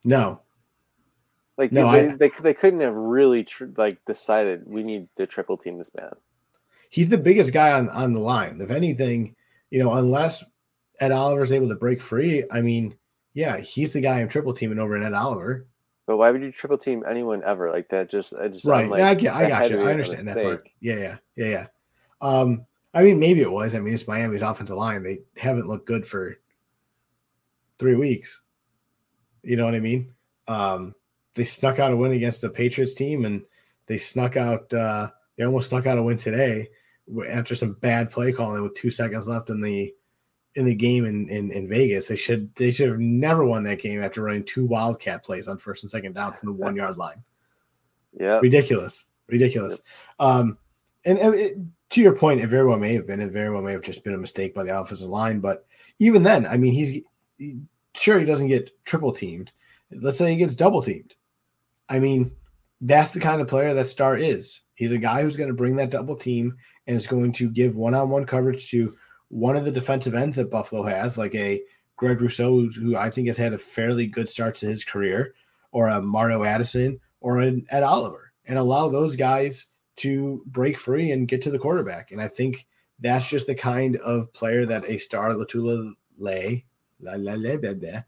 No, 0.05 0.43
Like 1.57 1.73
No, 1.73 1.91
they, 1.93 2.09
I- 2.11 2.15
they 2.15 2.31
they 2.43 2.55
couldn't 2.55 2.81
have 2.81 2.95
really 2.95 3.45
tr- 3.45 3.67
like 3.77 4.05
decided 4.05 4.63
we 4.67 4.83
need 4.85 5.09
to 5.17 5.27
triple 5.27 5.57
team 5.57 5.79
this 5.79 5.93
man. 5.95 6.13
he's 6.91 7.09
the 7.09 7.19
biggest 7.19 7.53
guy 7.53 7.73
on, 7.73 7.89
on 7.91 8.13
the 8.15 8.21
line. 8.21 8.61
If 8.61 8.71
anything, 8.71 9.35
you 9.71 9.79
know, 9.83 9.95
unless 9.95 10.45
Ed 11.01 11.13
Oliver's 11.13 11.53
able 11.53 11.69
to 11.69 11.75
break 11.75 12.01
free, 12.01 12.45
I 12.51 12.61
mean, 12.61 12.97
yeah, 13.35 13.59
he's 13.59 13.93
the 13.93 14.01
guy 14.01 14.21
I'm 14.21 14.29
triple 14.29 14.55
teaming 14.55 14.79
over 14.79 14.97
in 14.97 15.03
Ed 15.05 15.13
Oliver. 15.15 15.67
But 16.09 16.17
why 16.17 16.31
would 16.31 16.41
you 16.41 16.51
triple 16.51 16.79
team 16.79 17.05
anyone 17.07 17.43
ever 17.45 17.71
like 17.71 17.91
that? 17.91 18.09
Just 18.09 18.33
I 18.33 18.49
just 18.49 18.65
Right. 18.65 18.89
Like, 18.89 18.99
yeah, 18.99 19.09
I 19.09 19.15
get, 19.15 19.35
I 19.35 19.49
got 19.49 19.71
you. 19.71 19.83
I 19.83 19.91
understand 19.91 20.27
that 20.27 20.43
part. 20.43 20.67
Yeah, 20.81 20.97
yeah, 20.97 21.17
yeah, 21.37 21.47
yeah. 21.47 21.67
Um, 22.23 22.65
I 22.95 23.03
mean, 23.03 23.21
maybe 23.21 23.43
it 23.43 23.53
was. 23.53 23.75
I 23.75 23.81
mean, 23.81 23.93
it's 23.93 24.09
Miami's 24.09 24.41
offensive 24.41 24.79
line. 24.79 25.03
They 25.03 25.19
haven't 25.37 25.67
looked 25.67 25.87
good 25.87 26.07
for 26.07 26.39
three 27.79 27.95
weeks. 27.95 28.41
You 29.43 29.57
know 29.57 29.67
what 29.67 29.75
I 29.75 29.81
mean? 29.81 30.15
Um, 30.49 30.95
they 31.35 31.45
snuck 31.45 31.79
out 31.79 31.93
a 31.93 31.97
win 31.97 32.13
against 32.13 32.41
the 32.41 32.49
Patriots 32.49 32.95
team, 32.95 33.27
and 33.27 33.45
they 33.85 33.99
snuck 33.99 34.39
out. 34.39 34.73
Uh, 34.73 35.11
they 35.37 35.45
almost 35.45 35.69
snuck 35.69 35.87
out 35.87 35.99
a 35.99 36.03
win 36.03 36.17
today 36.17 36.71
after 37.29 37.55
some 37.55 37.75
bad 37.75 38.11
play 38.11 38.33
calling 38.33 38.63
with 38.63 38.75
two 38.75 38.91
seconds 38.91 39.29
left 39.29 39.51
in 39.51 39.61
the 39.61 39.93
in 40.55 40.65
the 40.65 40.75
game 40.75 41.05
in, 41.05 41.29
in, 41.29 41.51
in 41.53 41.69
Vegas. 41.69 42.09
They 42.09 42.17
should 42.17 42.55
they 42.57 42.71
should 42.73 42.89
have 42.89 42.99
never 42.99 43.45
won 43.45 43.63
that 43.65 43.81
game 43.81 44.03
after 44.03 44.23
running 44.23 44.45
two 44.45 44.67
wildcat 44.67 45.25
plays 45.25 45.49
on 45.49 45.59
first 45.59 45.85
and 45.85 45.91
second 45.91 46.15
down 46.15 46.33
from 46.33 46.49
the 46.49 46.53
one 46.53 46.77
yard 46.77 46.97
line 46.97 47.23
Yeah, 48.19 48.41
ridiculous, 48.41 49.07
ridiculous. 49.29 49.81
Um, 50.19 50.59
and, 51.05 51.19
and 51.19 51.35
it, 51.35 51.57
to 51.91 52.01
your 52.01 52.15
point, 52.15 52.41
it 52.41 52.49
very 52.49 52.67
well 52.67 52.79
may 52.79 52.95
have 52.95 53.07
been. 53.07 53.21
It 53.21 53.31
very 53.31 53.51
well 53.51 53.63
may 53.63 53.73
have 53.73 53.83
just 53.83 54.05
been 54.05 54.15
a 54.15 54.19
mistake 54.19 54.55
by 54.55 54.65
the 54.65 54.79
offensive 54.79 55.09
line. 55.09 55.41
But 55.41 55.65
even 55.99 56.23
then, 56.23 56.47
I 56.47 56.57
mean, 56.57 56.73
he's 56.73 57.03
he, 57.39 57.59
sure 57.95 58.19
he 58.19 58.25
doesn't 58.25 58.49
get 58.49 58.71
triple 58.85 59.13
teamed. 59.13 59.53
Let's 59.91 60.19
say 60.19 60.31
he 60.31 60.37
gets 60.37 60.57
double 60.57 60.83
teamed. 60.83 61.15
I 61.89 61.99
mean, 61.99 62.33
that's 62.81 63.13
the 63.13 63.21
kind 63.21 63.41
of 63.41 63.49
player 63.49 63.73
that 63.75 63.89
Star 63.89 64.17
is. 64.17 64.61
He's 64.75 64.93
a 64.93 64.99
guy 64.99 65.23
who's 65.23 65.37
going 65.37 65.49
to 65.49 65.55
bring 65.55 65.77
that 65.77 65.91
double 65.91 66.15
team 66.15 66.57
and 66.87 66.97
is 66.97 67.07
going 67.07 67.33
to 67.33 67.49
give 67.49 67.77
one-on-one 67.77 68.27
coverage 68.27 68.71
to 68.71 68.95
one 69.29 69.57
of 69.57 69.65
the 69.65 69.71
defensive 69.71 70.15
ends 70.15 70.37
that 70.37 70.51
Buffalo 70.51 70.83
has, 70.83 71.19
like 71.19 71.35
a 71.35 71.63
Greg 71.97 72.21
Rousseau, 72.21 72.69
who 72.69 72.97
I 72.97 73.11
think 73.11 73.29
has 73.29 73.37
had 73.37 73.53
a 73.53 73.59
fairly 73.59 74.07
good 74.07 74.29
start 74.29 74.55
to 74.57 74.67
his 74.67 74.85
career, 74.85 75.35
or 75.73 75.89
a 75.89 76.01
Mario 76.01 76.45
Addison, 76.45 77.01
or 77.21 77.39
an 77.39 77.67
Ed 77.71 77.83
Oliver, 77.83 78.33
and 78.47 78.59
allow 78.59 78.89
those 78.89 79.17
guys 79.17 79.67
to 79.97 80.43
break 80.47 80.79
free 80.79 81.11
and 81.11 81.29
get 81.29 81.43
to 81.43 81.51
the 81.51 81.59
quarterback. 81.59 82.13
And 82.13 82.21
I 82.21 82.29
think 82.29 82.67
that's 83.01 83.29
just 83.29 83.47
the 83.47 83.55
kind 83.55 83.97
of 83.97 84.33
player 84.33 84.65
that 84.67 84.89
a 84.89 84.99
star 84.99 85.31
Latula 85.31 85.93
Lay 86.17 86.65
la, 87.01 87.15
la, 87.17 87.35
la, 87.37 87.57
blah, 87.57 87.75
blah, 87.75 88.01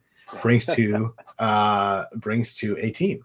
brings 0.42 0.66
to 0.66 1.14
uh 1.38 2.04
brings 2.16 2.54
to 2.56 2.76
a 2.78 2.90
team. 2.90 3.24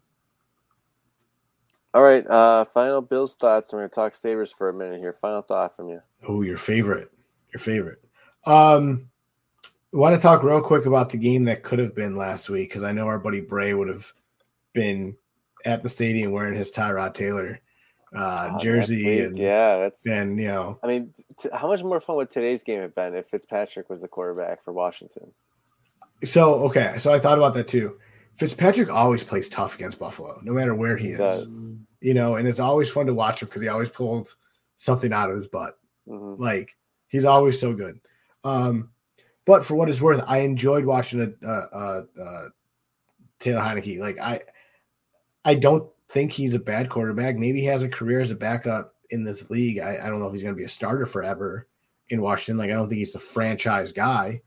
All 1.94 2.04
right. 2.04 2.28
Uh, 2.28 2.66
final 2.66 3.02
Bills 3.02 3.36
thoughts. 3.36 3.72
We're 3.72 3.80
gonna 3.80 3.90
talk 3.90 4.16
Sabres 4.16 4.52
for 4.52 4.70
a 4.70 4.74
minute 4.74 5.00
here. 5.00 5.14
Final 5.14 5.42
thought 5.42 5.76
from 5.76 5.90
you. 5.90 6.02
Oh, 6.28 6.42
your 6.42 6.58
favorite. 6.58 7.12
Your 7.56 7.60
favorite. 7.62 8.04
Um 8.46 9.10
I 9.64 9.98
want 9.98 10.14
to 10.14 10.22
talk 10.22 10.44
real 10.44 10.60
quick 10.62 10.86
about 10.86 11.10
the 11.10 11.16
game 11.18 11.46
that 11.46 11.64
could 11.64 11.80
have 11.80 11.96
been 11.96 12.18
last 12.18 12.50
week 12.50 12.68
because 12.70 12.84
I 12.84 12.92
know 12.92 13.08
our 13.08 13.18
buddy 13.18 13.40
Bray 13.40 13.74
would 13.74 13.88
have 13.88 14.12
been 14.74 15.16
at 15.64 15.84
the 15.84 15.88
stadium 15.88 16.34
wearing 16.34 16.54
his 16.54 16.70
Tyrod 16.70 17.14
Taylor 17.14 17.62
uh, 18.14 18.50
Oh, 18.54 18.58
jersey 18.60 19.22
and 19.22 19.38
yeah, 19.38 19.78
that's. 19.78 20.06
and 20.06 20.38
you 20.38 20.48
know 20.48 20.78
I 20.84 20.88
mean, 20.88 21.14
t- 21.40 21.48
how 21.54 21.70
much 21.70 21.82
more 21.82 22.02
fun 22.02 22.18
would 22.18 22.30
today's 22.30 22.62
game 22.62 22.82
have 22.82 22.94
been 22.94 23.16
if 23.16 23.28
Fitzpatrick 23.28 23.90
was 23.90 24.02
the 24.02 24.10
quarterback 24.10 24.62
for 24.66 24.74
Washington? 24.74 25.32
So 26.26 26.56
okay, 26.66 26.96
so 26.98 27.14
I 27.14 27.20
thought 27.20 27.38
about 27.38 27.54
that 27.54 27.68
too. 27.70 27.98
Fitzpatrick 28.36 28.92
always 28.92 29.24
plays 29.24 29.48
tough 29.48 29.76
against 29.76 29.98
Buffalo, 29.98 30.42
no 30.44 30.52
matter 30.52 30.76
where 30.76 30.98
he 30.98 31.08
He 31.08 31.12
is. 31.14 31.20
does. 31.20 31.72
You 32.02 32.14
know, 32.14 32.36
and 32.36 32.50
it's 32.50 32.60
always 32.60 32.90
fun 32.90 33.06
to 33.06 33.14
watch 33.14 33.42
him 33.42 33.48
because 33.48 33.62
he 33.62 33.70
always 33.70 33.90
pulls 33.90 34.36
something 34.76 35.14
out 35.14 35.30
of 35.30 35.38
his 35.38 35.48
butt. 35.48 35.78
Mhm. 36.08 36.38
Like 36.38 36.76
he's 37.16 37.26
always 37.26 37.60
so 37.60 37.74
good. 37.74 38.00
Um, 38.44 38.92
but 39.46 39.64
for 39.64 39.76
what 39.76 39.90
it's 39.90 40.02
worth, 40.02 40.24
I 40.28 40.40
enjoyed 40.40 40.86
watching 40.86 41.22
a, 41.22 41.48
uh, 41.48 41.66
uh, 41.74 42.02
uh, 42.22 42.50
Taylor 43.40 43.62
Heinicke. 43.62 44.00
Like 44.00 44.20
I, 44.20 44.42
I 45.44 45.56
don't 45.56 45.90
think 46.08 46.32
he's 46.32 46.54
a 46.54 46.60
bad 46.60 46.90
quarterback. 46.90 47.36
Maybe 47.36 47.60
he 47.60 47.66
has 47.66 47.84
a 47.84 47.90
career 47.90 48.22
as 48.22 48.32
a 48.32 48.36
backup 48.36 48.96
in 49.12 49.24
this 49.24 49.50
league. 49.50 49.80
I, 49.80 50.00
I 50.04 50.10
don't 50.10 50.20
know 50.20 50.28
if 50.28 50.34
he's 50.34 50.44
going 50.44 50.56
to 50.56 50.60
be 50.60 50.66
a 50.66 50.70
starter 50.70 51.06
forever 51.06 51.68
in 52.10 52.22
Washington. 52.22 52.58
Like 52.58 52.72
I 52.72 52.74
don't 52.74 52.90
think 52.90 53.00
he's 53.00 53.16
a 53.16 53.20
franchise 53.20 53.92
guy. 53.92 54.42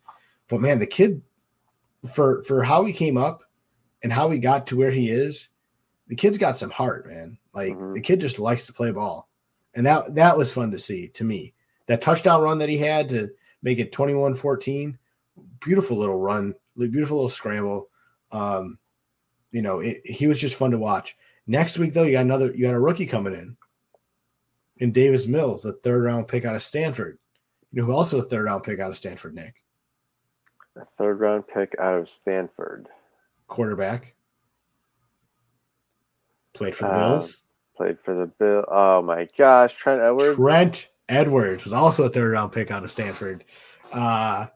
But 0.48 0.61
man, 0.61 0.78
the 0.78 0.87
kid, 0.87 1.22
for 2.12 2.42
for 2.42 2.62
how 2.62 2.85
he 2.85 2.92
came 2.92 3.16
up 3.16 3.42
and 4.02 4.12
how 4.12 4.31
he 4.31 4.38
got 4.38 4.66
to 4.68 4.76
where 4.76 4.90
he 4.90 5.11
is, 5.11 5.48
the 6.09 6.16
kid's 6.16 6.38
got 6.38 6.59
some 6.59 6.70
heart, 6.70 7.07
man. 7.07 7.38
Like 7.52 7.74
Mhm. 7.74 7.94
the 7.94 8.00
kid 8.00 8.20
just 8.20 8.38
likes 8.38 8.66
to 8.66 8.72
play 8.72 8.90
ball, 8.92 9.28
and 9.74 9.85
that 9.87 10.14
that 10.14 10.37
was 10.37 10.52
fun 10.52 10.70
to 10.70 10.78
see 10.78 11.09
to 11.09 11.24
me. 11.24 11.54
That 11.88 12.01
touchdown 12.01 12.42
run 12.42 12.59
that 12.59 12.68
he 12.68 12.79
had 12.79 13.09
to 13.09 13.29
make 13.62 13.79
it 13.79 13.92
21-14, 13.92 14.96
beautiful 15.61 15.96
little 15.96 16.18
run, 16.18 16.55
beautiful 16.77 17.16
little 17.16 17.29
scramble. 17.29 17.88
Um, 18.31 18.79
you 19.51 19.62
know, 19.62 19.81
it, 19.81 20.03
he 20.05 20.27
was 20.27 20.38
just 20.38 20.57
fun 20.57 20.70
to 20.70 20.79
watch. 20.79 21.16
Next 21.46 21.79
week 21.79 21.94
though, 21.94 22.03
you 22.03 22.12
got 22.12 22.20
another 22.20 22.55
you 22.55 22.66
got 22.66 22.74
a 22.74 22.81
rookie 22.81 23.07
coming 23.07 23.33
in. 23.33 23.57
In 24.77 24.92
Davis 24.92 25.27
Mills, 25.27 25.62
the 25.62 25.72
third 25.72 26.05
round 26.05 26.29
pick 26.29 26.44
out 26.44 26.55
of 26.55 26.62
Stanford. 26.62 27.18
You 27.72 27.81
know 27.81 27.87
who 27.87 27.92
also 27.92 28.18
a 28.18 28.22
third 28.22 28.44
round 28.44 28.62
pick 28.62 28.79
out 28.79 28.90
of 28.90 28.96
Stanford, 28.96 29.35
Nick? 29.35 29.62
A 30.77 30.85
third 30.85 31.18
round 31.18 31.48
pick 31.48 31.74
out 31.79 31.98
of 31.98 32.09
Stanford. 32.09 32.88
Quarterback. 33.48 34.14
Played 36.53 36.74
for 36.74 36.85
the 36.85 36.94
Um, 36.94 37.11
Bills. 37.12 37.44
Played 37.74 37.98
for 37.98 38.14
the 38.14 38.27
Bill. 38.27 38.64
Oh 38.68 39.03
my 39.03 39.27
gosh, 39.37 39.74
Trent 39.74 40.01
Edwards. 40.01 40.37
Trent 40.37 40.88
Edwards 41.09 41.64
was 41.64 41.73
also 41.73 42.05
a 42.05 42.09
third 42.09 42.33
round 42.33 42.52
pick 42.52 42.71
out 42.71 42.85
of 42.85 42.90
Stanford, 42.90 43.44
uh, 43.92 44.46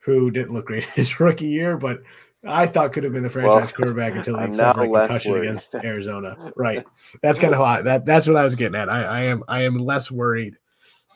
who 0.00 0.30
didn't 0.30 0.52
look 0.52 0.66
great 0.66 0.84
his 0.94 1.18
rookie 1.20 1.46
year, 1.46 1.76
but 1.76 2.02
I 2.46 2.66
thought 2.66 2.92
could 2.92 3.04
have 3.04 3.12
been 3.12 3.22
the 3.22 3.30
franchise 3.30 3.54
Well, 3.54 3.72
quarterback 3.72 4.14
until 4.14 4.38
he 4.38 4.52
suffered 4.52 4.84
a 4.84 4.86
concussion 4.86 5.32
worried. 5.32 5.48
against 5.48 5.74
Arizona. 5.76 6.52
Right. 6.56 6.84
That's 7.22 7.38
kind 7.38 7.54
of 7.54 7.58
how 7.58 7.64
I, 7.64 7.82
that 7.82 8.04
that's 8.04 8.26
what 8.26 8.36
I 8.36 8.44
was 8.44 8.54
getting 8.54 8.78
at. 8.78 8.88
I, 8.90 9.02
I 9.04 9.20
am 9.22 9.42
I 9.48 9.62
am 9.62 9.78
less 9.78 10.10
worried 10.10 10.58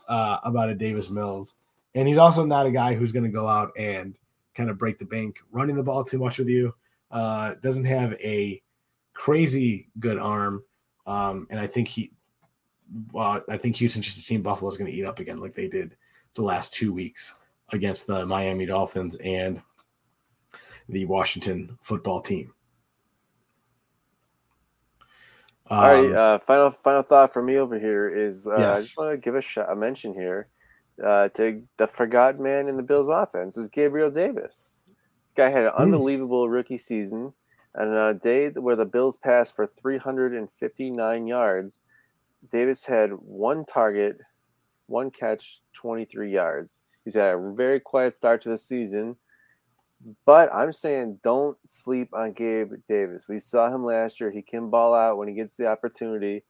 uh, 0.09 0.39
about 0.43 0.71
a 0.71 0.75
Davis 0.75 1.11
Mills, 1.11 1.55
and 1.95 2.09
he's 2.09 2.17
also 2.19 2.45
not 2.45 2.67
a 2.67 2.71
guy 2.71 2.95
who's 2.95 3.13
going 3.13 3.25
to 3.25 3.31
go 3.31 3.47
out 3.47 3.73
and 3.77 4.17
kind 4.55 4.71
of 4.71 4.79
break 4.79 4.99
the 4.99 5.05
bank 5.05 5.37
running 5.53 5.77
the 5.77 5.83
ball 5.83 6.03
too 6.03 6.19
much 6.19 6.39
with 6.39 6.49
you. 6.49 6.73
Uh, 7.11 7.55
doesn't 7.63 7.85
have 7.85 8.15
a 8.15 8.63
crazy 9.13 9.89
good 9.99 10.19
arm, 10.19 10.63
um, 11.07 11.47
and 11.51 11.61
I 11.61 11.67
think 11.67 11.89
he 11.89 12.11
well, 13.13 13.43
I 13.49 13.57
think 13.57 13.77
Houston's 13.77 14.07
just 14.07 14.19
a 14.19 14.25
team 14.25 14.43
Buffalo 14.43 14.71
is 14.71 14.77
going 14.77 14.91
to 14.91 14.97
eat 14.97 15.05
up 15.05 15.19
again, 15.19 15.41
like 15.41 15.55
they 15.55 15.69
did 15.69 15.97
the 16.35 16.43
last 16.43 16.73
two 16.73 16.93
weeks 16.93 17.35
against 17.71 18.07
the 18.07 18.25
Miami 18.25 18.67
Dolphins 18.67 19.17
and 19.17 19.61
the 20.89 21.05
Washington 21.05 21.79
football 21.83 22.21
team. 22.21 22.53
All 25.71 25.83
right. 25.83 26.07
Um, 26.07 26.17
Uh, 26.17 26.39
final 26.39 26.71
final 26.71 27.03
thought 27.03 27.33
for 27.33 27.43
me 27.43 27.59
over 27.59 27.79
here 27.79 28.09
is 28.09 28.47
uh, 28.47 28.55
I 28.55 28.77
just 28.77 28.97
want 28.97 29.13
to 29.13 29.19
give 29.19 29.35
a, 29.35 29.61
a 29.71 29.77
mention 29.77 30.15
here 30.15 30.49
uh, 31.05 31.29
to 31.31 31.63
the 31.77 31.87
forgotten 31.87 32.43
man 32.43 32.69
in 32.69 32.77
the 32.77 32.83
Bills 32.83 33.09
offense 33.09 33.57
is 33.57 33.69
Gabriel 33.69 34.11
Davis. 34.11 34.79
This 34.87 34.97
guy 35.37 35.51
had 35.51 35.67
an 35.67 35.73
mm. 35.73 35.79
unbelievable 35.79 36.49
rookie 36.49 36.79
season. 36.79 37.35
And 37.75 37.91
on 37.91 38.17
a 38.17 38.19
day 38.19 38.49
where 38.51 38.77
the 38.77 38.87
Bills 38.87 39.17
passed 39.17 39.55
for 39.55 39.67
359 39.67 41.27
yards, 41.27 41.83
Davis 42.51 42.85
had 42.85 43.11
one 43.13 43.65
target, 43.65 44.19
one 44.87 45.11
catch, 45.11 45.61
23 45.75 46.31
yards. 46.31 46.83
He's 47.05 47.15
had 47.15 47.35
a 47.35 47.53
very 47.55 47.81
quiet 47.81 48.15
start 48.15 48.43
to 48.43 48.49
the 48.49 48.59
season. 48.59 49.17
But 50.25 50.53
I'm 50.55 50.73
saying 50.73 51.19
don't 51.25 51.59
sleep 51.65 52.11
on 52.13 52.33
Gabe 52.33 52.73
Davis. 52.89 53.27
We 53.29 53.41
saw 53.41 53.75
him 53.75 53.83
last 53.83 54.21
year. 54.21 54.31
He 54.31 54.43
can 54.43 54.71
ball 54.71 54.95
out 54.95 55.19
when 55.19 55.27
he 55.27 55.35
gets 55.35 55.57
the 55.57 55.67
opportunity 55.67 56.45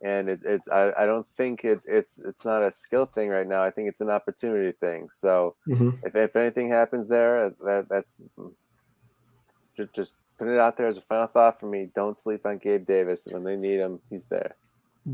and 0.00 0.28
it, 0.28 0.40
it's 0.44 0.68
I, 0.68 0.92
I 0.96 1.06
don't 1.06 1.26
think 1.26 1.64
it, 1.64 1.80
it's 1.86 2.20
it's 2.24 2.44
not 2.44 2.62
a 2.62 2.70
skill 2.70 3.06
thing 3.06 3.30
right 3.30 3.46
now. 3.46 3.62
I 3.62 3.70
think 3.70 3.88
it's 3.88 4.00
an 4.00 4.10
opportunity 4.10 4.72
thing. 4.72 5.08
So 5.10 5.56
mm-hmm. 5.66 5.90
if, 6.04 6.14
if 6.14 6.36
anything 6.36 6.70
happens 6.70 7.08
there, 7.08 7.52
that 7.64 7.88
that's 7.88 8.22
just 9.76 9.92
just 9.92 10.14
put 10.38 10.48
it 10.48 10.58
out 10.58 10.76
there 10.76 10.86
as 10.86 10.98
a 10.98 11.02
final 11.02 11.26
thought 11.26 11.58
for 11.58 11.66
me. 11.66 11.88
Don't 11.94 12.16
sleep 12.16 12.46
on 12.46 12.58
Gabe 12.58 12.86
Davis. 12.86 13.26
When 13.28 13.42
they 13.42 13.56
need 13.56 13.80
him, 13.80 14.00
he's 14.08 14.26
there. 14.26 14.54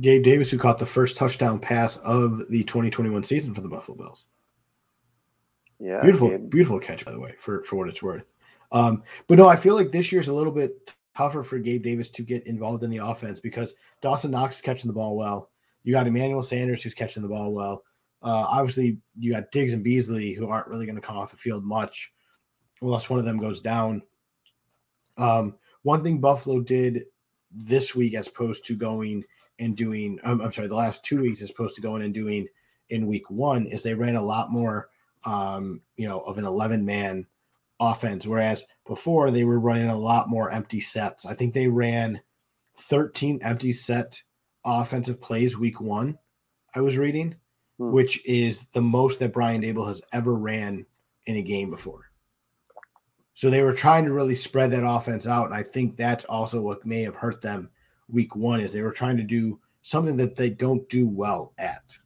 Gabe 0.01 0.25
Davis, 0.25 0.51
who 0.51 0.59
caught 0.59 0.79
the 0.79 0.87
first 0.87 1.17
touchdown 1.17 1.59
pass 1.59 1.97
of 1.99 2.49
the 2.49 2.65
2021 2.65 3.25
season 3.25 3.55
for 3.55 3.61
the 3.61 3.69
Buffalo 3.69 3.97
Bills. 3.97 4.25
Yeah, 5.79 6.03
beautiful, 6.03 6.31
Gabe. 6.31 6.51
beautiful 6.51 6.79
catch 6.79 7.05
by 7.05 7.13
the 7.13 7.21
way, 7.21 7.35
for 7.39 7.63
for 7.65 7.77
what 7.77 7.89
it's 7.89 8.03
worth. 8.03 8.27
Um, 8.73 9.03
but 9.29 9.39
no, 9.39 9.49
I 9.49 9.57
feel 9.57 9.75
like 9.75 9.93
this 9.93 10.11
year's 10.11 10.29
a 10.29 10.35
little 10.35 10.53
bit 10.53 10.93
tougher 11.17 11.43
for 11.43 11.59
Gabe 11.59 11.83
Davis 11.83 12.11
to 12.11 12.23
get 12.23 12.47
involved 12.47 12.83
in 12.83 12.91
the 12.91 12.99
offense 12.99 13.41
because 13.41 13.75
Dawson 14.01 14.31
Knox 14.31 14.57
is 14.57 14.63
catching 14.63 14.89
the 14.89 14.95
ball 14.95 15.17
well. 15.17 15.51
You 15.85 15.93
got 15.93 16.07
Emmanuel 16.07 16.43
Sanders 16.43 16.83
who's 16.83 16.95
catching 16.95 17.23
the 17.23 17.29
ball 17.29 17.53
well. 17.53 17.85
Uh, 18.23 18.47
obviously, 18.49 18.99
you 19.19 19.33
got 19.33 19.53
Diggs 19.53 19.75
and 19.75 19.85
Beasley 19.85 20.33
who 20.33 20.49
aren't 20.49 20.69
really 20.69 20.87
going 20.87 20.97
to 20.97 21.03
come 21.03 21.17
off 21.17 21.31
the 21.31 21.37
field 21.37 21.65
much 21.65 22.13
unless 22.81 23.11
one 23.11 23.19
of 23.19 23.25
them 23.25 23.39
goes 23.39 23.61
down. 23.61 24.03
Um, 25.17 25.57
one 25.83 26.03
thing 26.03 26.21
Buffalo 26.21 26.61
did 26.61 27.05
this 27.53 27.95
week 27.95 28.15
as 28.15 28.27
opposed 28.27 28.65
to 28.67 28.77
going 28.77 29.25
and 29.59 29.77
doing, 29.77 30.19
um, 30.25 30.41
I'm 30.41 30.53
sorry, 30.53 30.69
the 30.69 30.75
last 30.75 31.05
two 31.05 31.21
weeks 31.21 31.43
as 31.43 31.51
opposed 31.51 31.75
to 31.77 31.81
going 31.81 32.03
and 32.03 32.15
doing 32.15 32.49
in 32.91 33.07
week 33.07 33.31
one 33.31 33.67
is 33.67 33.83
they 33.83 33.95
ran 33.95 34.17
a 34.17 34.23
lot 34.23 34.51
more, 34.51 34.89
um, 35.25 35.81
you 35.97 36.07
know, 36.09 36.21
of 36.21 36.39
an 36.39 36.45
11 36.45 36.85
man 36.85 37.27
offense. 37.81 38.27
Whereas 38.27 38.67
before 38.87 39.31
they 39.31 39.45
were 39.45 39.59
running 39.59 39.89
a 39.89 39.97
lot 39.97 40.29
more 40.29 40.51
empty 40.51 40.81
sets. 40.81 41.27
I 41.27 41.35
think 41.35 41.55
they 41.55 41.69
ran 41.69 42.21
13 42.77 43.41
empty 43.43 43.73
set 43.73 44.23
offensive 44.65 45.21
plays 45.21 45.57
week 45.57 45.81
one. 45.81 46.19
I 46.75 46.81
was 46.81 46.99
reading, 46.99 47.37
hmm. 47.79 47.93
which 47.93 48.25
is 48.27 48.65
the 48.73 48.83
most 48.83 49.21
that 49.21 49.33
Brian 49.33 49.63
Daboll 49.63 49.89
has 49.89 50.03
ever 50.13 50.35
ran 50.35 50.87
in 51.27 51.37
a 51.37 51.43
game 51.43 51.71
before. 51.71 52.11
So 53.35 53.51
they 53.51 53.63
were 53.63 53.73
trying 53.73 54.05
to 54.05 54.13
really 54.13 54.37
spread 54.37 54.71
that 54.71 54.87
offense 54.87 55.27
out, 55.27 55.47
and 55.47 55.55
I 55.55 55.65
think 55.65 55.97
that's 55.97 56.25
also 56.27 56.61
what 56.61 56.87
may 56.87 57.03
have 57.03 57.17
hurt 57.17 57.41
them 57.41 57.71
week 58.09 58.37
one 58.37 58.61
is 58.61 58.73
they 58.73 58.83
were 58.83 58.93
trying 58.93 59.17
to 59.17 59.23
do 59.23 59.61
something 59.83 60.17
that 60.17 60.37
they 60.37 60.51
don't 60.51 60.89
do 60.89 61.07
well 61.07 61.53
at. 61.59 61.99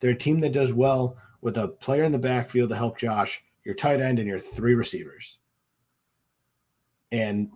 They're 0.00 0.10
a 0.10 0.16
team 0.16 0.40
that 0.40 0.52
does 0.52 0.72
well 0.72 1.16
with 1.40 1.56
a 1.56 1.68
player 1.68 2.04
in 2.04 2.12
the 2.12 2.18
backfield 2.18 2.70
to 2.70 2.76
help 2.76 2.98
Josh 2.98 3.42
your 3.64 3.74
tight 3.74 4.00
end, 4.00 4.18
and 4.18 4.28
your 4.28 4.40
three 4.40 4.74
receivers. 4.74 5.38
And 7.12 7.50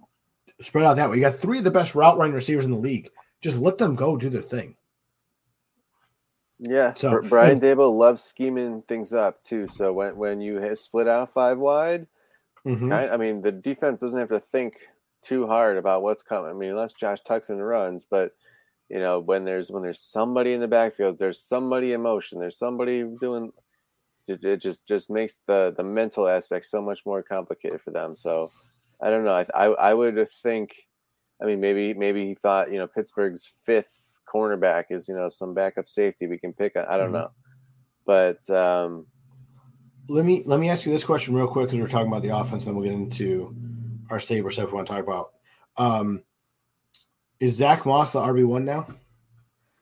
spread 0.61 0.85
out 0.85 0.95
that 0.95 1.11
way. 1.11 1.17
You 1.17 1.23
got 1.23 1.35
three 1.35 1.59
of 1.59 1.65
the 1.65 1.71
best 1.71 1.95
route 1.95 2.19
running 2.19 2.35
receivers 2.35 2.65
in 2.65 2.71
the 2.71 2.79
league. 2.79 3.09
Just 3.41 3.59
let 3.59 3.79
them 3.79 3.95
go 3.95 4.17
do 4.17 4.29
their 4.29 4.43
thing. 4.43 4.77
Yeah. 6.59 6.95
So 6.95 7.21
Brian 7.23 7.61
Daboll 7.61 7.97
loves 7.97 8.23
scheming 8.23 8.83
things 8.83 9.13
up 9.13 9.43
too. 9.43 9.67
So 9.67 9.93
when 9.93 10.17
when 10.17 10.41
you 10.41 10.75
split 10.77 11.09
out 11.09 11.33
five 11.33 11.59
wide, 11.59 12.07
mm-hmm. 12.65 12.93
I, 12.93 13.15
I, 13.15 13.17
mean 13.17 13.43
the 13.43 13.53
defense 13.53 14.01
doesn't 14.01 14.19
have 14.19 14.29
to 14.29 14.41
think 14.41 14.77
too 15.25 15.47
hard 15.47 15.77
about 15.77 16.03
what's 16.03 16.23
coming. 16.23 16.51
I 16.51 16.55
mean, 16.55 16.71
unless 16.71 16.95
Josh 16.95 17.19
Tuxen 17.23 17.67
runs, 17.67 18.07
but 18.09 18.33
you 18.89 19.01
know 19.01 19.19
when 19.21 19.45
there's 19.45 19.71
when 19.71 19.83
there's 19.83 20.01
somebody 20.01 20.53
in 20.53 20.61
the 20.61 20.69
backfield, 20.69 21.19
there's 21.19 21.41
somebody 21.41 21.93
in 21.93 22.03
motion, 22.03 22.39
there's 22.39 22.59
somebody 22.59 23.05
doing 23.21 23.53
it 24.29 24.57
just 24.57 24.87
just 24.87 25.11
makes 25.11 25.41
the 25.47 25.75
the 25.77 25.83
mental 25.83 26.29
aspect 26.29 26.67
so 26.67 26.81
much 26.81 27.05
more 27.05 27.23
complicated 27.23 27.81
for 27.81 27.91
them. 27.91 28.17
So 28.17 28.51
I 29.01 29.11
don't 29.11 29.25
know. 29.25 29.35
I 29.35 29.47
I, 29.55 29.65
I 29.67 29.95
would 29.95 30.29
think. 30.43 30.75
I 31.43 31.47
mean, 31.47 31.61
maybe 31.61 31.95
maybe 31.95 32.27
he 32.27 32.35
thought 32.35 32.71
you 32.71 32.79
know 32.79 32.87
Pittsburgh's 32.87 33.53
fifth 33.65 34.19
cornerback 34.33 34.85
is 34.91 35.09
you 35.09 35.15
know 35.15 35.29
some 35.29 35.55
backup 35.55 35.89
safety 35.89 36.27
we 36.27 36.39
can 36.39 36.53
pick. 36.53 36.77
On. 36.77 36.85
I 36.87 36.97
don't 36.97 37.07
mm-hmm. 37.07 37.15
know, 37.15 37.31
but 38.07 38.49
um, 38.51 39.07
let 40.09 40.25
me 40.25 40.43
let 40.47 40.61
me 40.61 40.69
ask 40.69 40.87
you 40.87 40.93
this 40.93 41.05
question 41.05 41.35
real 41.35 41.47
quick 41.47 41.67
because 41.67 41.81
we're 41.81 41.89
talking 41.89 42.09
about 42.09 42.23
the 42.23 42.37
offense, 42.37 42.65
then 42.65 42.75
we'll 42.75 42.85
get 42.85 42.93
into 42.93 43.55
our 44.11 44.21
stable 44.21 44.51
stuff 44.51 44.69
we 44.71 44.75
want 44.75 44.87
to 44.87 44.95
talk 44.95 45.03
about. 45.03 45.33
Um, 45.77 46.25
is 47.41 47.57
Zach 47.57 47.85
Moss 47.85 48.13
the 48.13 48.21
RB 48.21 48.47
one 48.47 48.65
now? 48.65 48.87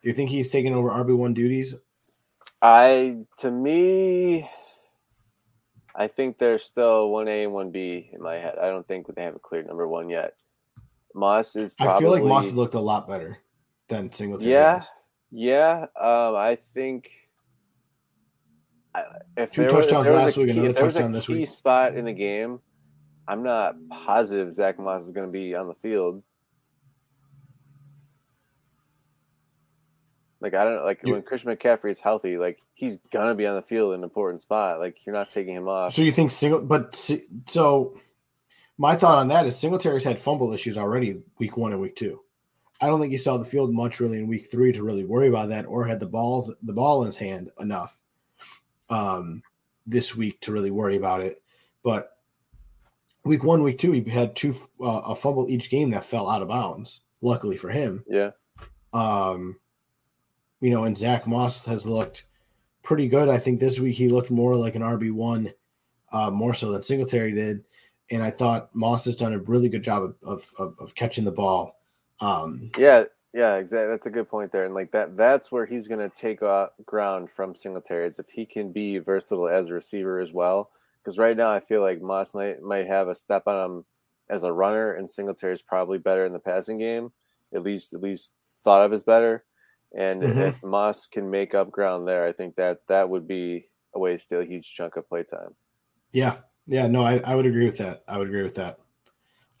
Do 0.01 0.09
you 0.09 0.13
think 0.13 0.29
he's 0.29 0.49
taking 0.49 0.73
over 0.73 0.89
RB 0.89 1.15
one 1.15 1.33
duties 1.33 1.75
I 2.63 3.17
to 3.39 3.51
me, 3.51 4.49
I 5.93 6.07
think 6.07 6.37
there's 6.37 6.63
still 6.63 7.09
one 7.09 7.27
A 7.27 7.43
and 7.43 7.51
one 7.51 7.71
B 7.71 8.09
in 8.13 8.21
my 8.21 8.35
head. 8.35 8.55
I 8.57 8.67
don't 8.67 8.87
think 8.87 9.13
they 9.13 9.21
have 9.21 9.35
a 9.35 9.39
clear 9.39 9.63
number 9.63 9.85
one 9.85 10.09
yet. 10.09 10.35
Moss 11.13 11.57
is. 11.57 11.73
Probably, 11.73 11.93
I 11.93 11.99
feel 11.99 12.11
like 12.11 12.23
Moss 12.23 12.53
looked 12.53 12.75
a 12.75 12.79
lot 12.79 13.05
better 13.05 13.37
than 13.89 14.13
Singletary. 14.13 14.53
Yeah, 14.53 14.81
yeah. 15.31 15.87
Um, 15.99 16.37
I 16.37 16.57
think 16.73 17.11
if 19.35 19.51
two 19.51 19.67
touchdowns 19.67 20.09
was, 20.09 20.17
last 20.17 20.37
week, 20.37 20.47
key, 20.47 20.59
another 20.59 20.73
touchdown 20.73 21.11
this 21.11 21.27
week. 21.27 21.49
Spot 21.49 21.93
in 21.97 22.05
the 22.05 22.13
game. 22.13 22.61
I'm 23.27 23.43
not 23.43 23.75
positive 23.89 24.53
Zach 24.53 24.79
Moss 24.79 25.03
is 25.03 25.11
going 25.11 25.27
to 25.27 25.31
be 25.31 25.55
on 25.55 25.67
the 25.67 25.75
field. 25.75 26.23
Like 30.43 30.55
I 30.55 30.65
don't 30.65 30.83
like 30.83 30.99
you, 31.05 31.13
when 31.13 31.21
Christian 31.21 31.55
McCaffrey 31.55 31.89
is 31.89 32.01
healthy, 32.01 32.37
like 32.37 32.59
he's 32.73 32.99
gonna 33.13 33.33
be 33.33 33.47
on 33.47 33.55
the 33.55 33.61
field 33.61 33.93
in 33.93 34.01
an 34.01 34.03
important 34.03 34.41
spot. 34.41 34.77
Like 34.77 35.05
you're 35.05 35.15
not 35.15 35.29
taking 35.29 35.55
him 35.55 35.69
off. 35.69 35.93
So 35.93 36.01
you 36.01 36.11
think 36.11 36.31
single? 36.31 36.59
But 36.59 36.95
so 37.45 37.97
my 38.77 38.97
thought 38.97 39.19
on 39.19 39.29
that 39.29 39.45
is 39.45 39.55
Singletary's 39.55 40.03
had 40.03 40.19
fumble 40.19 40.51
issues 40.51 40.77
already 40.77 41.23
week 41.39 41.55
one 41.55 41.71
and 41.71 41.81
week 41.81 41.95
two. 41.95 42.19
I 42.81 42.87
don't 42.87 42.99
think 42.99 43.13
he 43.13 43.17
saw 43.17 43.37
the 43.37 43.45
field 43.45 43.73
much 43.73 44.01
really 44.01 44.17
in 44.17 44.27
week 44.27 44.47
three 44.51 44.73
to 44.73 44.83
really 44.83 45.05
worry 45.05 45.29
about 45.29 45.47
that, 45.47 45.65
or 45.65 45.85
had 45.85 46.01
the 46.01 46.07
balls 46.07 46.53
the 46.63 46.73
ball 46.73 47.03
in 47.03 47.07
his 47.07 47.15
hand 47.15 47.49
enough 47.61 47.97
um, 48.89 49.41
this 49.87 50.13
week 50.13 50.41
to 50.41 50.51
really 50.51 50.71
worry 50.71 50.97
about 50.97 51.21
it. 51.21 51.41
But 51.83 52.12
week 53.23 53.43
one, 53.43 53.63
week 53.63 53.77
two, 53.77 53.91
he 53.91 54.03
had 54.09 54.35
two 54.35 54.55
uh, 54.81 55.01
a 55.05 55.15
fumble 55.15 55.49
each 55.49 55.69
game 55.69 55.91
that 55.91 56.05
fell 56.05 56.29
out 56.29 56.41
of 56.41 56.47
bounds. 56.47 57.01
Luckily 57.21 57.55
for 57.55 57.69
him, 57.69 58.03
yeah. 58.07 58.31
Um, 58.91 59.57
you 60.59 60.69
know, 60.69 60.83
and 60.83 60.97
Zach 60.97 61.25
Moss 61.25 61.63
has 61.65 61.85
looked 61.85 62.25
pretty 62.83 63.07
good. 63.07 63.29
I 63.29 63.37
think 63.37 63.59
this 63.59 63.79
week 63.79 63.95
he 63.95 64.09
looked 64.09 64.29
more 64.29 64.55
like 64.55 64.75
an 64.75 64.81
RB 64.81 65.11
one, 65.11 65.53
uh, 66.11 66.29
more 66.29 66.53
so 66.53 66.71
than 66.71 66.83
Singletary 66.83 67.31
did. 67.31 67.63
And 68.11 68.21
I 68.21 68.29
thought 68.29 68.75
Moss 68.75 69.05
has 69.05 69.15
done 69.15 69.33
a 69.33 69.39
really 69.39 69.69
good 69.69 69.83
job 69.83 70.15
of 70.23 70.53
of, 70.59 70.75
of 70.79 70.95
catching 70.95 71.23
the 71.23 71.31
ball. 71.31 71.79
Um, 72.19 72.71
yeah, 72.77 73.05
yeah, 73.33 73.55
exactly. 73.55 73.87
That's 73.87 74.05
a 74.05 74.11
good 74.11 74.29
point 74.29 74.51
there. 74.51 74.65
And 74.65 74.73
like 74.73 74.91
that, 74.91 75.15
that's 75.15 75.51
where 75.51 75.65
he's 75.65 75.87
going 75.87 76.07
to 76.07 76.15
take 76.15 76.43
uh, 76.43 76.67
ground 76.85 77.29
from 77.31 77.55
Singletary 77.55 78.05
is 78.05 78.19
if 78.19 78.29
he 78.29 78.45
can 78.45 78.71
be 78.71 78.99
versatile 78.99 79.47
as 79.47 79.69
a 79.69 79.73
receiver 79.73 80.19
as 80.19 80.31
well. 80.31 80.69
Because 81.03 81.17
right 81.17 81.35
now 81.35 81.51
I 81.51 81.59
feel 81.59 81.81
like 81.81 82.01
Moss 82.01 82.33
might 82.33 82.61
might 82.61 82.87
have 82.87 83.07
a 83.07 83.15
step 83.15 83.43
on 83.47 83.65
him 83.65 83.85
as 84.29 84.43
a 84.43 84.53
runner, 84.53 84.93
and 84.93 85.09
Singletary 85.09 85.53
is 85.53 85.61
probably 85.61 85.97
better 85.97 86.25
in 86.25 86.33
the 86.33 86.39
passing 86.39 86.77
game. 86.77 87.11
At 87.53 87.63
least, 87.63 87.93
at 87.93 88.01
least 88.01 88.33
thought 88.63 88.85
of 88.85 88.93
as 88.93 89.03
better. 89.03 89.43
And 89.95 90.23
mm-hmm. 90.23 90.39
if 90.39 90.63
Moss 90.63 91.05
can 91.05 91.29
make 91.29 91.53
up 91.53 91.69
ground 91.69 92.07
there, 92.07 92.25
I 92.25 92.31
think 92.31 92.55
that 92.55 92.79
that 92.87 93.09
would 93.09 93.27
be 93.27 93.67
a 93.93 93.99
way 93.99 94.13
to 94.13 94.19
steal 94.19 94.39
a 94.39 94.45
huge 94.45 94.73
chunk 94.73 94.95
of 94.95 95.07
playtime. 95.07 95.55
Yeah, 96.11 96.37
yeah, 96.65 96.87
no, 96.87 97.03
I, 97.03 97.17
I 97.19 97.35
would 97.35 97.45
agree 97.45 97.65
with 97.65 97.77
that. 97.77 98.03
I 98.07 98.17
would 98.17 98.27
agree 98.27 98.41
with 98.41 98.55
that. 98.55 98.77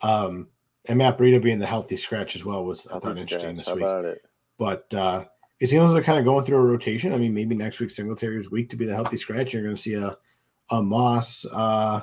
Um, 0.01 0.49
and 0.85 0.97
Matt 0.97 1.17
Breida 1.17 1.41
being 1.41 1.59
the 1.59 1.65
healthy 1.65 1.97
scratch 1.97 2.35
as 2.35 2.43
well 2.43 2.63
was 2.63 2.87
I 2.87 2.99
thought 2.99 3.17
interesting 3.17 3.55
this 3.55 3.67
How 3.67 3.75
week. 3.75 4.17
But 4.57 4.93
uh, 4.93 5.25
it 5.59 5.69
seems 5.69 5.83
like 5.83 5.93
they're 5.93 6.03
kind 6.03 6.19
of 6.19 6.25
going 6.25 6.45
through 6.45 6.57
a 6.57 6.61
rotation. 6.61 7.13
I 7.13 7.17
mean, 7.17 7.33
maybe 7.33 7.55
next 7.55 7.79
week 7.79 7.89
Singletary's 7.89 8.51
week 8.51 8.69
to 8.69 8.75
be 8.75 8.85
the 8.85 8.95
healthy 8.95 9.17
scratch. 9.17 9.53
You're 9.53 9.63
going 9.63 9.75
to 9.75 9.81
see 9.81 9.93
a 9.93 10.17
a 10.73 10.81
Moss 10.81 11.45
uh, 11.51 12.01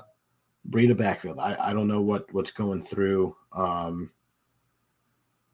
Breida 0.69 0.97
backfield. 0.97 1.39
I, 1.39 1.57
I 1.59 1.73
don't 1.73 1.89
know 1.89 2.01
what 2.01 2.33
what's 2.33 2.53
going 2.53 2.83
through 2.83 3.37
um, 3.53 4.11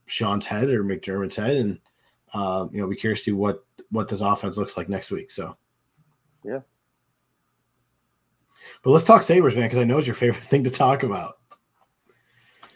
Sean's 0.05 0.47
head 0.47 0.69
or 0.69 0.85
McDermott's 0.85 1.37
head, 1.37 1.57
and 1.57 1.81
um, 2.35 2.69
you 2.73 2.81
know, 2.81 2.87
be 2.87 2.97
curious 2.97 3.21
to 3.21 3.25
see 3.25 3.33
what 3.33 3.65
what 3.91 4.09
this 4.09 4.21
offense 4.21 4.59
looks 4.59 4.77
like 4.77 4.89
next 4.89 5.11
week. 5.11 5.31
So, 5.31 5.57
yeah. 6.45 6.61
But 8.83 8.91
let's 8.91 9.05
talk 9.05 9.23
Sabres, 9.23 9.55
man, 9.57 9.67
because 9.67 9.79
I 9.79 9.85
know 9.85 9.99
it's 9.99 10.07
your 10.07 10.15
favorite 10.15 10.45
thing 10.45 10.65
to 10.65 10.71
talk 10.71 11.03
about. 11.03 11.39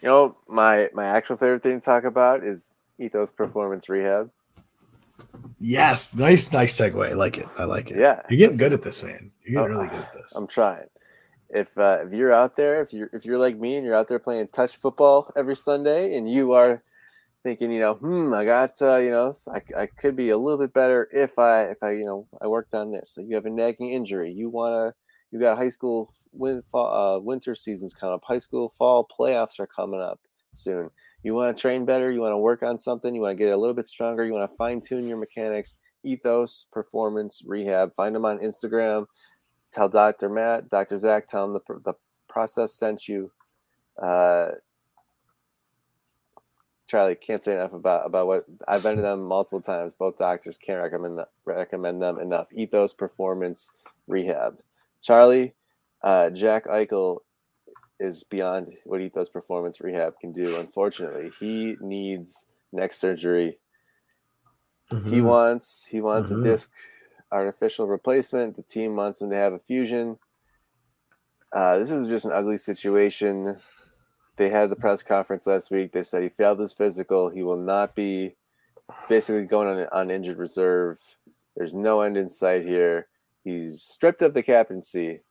You 0.01 0.09
know, 0.09 0.37
my 0.47 0.89
my 0.93 1.05
actual 1.05 1.37
favorite 1.37 1.61
thing 1.61 1.79
to 1.79 1.85
talk 1.85 2.03
about 2.03 2.43
is 2.43 2.73
Ethos 2.97 3.31
Performance 3.31 3.89
Rehab. 3.89 4.31
Yes, 5.59 6.15
nice, 6.15 6.51
nice 6.51 6.77
segue. 6.77 7.07
I 7.09 7.13
like 7.13 7.37
it. 7.37 7.47
I 7.57 7.65
like 7.65 7.91
it. 7.91 7.97
Yeah, 7.97 8.21
you're 8.29 8.37
getting 8.37 8.57
good 8.57 8.73
at 8.73 8.81
this, 8.83 9.03
man. 9.03 9.31
You're 9.43 9.61
getting 9.63 9.75
Oh, 9.75 9.77
really 9.77 9.89
good 9.89 9.99
at 9.99 10.13
this. 10.13 10.33
I'm 10.35 10.47
trying. 10.47 10.87
If 11.49 11.77
uh, 11.77 11.99
if 12.05 12.13
you're 12.13 12.31
out 12.33 12.55
there, 12.55 12.81
if 12.81 12.93
you're 12.93 13.09
if 13.13 13.25
you're 13.25 13.37
like 13.37 13.57
me 13.57 13.75
and 13.75 13.85
you're 13.85 13.95
out 13.95 14.07
there 14.07 14.19
playing 14.19 14.47
touch 14.49 14.77
football 14.77 15.31
every 15.35 15.55
Sunday, 15.55 16.15
and 16.15 16.29
you 16.31 16.53
are 16.53 16.83
thinking, 17.43 17.71
you 17.71 17.79
know, 17.79 17.95
hmm, 17.95 18.33
I 18.33 18.45
got, 18.45 18.81
uh, 18.81 18.97
you 18.97 19.11
know, 19.11 19.33
I, 19.53 19.61
I 19.77 19.85
could 19.87 20.15
be 20.15 20.29
a 20.29 20.37
little 20.37 20.59
bit 20.59 20.73
better 20.73 21.09
if 21.11 21.39
I 21.39 21.63
if 21.63 21.83
I 21.83 21.91
you 21.91 22.05
know 22.05 22.27
I 22.41 22.47
worked 22.47 22.73
on 22.73 22.91
this. 22.91 23.11
So 23.15 23.21
you 23.21 23.35
have 23.35 23.45
a 23.45 23.49
nagging 23.49 23.91
injury. 23.91 24.31
You 24.31 24.49
wanna 24.49 24.93
you 25.31 25.39
got 25.39 25.57
high 25.57 25.69
school 25.69 26.13
win, 26.33 26.61
fall, 26.71 27.17
uh, 27.17 27.19
winter 27.19 27.55
seasons 27.55 27.93
coming 27.93 28.15
up. 28.15 28.23
High 28.23 28.39
school 28.39 28.69
fall 28.69 29.07
playoffs 29.07 29.59
are 29.59 29.67
coming 29.67 30.01
up 30.01 30.19
soon. 30.53 30.89
You 31.23 31.35
want 31.35 31.55
to 31.55 31.61
train 31.61 31.85
better. 31.85 32.11
You 32.11 32.21
want 32.21 32.33
to 32.33 32.37
work 32.37 32.63
on 32.63 32.77
something. 32.77 33.13
You 33.13 33.21
want 33.21 33.37
to 33.37 33.43
get 33.43 33.53
a 33.53 33.57
little 33.57 33.75
bit 33.75 33.87
stronger. 33.87 34.25
You 34.25 34.33
want 34.33 34.49
to 34.49 34.57
fine 34.57 34.81
tune 34.81 35.07
your 35.07 35.17
mechanics. 35.17 35.75
Ethos 36.03 36.65
Performance 36.71 37.43
Rehab. 37.45 37.93
Find 37.93 38.15
them 38.15 38.25
on 38.25 38.39
Instagram. 38.39 39.05
Tell 39.71 39.87
Dr. 39.87 40.29
Matt, 40.29 40.69
Dr. 40.69 40.97
Zach, 40.97 41.27
tell 41.27 41.47
them 41.47 41.61
the, 41.67 41.79
the 41.85 41.93
process 42.27 42.73
sent 42.73 43.07
you. 43.07 43.31
Uh, 44.01 44.49
Charlie 46.87 47.15
can't 47.15 47.41
say 47.41 47.53
enough 47.53 47.71
about 47.71 48.05
about 48.05 48.27
what 48.27 48.45
I've 48.67 48.83
been 48.83 48.97
to 48.97 49.01
them 49.01 49.23
multiple 49.23 49.61
times. 49.61 49.93
Both 49.97 50.17
doctors 50.17 50.57
can't 50.57 50.81
recommend 50.81 51.21
recommend 51.45 52.01
them 52.01 52.19
enough. 52.19 52.47
Ethos 52.51 52.93
Performance 52.93 53.69
Rehab. 54.07 54.57
Charlie, 55.01 55.53
uh, 56.03 56.31
Jack 56.31 56.65
Eichel 56.65 57.19
is 58.01 58.23
beyond 58.23 58.73
what 58.83 58.99
Ethos 59.01 59.29
Performance 59.29 59.79
Rehab 59.79 60.19
can 60.19 60.31
do. 60.33 60.57
Unfortunately, 60.57 61.31
he 61.39 61.77
needs 61.79 62.47
neck 62.71 62.93
surgery. 62.93 63.59
He 64.89 65.19
Mhm. 65.19 65.23
wants 65.23 65.85
he 65.85 66.01
wants 66.01 66.31
Mhm. 66.31 66.41
a 66.41 66.43
disc 66.43 66.71
artificial 67.31 67.87
replacement. 67.87 68.55
The 68.57 68.63
team 68.63 68.95
wants 68.95 69.21
him 69.21 69.29
to 69.29 69.35
have 69.37 69.53
a 69.53 69.59
fusion. 69.59 70.19
Uh, 71.53 71.77
this 71.77 71.91
is 71.91 72.07
just 72.07 72.25
an 72.25 72.31
ugly 72.31 72.57
situation. 72.57 73.61
They 74.37 74.49
had 74.49 74.69
the 74.69 74.75
press 74.75 75.03
conference 75.03 75.45
last 75.45 75.69
week. 75.71 75.91
They 75.91 76.03
said 76.03 76.23
he 76.23 76.29
failed 76.29 76.59
his 76.59 76.73
physical. 76.73 77.29
He 77.29 77.43
will 77.43 77.57
not 77.57 77.95
be 77.95 78.35
basically 79.07 79.45
going 79.45 79.67
on 79.67 79.87
on 79.91 80.11
injured 80.11 80.37
reserve. 80.37 81.17
There's 81.55 81.75
no 81.75 82.01
end 82.01 82.17
in 82.17 82.29
sight 82.29 82.63
here. 82.65 83.07
He's 83.43 83.81
stripped 83.81 84.21
of 84.21 84.33
the 84.33 84.43
captaincy. 84.43 85.21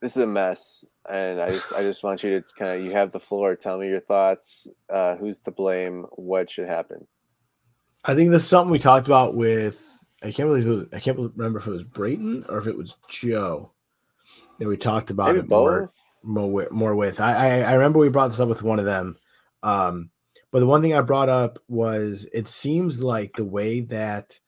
This 0.00 0.16
is 0.16 0.22
a 0.22 0.26
mess, 0.26 0.84
and 1.10 1.40
I 1.40 1.50
just 1.50 1.72
I 1.72 1.82
just 1.82 2.04
want 2.04 2.22
you 2.22 2.40
to 2.40 2.46
kind 2.56 2.76
of 2.78 2.84
you 2.84 2.92
have 2.92 3.10
the 3.10 3.18
floor. 3.18 3.56
Tell 3.56 3.78
me 3.78 3.88
your 3.88 4.00
thoughts. 4.00 4.68
Uh, 4.88 5.16
who's 5.16 5.40
to 5.40 5.50
blame? 5.50 6.06
What 6.12 6.50
should 6.50 6.68
happen? 6.68 7.06
I 8.04 8.14
think 8.14 8.30
this 8.30 8.44
is 8.44 8.48
something 8.48 8.70
we 8.70 8.78
talked 8.78 9.08
about 9.08 9.34
with. 9.34 9.84
I 10.22 10.30
can't 10.30 10.48
believe 10.48 10.66
was, 10.66 10.86
I 10.92 11.00
can't 11.00 11.18
remember 11.18 11.58
if 11.58 11.66
it 11.66 11.70
was 11.70 11.82
Brayton 11.82 12.44
or 12.48 12.58
if 12.58 12.66
it 12.66 12.76
was 12.76 12.96
Joe. 13.08 13.72
That 14.58 14.68
we 14.68 14.76
talked 14.76 15.10
about 15.10 15.28
Maybe 15.34 15.40
it 15.40 15.48
more. 15.48 15.82
both. 15.82 15.94
more 16.22 16.50
with, 16.50 16.70
more 16.70 16.94
with. 16.94 17.20
I, 17.20 17.32
I 17.32 17.60
I 17.60 17.72
remember 17.74 17.98
we 17.98 18.08
brought 18.08 18.28
this 18.28 18.40
up 18.40 18.48
with 18.48 18.62
one 18.62 18.78
of 18.78 18.84
them. 18.84 19.16
Um, 19.62 20.10
but 20.50 20.60
the 20.60 20.66
one 20.66 20.80
thing 20.80 20.94
I 20.94 21.00
brought 21.00 21.28
up 21.28 21.58
was 21.68 22.26
it 22.32 22.48
seems 22.48 23.02
like 23.02 23.34
the 23.34 23.44
way 23.44 23.80
that 23.80 24.38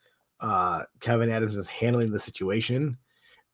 uh, 0.40 0.82
Kevyn 1.00 1.30
Adams 1.30 1.56
is 1.56 1.66
handling 1.66 2.10
the 2.10 2.20
situation 2.20 2.96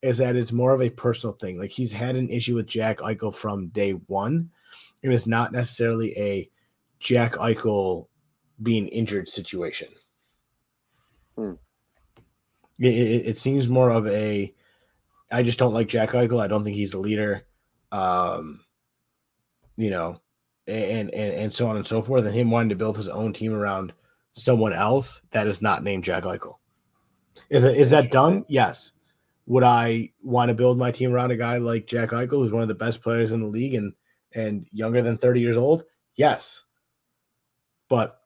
is 0.01 0.17
that 0.19 0.35
it's 0.35 0.51
more 0.51 0.73
of 0.73 0.81
a 0.81 0.89
personal 0.89 1.35
thing. 1.35 1.59
Like 1.59 1.71
he's 1.71 1.91
had 1.91 2.15
an 2.15 2.29
issue 2.29 2.55
with 2.55 2.67
Jack 2.67 2.99
Eichel 2.99 3.33
from 3.33 3.67
day 3.67 3.91
one, 3.91 4.49
and 5.03 5.13
it's 5.13 5.27
not 5.27 5.51
necessarily 5.51 6.17
a 6.17 6.49
Jack 6.99 7.33
Eichel 7.33 8.07
being 8.61 8.87
injured 8.87 9.27
situation. 9.27 9.89
Hmm. 11.35 11.53
It, 12.79 12.93
it, 12.93 13.25
it 13.27 13.37
seems 13.37 13.67
more 13.67 13.89
of 13.89 14.07
a 14.07 14.53
I 15.31 15.43
just 15.43 15.59
don't 15.59 15.73
like 15.73 15.87
Jack 15.87 16.11
Eichel. 16.11 16.39
I 16.39 16.47
don't 16.47 16.63
think 16.63 16.75
he's 16.75 16.93
a 16.93 16.99
leader 16.99 17.47
um, 17.91 18.63
you 19.75 19.89
know, 19.89 20.21
and 20.67 21.13
and 21.13 21.33
and 21.33 21.53
so 21.53 21.67
on 21.67 21.77
and 21.77 21.87
so 21.87 22.01
forth, 22.01 22.25
and 22.25 22.35
him 22.35 22.51
wanting 22.51 22.69
to 22.69 22.75
build 22.75 22.97
his 22.97 23.07
own 23.07 23.33
team 23.33 23.53
around 23.53 23.93
someone 24.33 24.73
else 24.73 25.21
that 25.31 25.47
is 25.47 25.61
not 25.61 25.83
named 25.83 26.03
Jack 26.03 26.23
Eichel. 26.23 26.55
Is 27.49 27.63
it, 27.63 27.77
is 27.77 27.91
that 27.91 28.11
done? 28.11 28.45
Yes. 28.47 28.91
Would 29.47 29.63
I 29.63 30.11
want 30.21 30.49
to 30.49 30.55
build 30.55 30.77
my 30.77 30.91
team 30.91 31.11
around 31.11 31.31
a 31.31 31.37
guy 31.37 31.57
like 31.57 31.87
Jack 31.87 32.09
Eichel, 32.09 32.29
who's 32.31 32.51
one 32.51 32.61
of 32.61 32.67
the 32.67 32.75
best 32.75 33.01
players 33.01 33.31
in 33.31 33.41
the 33.41 33.47
league 33.47 33.73
and 33.73 33.93
and 34.33 34.67
younger 34.71 35.01
than 35.01 35.17
thirty 35.17 35.39
years 35.39 35.57
old? 35.57 35.83
Yes. 36.15 36.63
But 37.89 38.21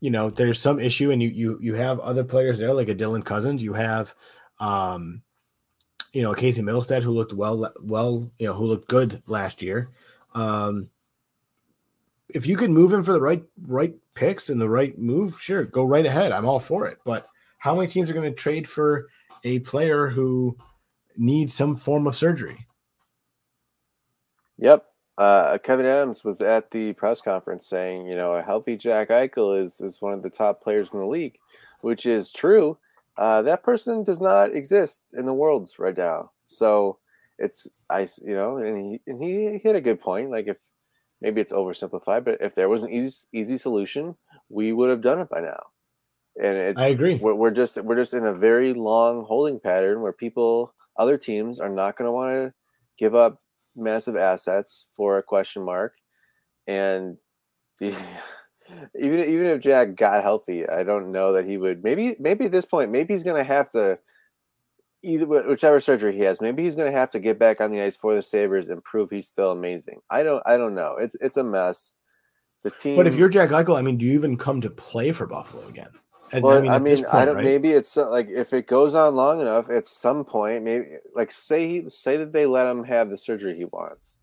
you 0.00 0.10
know, 0.10 0.30
there's 0.30 0.60
some 0.60 0.78
issue, 0.78 1.10
and 1.10 1.22
you 1.22 1.28
you 1.28 1.58
you 1.60 1.74
have 1.74 1.98
other 2.00 2.24
players 2.24 2.58
there 2.58 2.72
like 2.72 2.88
a 2.88 2.94
Dylan 2.94 3.24
Cozens. 3.24 3.62
You 3.62 3.72
have 3.72 4.14
um 4.58 5.22
you 6.12 6.22
know, 6.22 6.34
Casey 6.34 6.62
Mittelstadt, 6.62 7.02
who 7.02 7.12
looked 7.12 7.32
well, 7.32 7.72
well, 7.82 8.30
you 8.38 8.46
know, 8.46 8.52
who 8.52 8.66
looked 8.66 8.88
good 8.88 9.22
last 9.26 9.62
year. 9.62 9.90
Um, 10.34 10.90
if 12.28 12.46
you 12.46 12.56
could 12.56 12.70
move 12.70 12.92
him 12.92 13.02
for 13.02 13.12
the 13.12 13.20
right 13.20 13.42
right 13.66 13.94
picks 14.14 14.50
and 14.50 14.60
the 14.60 14.68
right 14.68 14.96
move, 14.98 15.38
sure, 15.40 15.64
go 15.64 15.84
right 15.84 16.06
ahead. 16.06 16.32
I'm 16.32 16.46
all 16.46 16.60
for 16.60 16.86
it. 16.86 16.98
But 17.04 17.26
how 17.58 17.74
many 17.74 17.86
teams 17.86 18.10
are 18.10 18.14
going 18.14 18.30
to 18.30 18.36
trade 18.36 18.68
for 18.68 19.06
a 19.44 19.60
player 19.60 20.08
who 20.08 20.56
needs 21.16 21.54
some 21.54 21.76
form 21.76 22.06
of 22.06 22.16
surgery? 22.16 22.66
Yep. 24.58 24.86
Uh, 25.18 25.58
Kevyn 25.58 25.84
Adams 25.84 26.24
was 26.24 26.40
at 26.40 26.70
the 26.70 26.92
press 26.94 27.20
conference 27.20 27.66
saying, 27.66 28.06
you 28.06 28.16
know, 28.16 28.34
a 28.34 28.42
healthy 28.42 28.76
Jack 28.76 29.10
Eichel 29.10 29.62
is 29.62 29.80
is 29.80 30.00
one 30.00 30.14
of 30.14 30.22
the 30.22 30.30
top 30.30 30.62
players 30.62 30.94
in 30.94 31.00
the 31.00 31.06
league, 31.06 31.36
which 31.82 32.06
is 32.06 32.32
true. 32.32 32.78
Uh, 33.18 33.42
that 33.42 33.62
person 33.62 34.02
does 34.02 34.20
not 34.20 34.54
exist 34.54 35.08
in 35.12 35.26
the 35.26 35.34
world 35.34 35.70
right 35.78 35.96
now. 35.96 36.30
So 36.46 36.98
it's 37.38 37.68
I, 37.90 38.08
you 38.22 38.34
know, 38.34 38.56
and 38.56 38.78
he 38.78 39.00
and 39.06 39.22
he 39.22 39.58
hit 39.58 39.76
a 39.76 39.80
good 39.80 40.00
point. 40.00 40.30
Like 40.30 40.46
if 40.46 40.56
maybe 41.20 41.40
it's 41.40 41.52
oversimplified, 41.52 42.24
but 42.24 42.38
if 42.40 42.54
there 42.54 42.68
was 42.68 42.82
an 42.82 42.90
easy 42.90 43.26
easy 43.32 43.56
solution, 43.56 44.16
we 44.48 44.72
would 44.72 44.90
have 44.90 45.02
done 45.02 45.20
it 45.20 45.28
by 45.28 45.40
now. 45.40 45.66
And 46.42 46.56
it, 46.56 46.78
I 46.78 46.86
agree. 46.86 47.16
we're, 47.16 47.34
we're 47.34 47.50
just 47.50 47.76
we're 47.82 47.96
just 47.96 48.14
in 48.14 48.24
a 48.24 48.32
very 48.32 48.72
long 48.72 49.24
holding 49.24 49.58
pattern 49.60 50.00
where 50.00 50.12
people 50.12 50.72
other 50.96 51.18
teams 51.18 51.60
are 51.60 51.68
not 51.68 51.96
going 51.96 52.06
to 52.06 52.12
want 52.12 52.30
to 52.30 52.54
give 52.98 53.14
up 53.14 53.40
massive 53.76 54.16
assets 54.16 54.86
for 54.96 55.18
a 55.18 55.22
question 55.22 55.64
mark 55.64 55.94
and 56.66 57.16
the, 57.78 57.88
even 58.98 59.20
even 59.20 59.46
if 59.46 59.60
Jack 59.60 59.96
got 59.96 60.22
healthy 60.22 60.68
I 60.68 60.82
don't 60.82 61.12
know 61.12 61.32
that 61.32 61.46
he 61.46 61.56
would 61.56 61.82
maybe 61.82 62.16
maybe 62.18 62.46
at 62.46 62.52
this 62.52 62.66
point 62.66 62.90
maybe 62.90 63.14
he's 63.14 63.24
going 63.24 63.42
to 63.42 63.52
have 63.52 63.70
to 63.72 63.98
either 65.02 65.26
whichever 65.26 65.80
surgery 65.80 66.14
he 66.14 66.20
has 66.20 66.40
maybe 66.40 66.62
he's 66.62 66.76
going 66.76 66.90
to 66.90 66.98
have 66.98 67.10
to 67.10 67.18
get 67.18 67.38
back 67.38 67.60
on 67.60 67.70
the 67.70 67.80
ice 67.80 67.96
for 67.96 68.14
the 68.14 68.22
Sabres 68.22 68.68
and 68.68 68.84
prove 68.84 69.10
he's 69.10 69.28
still 69.28 69.50
amazing 69.50 70.00
I 70.10 70.22
don't 70.22 70.42
I 70.46 70.56
don't 70.56 70.74
know 70.74 70.96
it's 71.00 71.16
it's 71.20 71.36
a 71.36 71.44
mess 71.44 71.96
the 72.62 72.70
team 72.70 72.96
But 72.96 73.06
if 73.06 73.16
you're 73.16 73.28
Jack 73.28 73.50
Eichel, 73.50 73.78
I 73.78 73.82
mean, 73.82 73.96
do 73.96 74.04
you 74.04 74.12
even 74.12 74.36
come 74.36 74.60
to 74.60 74.70
play 74.70 75.12
for 75.12 75.26
Buffalo 75.26 75.66
again? 75.68 75.88
At- 76.32 76.42
Well, 76.42 76.68
I 76.68 76.76
at 76.76 76.82
mean, 76.82 76.96
this 76.96 77.04
I, 77.10 77.24
don't. 77.24 77.36
right? 77.36 77.44
Maybe 77.44 77.70
it's 77.70 77.96
uh, 77.96 78.08
like 78.08 78.28
if 78.28 78.52
it 78.52 78.66
goes 78.66 78.94
on 78.94 79.16
long 79.16 79.40
enough, 79.40 79.68
at 79.68 79.86
some 79.86 80.24
point, 80.24 80.62
maybe 80.62 80.96
like 81.14 81.32
say 81.32 81.88
say 81.88 82.16
that 82.18 82.32
they 82.32 82.46
let 82.46 82.66
him 82.68 82.84
have 82.84 83.10
the 83.10 83.18
surgery 83.18 83.56
he 83.56 83.64
wants. 83.64 84.18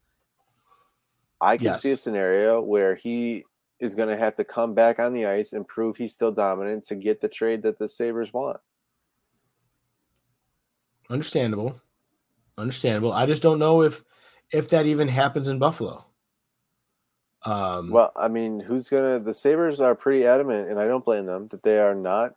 I 1.42 1.58
can 1.58 1.74
see 1.76 1.92
a 1.92 1.98
scenario 1.98 2.62
where 2.62 2.96
he 2.96 3.44
is 3.80 3.94
going 3.94 4.10
to 4.10 4.18
have 4.18 4.36
to 4.38 4.44
come 4.44 4.74
back 4.74 5.00
on 5.00 5.14
the 5.14 5.28
ice 5.28 5.54
and 5.54 5.68
prove 5.68 5.98
he's 5.98 6.14
still 6.14 6.32
dominant 6.32 6.86
to 6.86 6.96
get 6.96 7.22
the 7.22 7.28
trade 7.30 7.62
that 7.62 7.78
the 7.78 7.88
Sabres 7.88 8.34
want. 8.34 8.60
Understandable. 11.10 11.80
Understandable. 12.58 13.14
I 13.14 13.26
just 13.26 13.42
don't 13.42 13.60
know 13.60 13.84
if 13.84 14.04
if 14.52 14.70
that 14.70 14.86
even 14.86 15.08
happens 15.08 15.48
in 15.48 15.60
Buffalo. 15.60 16.06
Um 17.44 17.92
Well, 17.92 18.12
I 18.16 18.28
mean, 18.28 18.60
who's 18.60 18.90
gonna? 18.90 19.20
The 19.20 19.34
Sabres 19.34 19.80
are 19.82 19.96
pretty 19.96 20.26
adamant, 20.26 20.70
and 20.70 20.80
I 20.80 20.88
don't 20.88 21.06
blame 21.06 21.26
them 21.26 21.48
that 21.50 21.64
they 21.64 21.80
are 21.80 21.96
not 21.96 22.36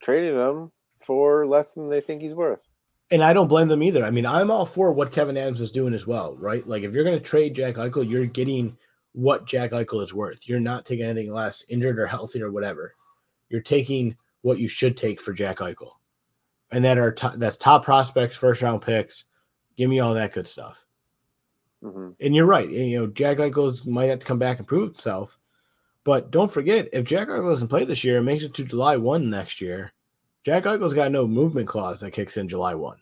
trading 0.00 0.34
him 0.36 0.72
for 0.96 1.46
less 1.46 1.72
than 1.74 1.88
they 1.88 2.00
think 2.00 2.22
he's 2.22 2.34
worth. 2.34 2.62
and 3.10 3.22
I 3.24 3.32
don't 3.32 3.48
blame 3.48 3.68
them 3.68 3.82
either. 3.82 4.04
I 4.04 4.10
mean, 4.10 4.26
I'm 4.26 4.50
all 4.50 4.66
for 4.66 4.92
what 4.92 5.12
Kevyn 5.12 5.38
Adams 5.38 5.62
is 5.62 5.70
doing 5.72 5.94
as 5.94 6.06
well, 6.06 6.36
right? 6.36 6.66
Like 6.68 6.82
if 6.82 6.92
you're 6.92 7.04
gonna 7.04 7.18
trade 7.20 7.54
Jack 7.54 7.76
Eichel, 7.76 8.08
you're 8.08 8.26
getting 8.26 8.76
what 9.12 9.46
Jack 9.46 9.70
Eichel 9.70 10.02
is 10.04 10.12
worth. 10.12 10.46
You're 10.46 10.60
not 10.60 10.84
taking 10.84 11.06
anything 11.06 11.32
less, 11.32 11.64
injured 11.68 11.98
or 11.98 12.06
healthy 12.06 12.42
or 12.42 12.50
whatever. 12.52 12.94
You're 13.48 13.62
taking 13.62 14.14
what 14.42 14.58
you 14.58 14.68
should 14.68 14.96
take 14.96 15.20
for 15.22 15.32
Jack 15.32 15.56
Eichel. 15.58 15.92
And 16.70 16.84
that 16.84 16.98
are 16.98 17.12
to- 17.12 17.34
that's 17.36 17.56
top 17.56 17.82
prospects, 17.84 18.36
first 18.36 18.60
round 18.60 18.82
picks. 18.82 19.24
Give 19.76 19.88
me 19.88 20.00
all 20.00 20.12
that 20.14 20.32
good 20.34 20.46
stuff. 20.46 20.84
Hmm 21.82 22.10
And 22.20 22.34
you're 22.34 22.46
right. 22.46 22.68
You 22.68 23.00
know, 23.00 23.06
Jack 23.06 23.38
Eichel 23.38 23.86
might 23.86 24.10
have 24.10 24.18
to 24.20 24.26
come 24.26 24.38
back 24.38 24.58
and 24.58 24.66
prove 24.66 24.92
himself. 24.92 25.38
But 26.04 26.30
don't 26.30 26.50
forget, 26.50 26.88
if 26.92 27.04
Jack 27.04 27.28
Eichel 27.28 27.50
doesn't 27.50 27.68
play 27.68 27.84
this 27.84 28.02
year 28.02 28.16
and 28.16 28.26
makes 28.26 28.42
it 28.44 28.54
to 28.54 28.64
July 28.64 28.96
1 28.96 29.28
next 29.28 29.60
year, 29.60 29.92
Jack 30.44 30.64
Eichel's 30.64 30.94
got 30.94 31.12
no 31.12 31.26
movement 31.26 31.68
clause 31.68 32.00
that 32.00 32.12
kicks 32.12 32.36
in 32.36 32.48
July 32.48 32.74
1. 32.74 32.96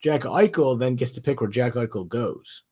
Jack 0.00 0.22
Eichel 0.22 0.78
then 0.78 0.96
gets 0.96 1.12
to 1.12 1.20
pick 1.20 1.40
where 1.40 1.50
Jack 1.50 1.74
Eichel 1.74 2.08
goes. 2.08 2.62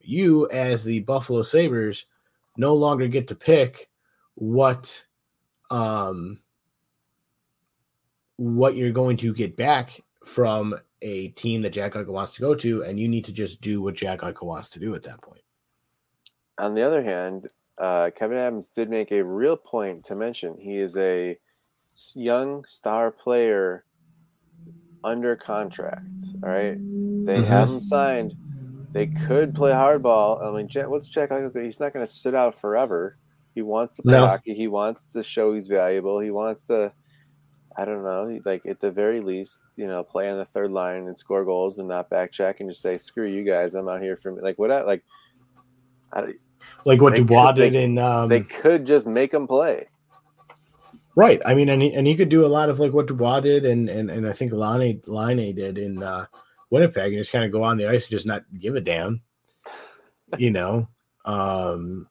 You, 0.00 0.48
as 0.50 0.82
the 0.82 1.00
Buffalo 1.00 1.42
Sabres, 1.42 2.06
no 2.56 2.74
longer 2.74 3.08
get 3.08 3.28
to 3.28 3.34
pick 3.34 3.88
what 4.34 5.04
um 5.70 6.40
what 8.36 8.76
you're 8.76 8.92
going 8.92 9.16
to 9.18 9.32
get 9.32 9.56
back 9.56 10.00
from 10.24 10.74
a 11.02 11.28
team 11.28 11.62
that 11.62 11.70
Jack 11.70 11.92
Eichel 11.92 12.08
wants 12.08 12.34
to 12.34 12.40
go 12.40 12.54
to, 12.54 12.84
and 12.84 12.98
you 12.98 13.08
need 13.08 13.24
to 13.24 13.32
just 13.32 13.60
do 13.60 13.82
what 13.82 13.94
Jack 13.94 14.20
Eichel 14.20 14.44
wants 14.44 14.68
to 14.70 14.80
do 14.80 14.94
at 14.94 15.02
that 15.02 15.20
point. 15.20 15.42
On 16.58 16.74
the 16.74 16.82
other 16.82 17.02
hand, 17.02 17.48
uh, 17.78 18.10
Kevyn 18.16 18.36
Adams 18.36 18.70
did 18.70 18.90
make 18.90 19.10
a 19.10 19.24
real 19.24 19.56
point 19.56 20.04
to 20.04 20.14
mention 20.14 20.56
he 20.58 20.78
is 20.78 20.96
a 20.96 21.36
young 22.14 22.64
star 22.64 23.10
player 23.10 23.84
under 25.02 25.34
contract. 25.34 26.06
All 26.42 26.50
right, 26.50 26.76
they 26.76 27.38
mm-hmm. 27.38 27.44
have 27.44 27.68
him 27.68 27.80
signed. 27.80 28.34
They 28.92 29.06
could 29.06 29.54
play 29.54 29.72
hardball. 29.72 30.42
I 30.42 30.54
mean, 30.54 30.90
what's 30.90 31.08
Jack 31.08 31.30
Eichel? 31.30 31.64
He's 31.64 31.80
not 31.80 31.92
going 31.92 32.06
to 32.06 32.12
sit 32.12 32.34
out 32.34 32.54
forever. 32.54 33.16
He 33.54 33.62
wants 33.62 33.96
to 33.96 34.02
play 34.02 34.12
no. 34.12 34.26
hockey. 34.26 34.54
He 34.54 34.68
wants 34.68 35.04
to 35.12 35.22
show 35.22 35.54
he's 35.54 35.66
valuable. 35.66 36.20
He 36.20 36.30
wants 36.30 36.64
to 36.64 36.92
I 37.76 37.84
don't 37.84 38.02
know, 38.02 38.40
like 38.44 38.66
at 38.66 38.80
the 38.80 38.90
very 38.90 39.20
least, 39.20 39.64
you 39.76 39.86
know, 39.86 40.02
play 40.02 40.30
on 40.30 40.38
the 40.38 40.44
third 40.44 40.70
line 40.70 41.06
and 41.06 41.16
score 41.16 41.44
goals 41.44 41.78
and 41.78 41.88
not 41.88 42.10
back 42.10 42.32
check 42.32 42.60
and 42.60 42.68
just 42.68 42.82
say, 42.82 42.98
"Screw 42.98 43.26
you 43.26 43.44
guys, 43.44 43.74
I'm 43.74 43.88
out 43.88 44.02
here 44.02 44.16
for 44.16 44.32
me." 44.32 44.42
Like 44.42 44.58
what? 44.58 44.70
Like, 44.86 45.02
I, 46.12 46.32
like 46.84 47.00
what 47.00 47.14
Dubois 47.14 47.52
did 47.52 47.74
in. 47.74 47.98
Um, 47.98 48.28
they 48.28 48.40
could 48.40 48.86
just 48.86 49.06
make 49.06 49.32
him 49.32 49.46
play. 49.46 49.88
Right. 51.14 51.42
I 51.44 51.54
mean, 51.54 51.68
and 51.68 51.82
he, 51.82 51.92
and 51.92 52.06
he 52.06 52.14
could 52.14 52.30
do 52.30 52.44
a 52.44 52.48
lot 52.48 52.70
of 52.70 52.80
like 52.80 52.92
what 52.92 53.06
Dubois 53.06 53.40
did, 53.40 53.64
and 53.64 53.88
and, 53.88 54.10
and 54.10 54.26
I 54.26 54.32
think 54.32 54.52
Laine 54.52 55.02
Laine 55.06 55.54
did 55.54 55.78
in 55.78 56.02
uh, 56.02 56.26
Winnipeg, 56.70 57.12
and 57.12 57.20
just 57.20 57.32
kind 57.32 57.44
of 57.44 57.52
go 57.52 57.62
on 57.62 57.76
the 57.76 57.88
ice 57.88 58.04
and 58.04 58.10
just 58.10 58.26
not 58.26 58.44
give 58.58 58.76
a 58.76 58.80
damn, 58.80 59.22
you 60.38 60.50
know, 60.50 60.88
um, 61.24 62.08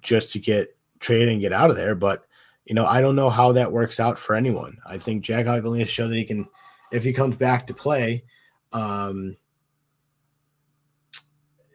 just 0.00 0.32
to 0.32 0.38
get 0.38 0.76
traded 0.98 1.28
and 1.28 1.40
get 1.40 1.52
out 1.52 1.70
of 1.70 1.76
there. 1.76 1.94
But 1.94 2.24
you 2.64 2.74
know, 2.74 2.86
I 2.86 3.00
don't 3.00 3.16
know 3.16 3.30
how 3.30 3.52
that 3.52 3.72
works 3.72 3.98
out 3.98 4.18
for 4.18 4.34
anyone. 4.34 4.78
I 4.86 4.98
think 4.98 5.24
Jack 5.24 5.46
Eichel 5.46 5.86
show 5.86 6.08
that 6.08 6.16
he 6.16 6.24
can, 6.24 6.48
if 6.90 7.04
he 7.04 7.12
comes 7.12 7.36
back 7.36 7.66
to 7.66 7.74
play, 7.74 8.24
um, 8.72 9.36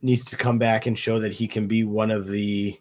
needs 0.02 0.26
to 0.26 0.38
come 0.38 0.58
back 0.58 0.86
and 0.86 0.98
show 0.98 1.20
that 1.20 1.34
he 1.34 1.48
can 1.48 1.68
be 1.68 1.84
one 1.84 2.12
of 2.12 2.28
the 2.28 2.80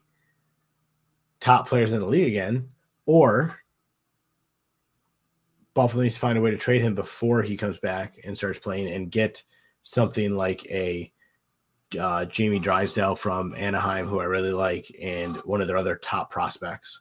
top 1.40 1.68
players 1.68 1.92
in 1.92 2.00
the 2.00 2.06
league 2.06 2.28
again, 2.28 2.68
or 3.06 3.58
Buffalo 5.74 6.02
needs 6.02 6.14
to 6.14 6.20
find 6.20 6.38
a 6.38 6.40
way 6.40 6.50
to 6.50 6.56
trade 6.56 6.82
him 6.82 6.94
before 6.94 7.42
he 7.42 7.56
comes 7.56 7.78
back 7.78 8.18
and 8.24 8.36
starts 8.36 8.58
playing 8.58 8.92
and 8.92 9.10
get 9.10 9.42
something 9.82 10.32
like 10.32 10.64
a 10.70 11.12
uh, 11.98 12.24
Jamie 12.24 12.58
Drysdale 12.58 13.14
from 13.14 13.54
Anaheim, 13.56 14.06
who 14.06 14.20
I 14.20 14.24
really 14.24 14.52
like, 14.52 14.90
and 15.00 15.36
one 15.38 15.60
of 15.60 15.68
their 15.68 15.76
other 15.76 15.96
top 15.96 16.30
prospects. 16.30 17.00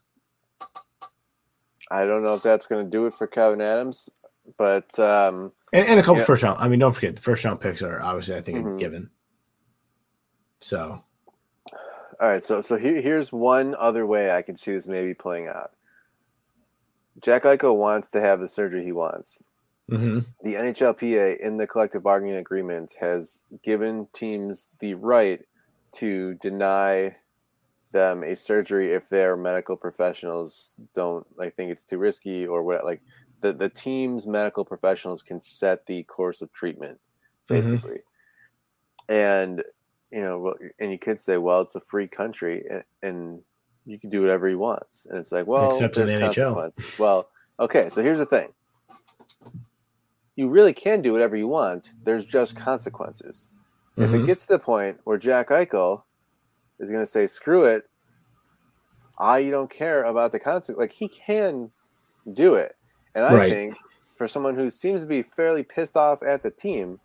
I 1.92 2.06
don't 2.06 2.24
know 2.24 2.34
if 2.34 2.44
that's 2.44 2.68
going 2.68 2.86
to 2.86 2.90
do 2.90 3.06
it 3.06 3.14
for 3.14 3.28
Kevyn 3.28 3.62
Adams, 3.62 4.10
but 4.58 4.98
um, 5.00 5.52
and, 5.74 5.88
and 5.88 6.00
a 6.00 6.04
couple 6.04 6.20
yeah. 6.20 6.26
first 6.26 6.44
round. 6.44 6.58
I 6.60 6.68
mean, 6.68 6.80
don't 6.80 6.94
forget 6.94 7.16
the 7.16 7.22
first 7.22 7.44
round 7.46 7.60
picks 7.60 7.82
are 7.82 8.02
obviously 8.02 8.36
I 8.36 8.42
think 8.42 8.60
mm-hmm. 8.60 8.78
given. 8.78 9.10
So, 10.62 11.04
all 12.20 12.28
right. 12.28 12.44
So 12.44 12.62
so 12.62 12.78
here, 12.78 13.02
here's 13.02 13.32
one 13.32 13.76
other 13.76 14.06
way 14.06 14.32
I 14.32 14.42
can 14.42 14.58
see 14.58 14.72
this 14.74 14.88
maybe 14.88 15.14
playing 15.14 15.48
out. 15.48 15.72
Jack 17.22 17.44
Eichel 17.44 17.78
wants 17.78 18.12
to 18.12 18.22
have 18.22 18.40
the 18.40 18.48
surgery 18.48 18.84
he 18.84 18.92
wants. 18.92 19.42
Mm-hmm. 19.90 20.20
The 20.44 20.56
NHLPA 20.56 21.40
in 21.40 21.58
the 21.58 21.68
collective 21.68 22.04
bargaining 22.04 22.36
agreement 22.36 22.96
has 23.00 23.44
given 23.64 24.08
teams 24.14 24.70
the 24.80 24.96
right 24.96 25.42
to 25.96 26.34
deny 26.36 27.16
them 27.96 28.24
a 28.24 28.36
surgery 28.36 28.92
if 28.92 29.08
their 29.08 29.38
medical 29.38 29.78
professionals 29.78 30.76
don't 30.94 31.26
like 31.38 31.56
think 31.56 31.72
it's 31.72 31.86
too 31.86 31.98
risky 31.98 32.46
or 32.46 32.62
what 32.62 32.84
like 32.84 33.02
the, 33.40 33.54
the 33.54 33.70
team's 33.70 34.28
medical 34.28 34.66
professionals 34.66 35.24
can 35.24 35.40
set 35.40 35.86
the 35.86 36.04
course 36.04 36.42
of 36.42 36.52
treatment 36.52 37.00
mm-hmm. 37.50 37.56
basically 37.56 38.00
mm-hmm. 39.10 39.14
and 39.14 39.64
you 40.12 40.20
know 40.20 40.54
and 40.78 40.92
you 40.92 41.00
could 41.00 41.18
say 41.18 41.38
well 41.38 41.62
it's 41.62 41.76
a 41.76 41.80
free 41.80 42.08
country 42.08 42.66
and, 42.70 42.84
and 43.02 43.42
you 43.86 43.98
can 43.98 44.10
do 44.10 44.20
whatever 44.20 44.48
he 44.50 44.56
wants 44.56 45.08
and 45.10 45.18
it's 45.18 45.32
like 45.32 45.48
well 45.48 45.72
except 45.72 45.96
in 45.96 46.08
the 46.08 46.14
NHL. 46.14 47.00
well 47.00 47.30
okay 47.62 47.88
so 47.88 48.04
here's 48.04 48.20
the 48.20 48.26
thing 48.26 48.50
you 50.36 50.50
really 50.50 50.74
can 50.74 51.02
do 51.02 51.14
whatever 51.14 51.38
you 51.38 51.48
want 51.48 51.92
there's 52.04 52.26
just 52.26 52.58
consequences 52.58 53.48
mm-hmm. 53.92 54.04
if 54.04 54.10
it 54.10 54.18
mm-hmm. 54.18 54.26
gets 54.26 54.42
to 54.42 54.50
the 54.50 54.60
point 54.60 55.00
where 55.06 55.18
Jack 55.18 55.48
Eichel 55.48 56.02
is 56.80 56.92
going 56.92 57.04
to 57.04 57.10
say, 57.10 57.28
screw 57.28 57.66
it. 57.66 57.90
I 59.18 59.50
don't 59.50 59.70
care 59.70 60.04
about 60.04 60.32
the 60.32 60.40
consequence. 60.40 60.80
Like 60.80 60.92
he 60.92 61.08
can 61.08 61.72
do 62.34 62.56
it. 62.56 62.76
And 63.14 63.26
I 63.26 63.34
right. 63.34 63.52
think 63.52 63.78
for 64.18 64.28
someone 64.28 64.56
who 64.56 64.70
seems 64.70 65.02
to 65.02 65.08
be 65.08 65.24
fairly 65.24 65.64
pissed 65.64 65.96
off 65.96 66.22
at 66.22 66.44
the 66.44 66.52
team, 66.52 67.00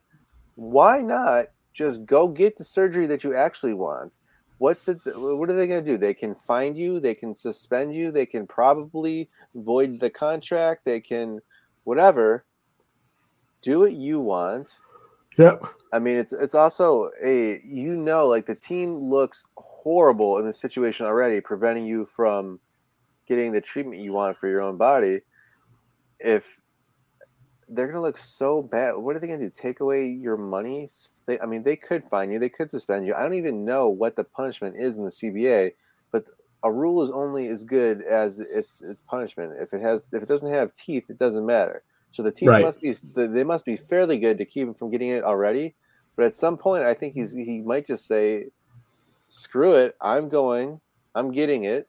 why 0.57 1.01
not 1.01 1.47
just 1.73 2.05
go 2.05 2.29
get 2.29 2.57
the 2.57 2.65
surgery 2.65 3.07
that 3.07 3.25
you 3.25 3.35
actually 3.35 3.75
want? 3.75 4.19
What's 4.59 4.83
the 4.83 4.95
what 5.17 5.49
are 5.49 5.55
they 5.55 5.67
going 5.67 5.83
to 5.85 5.91
do? 5.91 5.97
They 5.97 6.13
can 6.13 6.35
find 6.35 6.77
you, 6.77 7.01
they 7.01 7.15
can 7.15 7.33
suspend 7.33 7.95
you, 7.95 8.11
they 8.11 8.27
can 8.27 8.47
probably 8.47 9.29
void 9.55 9.99
the 10.01 10.11
contract, 10.11 10.85
they 10.85 11.01
can 11.01 11.41
whatever. 11.85 12.45
Do 13.63 13.81
what 13.81 13.93
you 13.93 14.21
want 14.21 14.79
Yep. 15.39 15.65
I 15.93 15.99
mean, 15.99 16.19
it's 16.19 16.33
it's 16.33 16.55
also 16.55 17.11
a 17.23 17.61
you 17.65 17.97
know 17.97 18.27
like 18.27 18.47
the 18.47 18.55
team 18.55 18.97
looks 18.97 19.45
horrible 19.57 20.39
in 20.39 20.45
this 20.45 20.61
situation 20.61 21.07
already, 21.07 21.41
preventing 21.41 21.87
you 21.87 22.07
from 22.07 22.61
getting 23.27 23.53
the 23.53 23.61
treatment 23.61 24.03
you 24.03 24.13
want 24.13 24.37
for 24.37 24.49
your 24.49 24.61
own 24.63 24.77
body. 24.77 25.21
If 26.19 26.61
they're 27.69 27.87
gonna 27.87 28.03
look 28.03 28.19
so 28.19 28.63
bad, 28.63 28.97
what 28.97 29.17
are 29.17 29.19
they 29.21 29.27
gonna 29.29 29.39
do? 29.39 29.51
Take 29.51 29.81
away 29.81 30.07
your 30.07 30.37
money? 30.37 30.89
They, 31.27 31.39
I 31.41 31.47
mean, 31.47 31.63
they 31.63 31.77
could 31.77 32.05
fine 32.05 32.31
you, 32.31 32.39
they 32.39 32.49
could 32.49 32.71
suspend 32.71 33.07
you. 33.07 33.15
I 33.15 33.23
don't 33.23 33.35
even 33.35 33.65
know 33.65 33.89
what 33.89 34.17
the 34.17 34.25
punishment 34.25 34.77
is 34.77 34.97
in 34.97 35.05
the 35.05 35.11
CBA, 35.11 35.73
but 36.13 36.25
a 36.63 36.73
rule 36.73 37.03
is 37.03 37.11
only 37.11 37.49
as 37.49 37.65
good 37.65 38.03
as 38.03 38.41
its 38.41 38.83
its 38.83 39.03
punishment. 39.03 39.55
If 39.61 39.73
it 39.73 39.81
has, 39.81 40.07
if 40.13 40.23
it 40.23 40.29
doesn't 40.29 40.51
have 40.51 40.75
teeth, 40.75 41.11
it 41.11 41.19
doesn't 41.19 41.47
matter. 41.47 41.83
So 42.13 42.23
the 42.23 42.33
team 42.33 42.49
right. 42.49 42.65
must 42.65 42.81
be 42.81 42.93
they 43.15 43.45
must 43.45 43.65
be 43.65 43.77
fairly 43.77 44.19
good 44.19 44.39
to 44.39 44.45
keep 44.45 44.67
him 44.67 44.75
from 44.75 44.91
getting 44.91 45.11
it 45.11 45.25
already. 45.25 45.75
But 46.17 46.27
at 46.27 46.35
some 46.35 46.57
point, 46.57 46.85
I 46.85 46.95
think 46.95 47.15
he's 47.15 47.33
he 47.33 47.61
might 47.61 47.87
just 47.87 48.07
say, 48.07 48.47
"Screw 49.29 49.77
it, 49.77 49.97
I'm 50.01 50.29
going, 50.29 50.81
I'm 51.15 51.31
getting 51.31 51.65
it." 51.65 51.89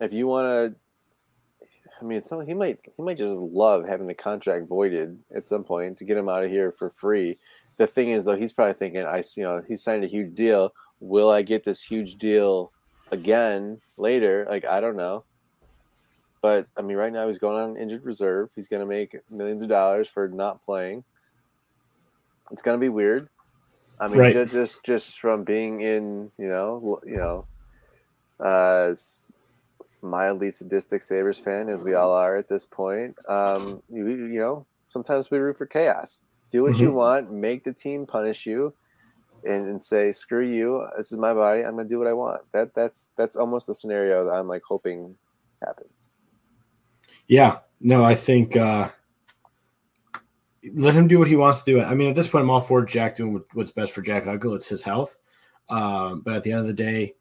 If 0.00 0.12
you 0.12 0.26
want 0.26 0.46
to, 0.46 1.66
I 2.00 2.04
mean, 2.04 2.22
he 2.46 2.54
might 2.54 2.80
he 2.96 3.02
might 3.02 3.18
just 3.18 3.32
love 3.32 3.88
having 3.88 4.06
the 4.06 4.14
contract 4.14 4.68
voided 4.68 5.18
at 5.34 5.46
some 5.46 5.64
point 5.64 5.98
to 5.98 6.04
get 6.04 6.16
him 6.16 6.28
out 6.28 6.44
of 6.44 6.50
here 6.50 6.72
for 6.72 6.90
free. 6.90 7.38
The 7.78 7.86
thing 7.86 8.10
is, 8.10 8.26
though, 8.26 8.36
he's 8.36 8.52
probably 8.52 8.74
thinking, 8.74 9.04
"I 9.04 9.24
you 9.36 9.44
know 9.44 9.62
he 9.66 9.76
signed 9.76 10.04
a 10.04 10.08
huge 10.08 10.34
deal. 10.34 10.72
Will 11.00 11.30
I 11.30 11.42
get 11.42 11.64
this 11.64 11.82
huge 11.82 12.16
deal 12.16 12.72
again 13.10 13.80
later? 13.96 14.46
Like 14.50 14.66
I 14.66 14.80
don't 14.80 14.96
know." 14.96 15.24
But 16.42 16.66
I 16.76 16.82
mean, 16.82 16.96
right 16.96 17.12
now 17.12 17.28
he's 17.28 17.38
going 17.38 17.56
on 17.56 17.76
injured 17.76 18.04
reserve. 18.04 18.50
He's 18.54 18.68
going 18.68 18.80
to 18.80 18.86
make 18.86 19.16
millions 19.30 19.62
of 19.62 19.68
dollars 19.68 20.08
for 20.08 20.28
not 20.28 20.62
playing. 20.64 21.04
It's 22.50 22.60
going 22.60 22.78
to 22.78 22.80
be 22.80 22.90
weird. 22.90 23.28
I 24.00 24.08
mean, 24.08 24.18
right. 24.18 24.32
just, 24.32 24.52
just 24.52 24.84
just 24.84 25.20
from 25.20 25.44
being 25.44 25.80
in, 25.80 26.32
you 26.36 26.48
know, 26.48 27.00
you 27.06 27.16
know, 27.16 27.46
uh, 28.40 28.94
mildly 30.02 30.50
sadistic 30.50 31.04
Sabres 31.04 31.38
fan 31.38 31.68
as 31.68 31.84
we 31.84 31.94
all 31.94 32.12
are 32.12 32.36
at 32.36 32.48
this 32.48 32.66
point. 32.66 33.14
Um, 33.28 33.80
you, 33.88 34.08
you 34.08 34.40
know, 34.40 34.66
sometimes 34.88 35.30
we 35.30 35.38
root 35.38 35.56
for 35.56 35.66
chaos. 35.66 36.22
Do 36.50 36.62
what 36.62 36.72
mm-hmm. 36.72 36.82
you 36.82 36.92
want. 36.92 37.32
Make 37.32 37.62
the 37.62 37.72
team 37.72 38.04
punish 38.04 38.44
you, 38.44 38.74
and, 39.44 39.68
and 39.68 39.80
say, 39.80 40.10
"Screw 40.10 40.44
you! 40.44 40.84
This 40.96 41.12
is 41.12 41.18
my 41.18 41.32
body. 41.32 41.62
I'm 41.62 41.74
going 41.74 41.86
to 41.86 41.94
do 41.94 41.98
what 41.98 42.08
I 42.08 42.12
want." 42.12 42.42
That 42.52 42.74
that's 42.74 43.12
that's 43.16 43.36
almost 43.36 43.68
the 43.68 43.74
scenario 43.74 44.24
that 44.24 44.32
I'm 44.32 44.48
like 44.48 44.62
hoping 44.62 45.14
happens. 45.64 46.10
Yeah, 47.28 47.58
no, 47.80 48.04
I 48.04 48.14
think 48.14 48.56
uh, 48.56 48.90
let 50.74 50.94
him 50.94 51.08
do 51.08 51.18
what 51.18 51.28
he 51.28 51.36
wants 51.36 51.62
to 51.62 51.72
do. 51.72 51.80
I 51.80 51.94
mean, 51.94 52.08
at 52.08 52.14
this 52.14 52.28
point, 52.28 52.42
I'm 52.44 52.50
all 52.50 52.60
for 52.60 52.84
Jack 52.84 53.16
doing 53.16 53.38
what's 53.52 53.70
best 53.70 53.92
for 53.92 54.02
Jack 54.02 54.24
Eichel. 54.24 54.54
It's 54.54 54.68
his 54.68 54.82
health. 54.82 55.18
Um, 55.68 56.20
but 56.20 56.34
at 56.34 56.42
the 56.42 56.52
end 56.52 56.60
of 56.60 56.66
the 56.66 56.72
day, 56.72 57.14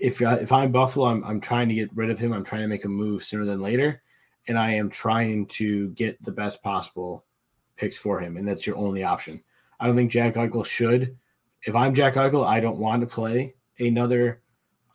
if 0.00 0.20
if 0.20 0.52
I'm 0.52 0.72
Buffalo, 0.72 1.06
I'm, 1.06 1.24
I'm 1.24 1.40
trying 1.40 1.68
to 1.68 1.74
get 1.74 1.94
rid 1.94 2.10
of 2.10 2.18
him. 2.18 2.32
I'm 2.32 2.44
trying 2.44 2.62
to 2.62 2.68
make 2.68 2.84
a 2.84 2.88
move 2.88 3.22
sooner 3.22 3.44
than 3.44 3.60
later, 3.60 4.02
and 4.48 4.58
I 4.58 4.72
am 4.72 4.88
trying 4.90 5.46
to 5.46 5.88
get 5.90 6.22
the 6.22 6.32
best 6.32 6.62
possible 6.62 7.24
picks 7.76 7.98
for 7.98 8.20
him, 8.20 8.36
and 8.36 8.46
that's 8.46 8.66
your 8.66 8.76
only 8.76 9.04
option. 9.04 9.42
I 9.80 9.86
don't 9.86 9.96
think 9.96 10.10
Jack 10.10 10.34
Eichel 10.34 10.64
should. 10.64 11.16
If 11.64 11.74
I'm 11.74 11.94
Jack 11.94 12.14
Eichel, 12.14 12.46
I 12.46 12.60
don't 12.60 12.78
want 12.78 13.00
to 13.02 13.06
play 13.06 13.54
another 13.78 14.42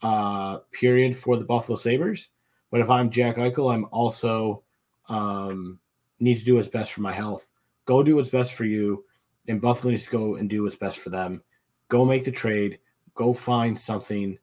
uh, 0.02 0.58
period 0.72 1.16
for 1.16 1.36
the 1.36 1.44
Buffalo 1.44 1.76
Sabres. 1.76 2.28
But 2.70 2.80
if 2.80 2.90
I'm 2.90 3.10
Jack 3.10 3.36
Eichel, 3.36 3.72
I'm 3.72 3.86
also 3.90 4.62
um, 5.08 5.78
need 6.20 6.36
to 6.38 6.44
do 6.44 6.56
what's 6.56 6.68
best 6.68 6.92
for 6.92 7.00
my 7.00 7.12
health. 7.12 7.48
Go 7.86 8.02
do 8.02 8.16
what's 8.16 8.28
best 8.28 8.54
for 8.54 8.64
you, 8.64 9.04
and 9.48 9.60
Buffalo 9.60 9.90
needs 9.92 10.04
to 10.04 10.10
go 10.10 10.36
and 10.36 10.50
do 10.50 10.62
what's 10.64 10.76
best 10.76 10.98
for 10.98 11.10
them. 11.10 11.42
Go 11.88 12.04
make 12.04 12.24
the 12.24 12.30
trade. 12.32 12.78
Go 13.14 13.32
find 13.32 13.78
something, 13.78 14.38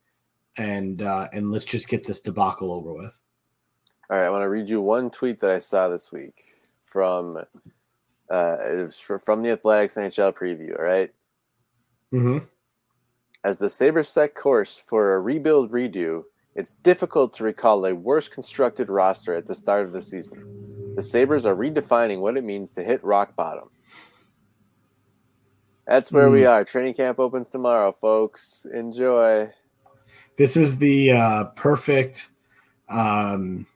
and 0.58 1.02
uh, 1.04 1.28
and 1.32 1.52
let's 1.52 1.66
just 1.66 1.88
get 1.88 2.06
this 2.06 2.22
debacle 2.22 2.72
over 2.72 2.94
with. 2.94 3.22
All 4.10 4.18
right, 4.18 4.26
I 4.26 4.30
want 4.30 4.42
to 4.44 4.50
read 4.50 4.70
you 4.70 4.82
one 4.82 5.10
tweet 5.12 5.40
that 5.42 5.52
I 5.52 5.60
saw 5.60 5.88
this 5.88 6.12
week 6.12 6.42
from 6.84 7.38
uh, 7.38 8.58
it 8.60 8.86
was 8.86 9.00
from 9.00 9.42
the 9.44 9.52
Athletics 9.52 9.96
NHL 9.96 10.34
preview. 10.34 10.78
All 10.80 10.86
right, 10.86 11.12
Mm-hmm. 12.14 12.46
as 13.44 13.58
the 13.60 13.70
Sabres 13.70 14.10
set 14.10 14.34
course 14.36 14.82
for 14.88 15.16
a 15.16 15.20
rebuild 15.20 15.72
redo, 15.72 16.24
it's 16.56 16.74
difficult 16.76 17.34
to 17.36 17.44
recall 17.44 17.86
a 17.86 17.94
worse 17.94 18.28
constructed 18.30 18.90
roster 18.90 19.34
at 19.34 19.46
the 19.48 19.56
start 19.56 19.86
of 19.86 19.92
the 19.92 20.02
season. 20.02 20.94
The 20.96 21.02
Sabres 21.02 21.46
are 21.46 21.56
redefining 21.56 22.20
what 22.20 22.38
it 22.38 22.44
means 22.44 22.74
to 22.76 22.84
hit 22.84 23.04
rock 23.04 23.36
bottom. 23.36 23.70
That's 25.86 26.12
where 26.12 26.32
we 26.32 26.46
are. 26.46 26.64
Training 26.64 26.96
camp 26.96 27.20
opens 27.20 27.50
tomorrow, 27.52 27.92
folks. 27.92 28.66
Enjoy. 28.74 29.52
This 30.38 30.58
is 30.58 30.78
the 30.78 31.12
uh, 31.12 31.44
perfect. 31.56 32.30
Um, 32.90 33.68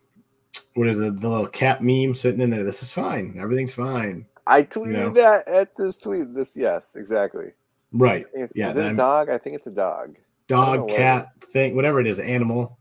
what 0.74 0.88
is 0.88 1.00
it? 1.00 1.20
The 1.22 1.30
little 1.30 1.48
cat 1.48 1.84
meme 1.84 2.16
sitting 2.16 2.42
in 2.42 2.50
there. 2.50 2.64
This 2.64 2.82
is 2.82 2.92
fine. 2.92 3.38
Everything's 3.40 3.74
fine. 3.74 4.26
I 4.48 4.64
tweeted 4.64 4.94
know? 4.94 5.10
that 5.10 5.48
at 5.48 5.76
this 5.78 5.98
tweet. 5.98 6.34
This 6.34 6.58
yes, 6.58 6.96
exactly. 6.96 7.52
Right. 7.92 8.22
I 8.22 8.24
think 8.24 8.36
it's- 8.36 8.52
Yeah, 8.56 8.70
is 8.70 8.76
it 8.76 8.84
a 8.84 8.86
I'm- 8.88 8.96
dog? 8.96 9.30
I 9.30 9.38
think 9.38 9.56
it's 9.56 9.68
a 9.68 9.72
dog. 9.72 10.16
Dog, 10.50 10.90
cat, 10.90 11.30
thing, 11.42 11.76
whatever 11.76 12.00
it 12.02 12.08
is, 12.08 12.20
animal. 12.20 12.80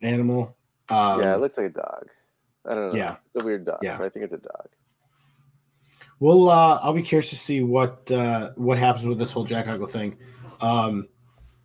Animal. 0.00 0.56
Um, 0.88 1.20
yeah, 1.20 1.34
it 1.34 1.40
looks 1.40 1.58
like 1.58 1.66
a 1.66 1.70
dog. 1.70 2.06
I 2.64 2.74
don't 2.74 2.90
know. 2.90 2.96
yeah. 2.96 3.16
it's 3.26 3.42
a 3.42 3.44
weird 3.44 3.66
dog. 3.66 3.80
Yeah. 3.82 3.98
but 3.98 4.04
I 4.04 4.08
think 4.08 4.24
it's 4.24 4.34
a 4.34 4.38
dog. 4.38 4.68
Well, 6.20 6.48
uh, 6.48 6.78
I'll 6.82 6.92
be 6.92 7.02
curious 7.02 7.30
to 7.30 7.36
see 7.36 7.62
what 7.62 8.10
uh, 8.10 8.50
what 8.54 8.78
happens 8.78 9.06
with 9.06 9.18
this 9.18 9.32
whole 9.32 9.44
Jack 9.44 9.66
Eichel 9.66 9.90
thing. 9.90 10.16
Um, 10.60 11.08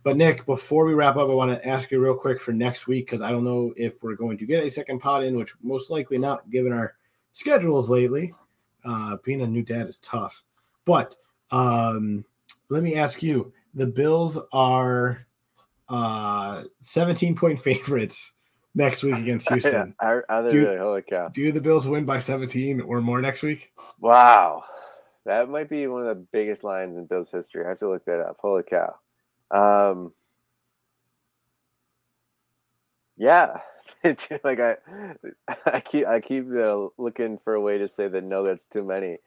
but 0.02 0.16
Nick, 0.16 0.44
before 0.44 0.84
we 0.84 0.94
wrap 0.94 1.16
up, 1.16 1.28
I 1.28 1.34
want 1.34 1.52
to 1.52 1.66
ask 1.66 1.90
you 1.90 2.00
real 2.00 2.14
quick 2.14 2.40
for 2.40 2.52
next 2.52 2.86
week 2.86 3.06
because 3.06 3.22
I 3.22 3.30
don't 3.30 3.44
know 3.44 3.72
if 3.76 4.02
we're 4.02 4.16
going 4.16 4.38
to 4.38 4.46
get 4.46 4.64
a 4.64 4.70
second 4.70 5.00
pod 5.00 5.24
in, 5.24 5.36
which 5.36 5.54
most 5.62 5.90
likely 5.90 6.18
not, 6.18 6.50
given 6.50 6.72
our 6.72 6.94
schedules 7.32 7.88
lately. 7.88 8.34
Uh, 8.84 9.16
being 9.24 9.40
a 9.40 9.46
new 9.46 9.62
dad 9.62 9.86
is 9.86 9.98
tough. 10.00 10.44
But 10.84 11.16
um, 11.50 12.24
let 12.70 12.82
me 12.82 12.96
ask 12.96 13.22
you: 13.22 13.52
the 13.74 13.86
Bills 13.86 14.38
are 14.52 15.26
uh, 15.88 16.64
17 16.80 17.34
point 17.36 17.58
favorites 17.60 18.32
next 18.74 19.02
week 19.02 19.16
against 19.16 19.48
Houston. 19.50 19.94
Are, 20.00 20.24
are 20.28 20.42
they 20.42 20.50
Dude. 20.50 20.64
really? 20.64 20.78
Holy 20.78 21.02
cow! 21.02 21.28
Do 21.28 21.52
the 21.52 21.60
Bills 21.60 21.86
win 21.86 22.04
by 22.04 22.18
17 22.18 22.80
or 22.80 23.00
more 23.00 23.20
next 23.20 23.42
week? 23.42 23.72
Wow, 24.00 24.64
that 25.24 25.48
might 25.48 25.68
be 25.68 25.86
one 25.86 26.06
of 26.06 26.08
the 26.08 26.26
biggest 26.32 26.64
lines 26.64 26.96
in 26.96 27.06
Bills 27.06 27.30
history. 27.30 27.64
I 27.64 27.70
have 27.70 27.78
to 27.80 27.88
look 27.88 28.04
that 28.06 28.20
up. 28.20 28.36
Holy 28.40 28.62
cow! 28.62 28.94
Um, 29.50 30.12
yeah, 33.16 33.58
like 34.44 34.60
I, 34.60 34.76
I 35.66 35.80
keep 35.80 36.06
I 36.06 36.20
keep 36.20 36.50
uh, 36.52 36.88
looking 36.98 37.38
for 37.38 37.54
a 37.54 37.60
way 37.60 37.78
to 37.78 37.88
say 37.88 38.08
that 38.08 38.24
no, 38.24 38.42
that's 38.42 38.66
too 38.66 38.84
many. 38.84 39.18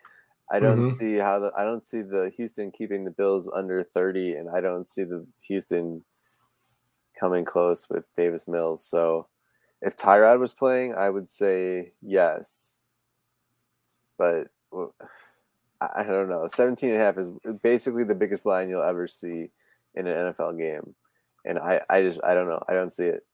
I 0.49 0.59
don't 0.59 0.81
Mhm. 0.81 0.97
see 0.97 1.15
how 1.15 1.39
the 1.39 1.51
I 1.57 1.63
don't 1.63 1.83
see 1.83 2.01
the 2.01 2.29
Houston 2.37 2.71
keeping 2.71 3.03
the 3.03 3.11
Bills 3.11 3.49
under 3.53 3.83
thirty, 3.83 4.33
and 4.35 4.49
I 4.49 4.61
don't 4.61 4.85
see 4.87 5.03
the 5.03 5.25
Houston 5.41 6.03
coming 7.19 7.43
close 7.45 7.89
with 7.89 8.05
Davis 8.15 8.47
Mills. 8.47 8.83
So, 8.85 9.27
if 9.81 9.95
Tyrod 9.97 10.39
was 10.39 10.53
playing, 10.53 10.93
I 10.95 11.09
would 11.09 11.27
say 11.27 11.91
yes, 12.01 12.77
but 14.17 14.47
I 15.81 15.87
I 15.97 16.03
don't 16.03 16.29
know. 16.29 16.47
17 16.47 16.89
and 16.91 16.99
a 16.99 17.03
half 17.03 17.17
is 17.17 17.29
basically 17.61 18.03
the 18.03 18.15
biggest 18.15 18.45
line 18.45 18.69
you'll 18.69 18.83
ever 18.83 19.07
see 19.07 19.51
in 19.95 20.07
an 20.07 20.33
NFL 20.33 20.57
game. 20.57 20.95
And 21.45 21.59
I, 21.59 21.81
I 21.89 22.01
just, 22.01 22.19
I 22.23 22.33
don't 22.33 22.47
know. 22.47 22.61
I 22.67 22.73
don't 22.73 22.89
see 22.91 23.05
it. 23.05 23.25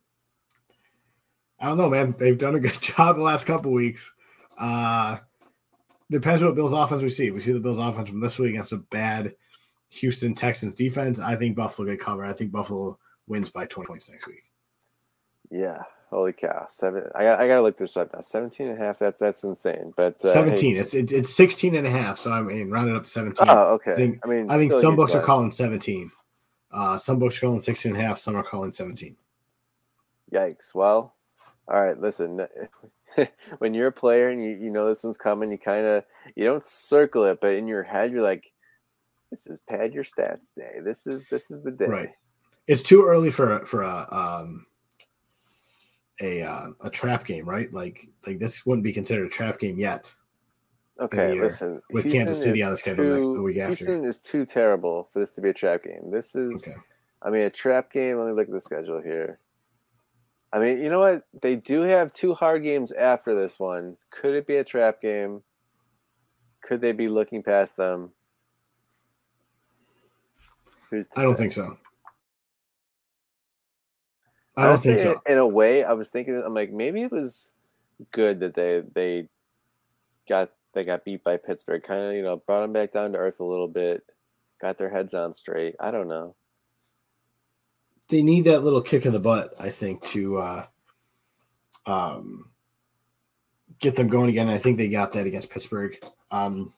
I 1.60 1.68
don't 1.68 1.78
know, 1.78 1.90
man. 1.90 2.16
They've 2.18 2.38
done 2.38 2.56
a 2.56 2.60
good 2.60 2.74
job 2.82 3.16
the 3.16 3.22
last 3.24 3.46
couple 3.46 3.72
weeks. 3.72 4.12
Uh 4.58 5.18
depends 6.14 6.42
what 6.44 6.56
Bills 6.56 6.72
offense 6.72 7.04
we 7.04 7.10
see. 7.10 7.32
We 7.32 7.42
see 7.42 7.52
the 7.52 7.60
Bills 7.60 7.78
offense 7.78 8.10
from 8.10 8.22
this 8.22 8.40
week 8.40 8.52
against 8.52 8.72
a 8.74 8.78
bad 8.78 9.36
Houston 9.90 10.34
Texans 10.34 10.76
defense. 10.76 11.20
I 11.20 11.36
think 11.36 11.56
Buffalo 11.56 11.88
get 11.90 12.00
covered. 12.00 12.26
I 12.26 12.34
think 12.34 12.52
Buffalo 12.52 12.98
wins 13.28 13.50
by 13.50 13.66
20 13.66 13.88
points 13.88 14.10
next 14.10 14.28
week. 14.28 14.50
Yeah. 15.52 15.84
Holy 16.10 16.34
cow. 16.34 16.66
Seven. 16.70 17.04
I 17.16 17.24
got, 17.24 17.40
I 17.40 17.48
got 17.48 17.56
to 17.56 17.62
look 17.62 17.78
this 17.78 17.98
up 17.98 18.14
now. 18.14 18.22
17 18.22 18.68
and 18.68 18.82
a 18.82 18.86
half. 18.86 19.00
That, 19.00 19.18
that's 19.20 19.44
insane. 19.44 19.94
But 19.96 20.24
uh, 20.24 20.28
hey- 20.28 20.34
17. 20.34 20.78
It's 20.78 20.94
it, 20.94 21.12
it's 21.12 21.34
16 21.34 21.76
and 21.76 21.88
a 21.88 21.90
half. 21.90 22.18
So 22.20 22.32
I 22.32 22.42
mean, 22.42 22.70
round 22.72 22.90
it 22.90 22.96
up 22.96 23.04
to 23.04 23.10
17. 23.10 23.48
oh, 23.50 23.74
okay. 23.74 23.94
I 23.94 23.96
think- 23.96 24.20
I 24.24 24.28
mean, 24.30 24.50
I 24.50 24.58
think 24.58 24.72
some 24.74 24.96
books 24.96 25.16
are 25.16 25.22
calling 25.24 25.52
17. 25.52 26.12
Uh, 26.72 26.98
some 26.98 27.20
books 27.20 27.38
are 27.38 27.42
calling 27.42 27.62
16 27.62 27.94
and 27.94 28.02
a 28.02 28.06
half. 28.06 28.18
Some 28.18 28.36
are 28.36 28.44
calling 28.44 28.72
17. 28.72 29.16
Yikes. 30.32 30.74
Well, 30.74 31.14
all 31.68 31.82
right. 31.84 32.00
Listen, 32.00 32.48
when 33.60 33.74
you're 33.74 33.88
a 33.88 33.92
player 33.92 34.30
and 34.30 34.44
you, 34.44 34.52
you 34.52 34.70
know 34.70 34.88
this 34.88 35.04
one's 35.04 35.18
coming, 35.18 35.52
you 35.52 35.58
kind 35.58 35.86
of 35.86 36.04
you 36.36 36.46
don't 36.46 36.66
circle 36.66 37.24
it, 37.26 37.40
but 37.42 37.54
in 37.54 37.68
your 37.68 37.84
head 37.84 38.12
you're 38.12 38.22
like, 38.22 38.52
"This 39.30 39.48
is 39.48 39.60
pad 39.68 39.94
your 39.94 40.04
stats 40.04 40.54
day. 40.54 40.80
This 40.84 41.08
is 41.08 41.24
this 41.30 41.52
is 41.52 41.62
the 41.62 41.72
day." 41.72 41.86
Right. 41.88 42.10
It's 42.68 42.84
too 42.84 43.06
early 43.06 43.32
for 43.32 43.66
for 43.66 43.82
a 43.82 44.08
um 44.12 44.66
a 46.22 46.42
uh, 46.42 46.68
a 46.82 46.90
trap 46.90 47.26
game, 47.26 47.46
right? 47.46 47.72
Like 47.74 48.08
like 48.26 48.40
this 48.40 48.66
wouldn't 48.66 48.84
be 48.84 48.94
considered 48.94 49.26
a 49.26 49.30
trap 49.30 49.60
game 49.60 49.78
yet. 49.80 50.14
Okay, 51.00 51.40
listen. 51.40 51.82
with 51.90 52.10
Kansas 52.12 52.42
City 52.42 52.62
on 52.62 52.72
the 52.72 52.78
schedule 52.78 53.06
next- 53.16 53.26
the 53.26 53.42
week 53.42 53.58
after. 53.58 53.76
Houston 53.76 54.06
is 54.06 54.22
too 54.22 54.46
terrible 54.46 55.10
for 55.12 55.20
this 55.20 55.34
to 55.36 55.42
be 55.42 55.50
a 55.50 55.54
trap 55.54 55.84
game. 55.84 56.12
This 56.12 56.36
is, 56.36 56.68
Okay. 56.68 56.78
I 57.24 57.32
mean, 57.32 57.42
a 57.44 57.50
trap 57.50 57.92
game. 57.92 58.18
Let 58.20 58.28
me 58.28 58.34
look 58.34 58.48
at 58.48 58.54
the 58.54 58.62
schedule 58.62 59.02
here. 59.02 59.40
I 60.54 60.60
mean, 60.60 60.84
you 60.84 60.90
know 60.90 61.00
what? 61.00 61.24
They 61.42 61.56
do 61.56 61.82
have 61.82 62.14
two 62.14 62.36
hard 62.36 62.62
games 62.64 62.92
after 62.92 63.34
this 63.34 63.60
one. 63.60 63.98
Could 64.12 64.36
it 64.36 64.46
be 64.46 64.58
a 64.58 64.64
trap 64.64 65.02
game? 65.02 65.42
Could 66.62 66.80
they 66.80 66.92
be 66.92 67.10
looking 67.10 67.42
past 67.42 67.76
them? 67.76 68.12
Who's 70.92 71.10
I 71.18 71.24
don't 71.24 71.36
say? 71.36 71.42
think 71.42 71.54
so. 71.54 71.78
I 74.56 74.66
don't 74.66 74.80
think 74.80 75.00
so. 75.00 75.20
In, 75.26 75.34
in 75.34 75.38
a 75.40 75.48
way, 75.48 75.84
I 75.84 75.94
was 75.94 76.10
thinking, 76.10 76.40
I'm 76.46 76.54
like, 76.54 76.72
maybe 76.72 77.02
it 77.02 77.12
was 77.12 77.52
good 78.12 78.40
that 78.42 78.54
they 78.54 78.84
they 78.94 79.28
got 80.30 80.52
they 80.74 80.84
got 80.84 81.04
beat 81.04 81.24
by 81.24 81.38
Pittsburgh. 81.38 81.82
Kind 81.82 82.04
of, 82.04 82.14
you 82.14 82.22
know, 82.22 82.38
brought 82.38 82.62
them 82.62 82.74
back 82.74 82.92
down 82.92 83.14
to 83.14 83.18
earth 83.18 83.40
a 83.40 83.44
little 83.44 83.68
bit, 83.68 84.04
got 84.62 84.78
their 84.78 84.90
heads 84.90 85.16
on 85.16 85.34
straight. 85.34 85.76
I 85.80 85.90
don't 85.90 86.08
know. 86.08 86.36
They 88.14 88.22
need 88.22 88.44
that 88.44 88.64
little 88.64 88.80
kick 88.80 89.08
in 89.08 89.12
the 89.12 89.20
butt, 89.20 89.56
I 89.60 89.72
think, 89.72 90.04
to 90.10 90.38
uh 90.38 90.66
um 91.88 92.52
get 93.80 93.96
them 93.96 94.08
going 94.08 94.30
again. 94.30 94.50
I 94.50 94.60
think 94.60 94.78
they 94.78 94.88
got 94.88 95.12
that 95.14 95.26
against 95.26 95.50
Pittsburgh. 95.50 95.98
Um 96.30 96.72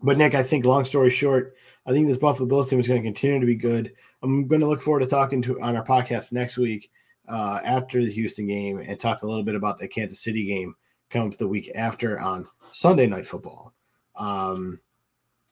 but 0.00 0.16
Nick, 0.16 0.34
I 0.34 0.42
think 0.42 0.64
long 0.64 0.86
story 0.86 1.10
short, 1.10 1.56
I 1.84 1.92
think 1.92 2.08
this 2.08 2.16
Buffalo 2.16 2.48
Bills 2.48 2.70
team 2.70 2.80
is 2.80 2.88
going 2.88 3.02
to 3.02 3.06
continue 3.06 3.38
to 3.38 3.44
be 3.44 3.54
good. 3.54 3.92
I'm 4.22 4.48
going 4.48 4.62
to 4.62 4.66
look 4.66 4.80
forward 4.80 5.00
to 5.00 5.06
talking 5.06 5.42
to 5.42 5.60
on 5.60 5.76
our 5.76 5.84
podcast 5.84 6.32
next 6.32 6.56
week 6.56 6.90
uh, 7.28 7.60
after 7.62 8.02
the 8.02 8.10
Houston 8.10 8.46
game 8.46 8.78
and 8.78 8.98
talk 8.98 9.20
a 9.20 9.26
little 9.26 9.42
bit 9.42 9.56
about 9.56 9.78
the 9.78 9.88
Kansas 9.88 10.20
City 10.20 10.46
game 10.46 10.74
coming 11.10 11.30
up 11.30 11.38
the 11.38 11.46
week 11.46 11.70
after 11.74 12.18
on 12.18 12.46
Sunday 12.72 13.06
Night 13.06 13.26
Football. 13.26 13.74
Um, 14.16 14.80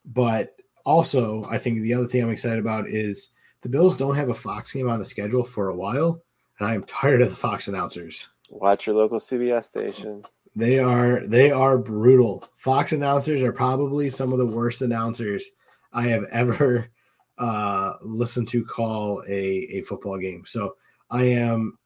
but 0.06 0.56
also, 0.86 1.44
I 1.50 1.58
think 1.58 1.82
the 1.82 1.92
other 1.92 2.06
thing 2.06 2.22
I'm 2.22 2.30
excited 2.30 2.58
about 2.58 2.88
is 2.88 3.32
the 3.62 3.68
Bills 3.68 3.96
don't 3.96 4.14
have 4.16 4.28
a 4.28 4.34
Fox 4.34 4.72
game 4.72 4.88
on 4.88 4.98
the 4.98 5.04
schedule 5.04 5.44
for 5.44 5.68
a 5.68 5.76
while, 5.76 6.22
and 6.58 6.68
I 6.68 6.74
am 6.74 6.84
tired 6.84 7.22
of 7.22 7.30
the 7.30 7.36
Fox 7.36 7.68
announcers. 7.68 8.28
Watch 8.50 8.86
your 8.86 8.96
local 8.96 9.18
CBS 9.18 9.64
station. 9.64 10.24
They 10.56 10.78
are 10.78 11.26
they 11.26 11.50
are 11.50 11.78
brutal. 11.78 12.44
Fox 12.56 12.92
announcers 12.92 13.42
are 13.42 13.52
probably 13.52 14.10
some 14.10 14.32
of 14.32 14.38
the 14.38 14.46
worst 14.46 14.82
announcers 14.82 15.44
I 15.92 16.02
have 16.02 16.24
ever 16.32 16.90
uh, 17.38 17.94
listened 18.02 18.48
to 18.48 18.64
call 18.64 19.22
a, 19.28 19.42
a 19.78 19.82
football 19.82 20.18
game. 20.18 20.44
So 20.46 20.76
I 21.10 21.24
am, 21.24 21.78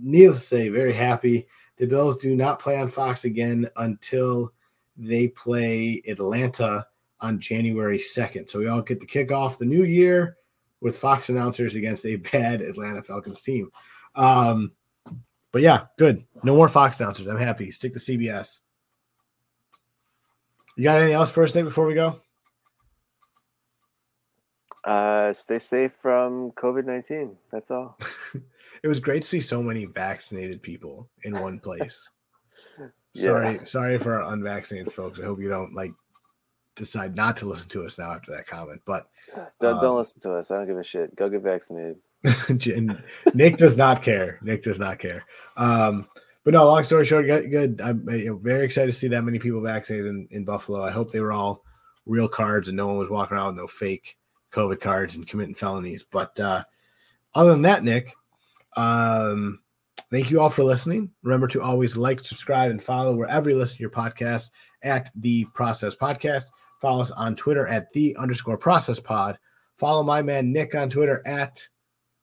needless 0.00 0.40
to 0.40 0.46
say, 0.46 0.68
very 0.68 0.92
happy. 0.92 1.46
The 1.76 1.86
Bills 1.86 2.18
do 2.18 2.34
not 2.34 2.58
play 2.58 2.78
on 2.78 2.88
Fox 2.88 3.24
again 3.24 3.68
until 3.76 4.52
they 4.96 5.28
play 5.28 6.02
Atlanta 6.08 6.86
on 7.20 7.40
January 7.40 7.98
2nd. 7.98 8.50
So 8.50 8.58
we 8.58 8.68
all 8.68 8.82
get 8.82 9.00
the 9.00 9.06
kickoff 9.06 9.58
the 9.58 9.64
new 9.64 9.84
year 9.84 10.36
with 10.80 10.96
Fox 10.96 11.28
announcers 11.28 11.76
against 11.76 12.06
a 12.06 12.16
bad 12.16 12.60
Atlanta 12.60 13.02
Falcons 13.02 13.42
team. 13.42 13.70
Um, 14.14 14.72
but 15.52 15.62
yeah, 15.62 15.86
good. 15.96 16.24
No 16.42 16.54
more 16.54 16.68
Fox 16.68 17.00
announcers. 17.00 17.26
I'm 17.26 17.38
happy. 17.38 17.70
Stick 17.70 17.92
to 17.94 17.98
CBS. 17.98 18.60
You 20.76 20.84
got 20.84 20.98
anything 20.98 21.14
else 21.14 21.30
first 21.30 21.54
thing 21.54 21.64
before 21.64 21.86
we 21.86 21.94
go? 21.94 22.20
Uh, 24.84 25.32
stay 25.32 25.58
safe 25.58 25.92
from 25.92 26.52
COVID 26.52 26.84
nineteen. 26.84 27.36
That's 27.50 27.70
all. 27.70 27.98
It 28.82 28.88
was 28.88 29.00
great 29.00 29.22
to 29.22 29.28
see 29.28 29.40
so 29.40 29.62
many 29.62 29.86
vaccinated 29.86 30.62
people 30.62 31.08
in 31.24 31.38
one 31.38 31.58
place. 31.60 32.08
Yeah. 33.14 33.24
Sorry, 33.24 33.58
sorry 33.64 33.98
for 33.98 34.14
our 34.14 34.32
unvaccinated 34.32 34.92
folks. 34.92 35.18
I 35.18 35.24
hope 35.24 35.40
you 35.40 35.48
don't 35.48 35.74
like 35.74 35.92
decide 36.82 37.16
not 37.16 37.36
to 37.38 37.46
listen 37.46 37.68
to 37.70 37.84
us 37.84 37.98
now 37.98 38.12
after 38.12 38.32
that 38.32 38.46
comment. 38.46 38.80
But 38.84 39.08
Don't, 39.60 39.74
Um, 39.74 39.80
don't 39.80 39.96
listen 39.98 40.20
to 40.22 40.34
us. 40.34 40.50
I 40.50 40.56
don't 40.56 40.66
give 40.66 40.78
a 40.78 40.84
shit. 40.84 41.14
Go 41.16 41.28
get 41.28 41.42
vaccinated. 41.42 41.96
Nick 43.34 43.56
does 43.56 43.76
not 43.76 44.02
care. 44.02 44.38
Nick 44.42 44.62
does 44.62 44.78
not 44.78 44.98
care. 44.98 45.24
Um, 45.56 46.06
but 46.44 46.54
no, 46.54 46.64
long 46.64 46.84
story 46.84 47.04
short, 47.04 47.26
good. 47.26 47.50
good. 47.50 47.80
I'm 47.80 48.04
very 48.42 48.64
excited 48.64 48.90
to 48.90 48.98
see 48.98 49.08
that 49.08 49.24
many 49.24 49.38
people 49.38 49.60
vaccinated 49.60 50.06
in, 50.06 50.28
in 50.30 50.44
Buffalo. 50.44 50.82
I 50.82 50.90
hope 50.90 51.10
they 51.10 51.20
were 51.20 51.32
all 51.32 51.64
real 52.06 52.28
cards 52.28 52.68
and 52.68 52.76
no 52.76 52.86
one 52.86 52.96
was 52.96 53.10
walking 53.10 53.36
around 53.36 53.54
with 53.54 53.62
no 53.62 53.66
fake 53.66 54.16
COVID 54.52 54.80
cards 54.80 55.16
and 55.16 55.26
committing 55.28 55.54
felonies. 55.54 56.04
But 56.10 56.38
uh, 56.40 56.64
other 57.34 57.50
than 57.50 57.62
that, 57.62 57.84
Nick, 57.84 58.14
um, 58.76 59.60
thank 60.10 60.30
you 60.30 60.40
all 60.40 60.48
for 60.48 60.64
listening. 60.64 61.10
Remember 61.22 61.48
to 61.48 61.62
always 61.62 61.96
like, 61.96 62.24
subscribe, 62.24 62.70
and 62.70 62.82
follow 62.82 63.14
wherever 63.14 63.50
you 63.50 63.56
listen 63.56 63.76
to 63.76 63.82
your 63.82 63.90
podcast 63.90 64.50
at 64.82 65.10
the 65.16 65.44
Process 65.54 65.94
Podcast. 65.94 66.44
Follow 66.80 67.00
us 67.00 67.10
on 67.10 67.34
Twitter 67.34 67.66
at 67.66 67.92
the 67.92 68.16
underscore 68.16 68.56
Process 68.56 69.00
Pod. 69.00 69.38
Follow 69.78 70.02
my 70.02 70.22
man 70.22 70.52
Nick 70.52 70.74
on 70.74 70.90
Twitter 70.90 71.22
at 71.26 71.66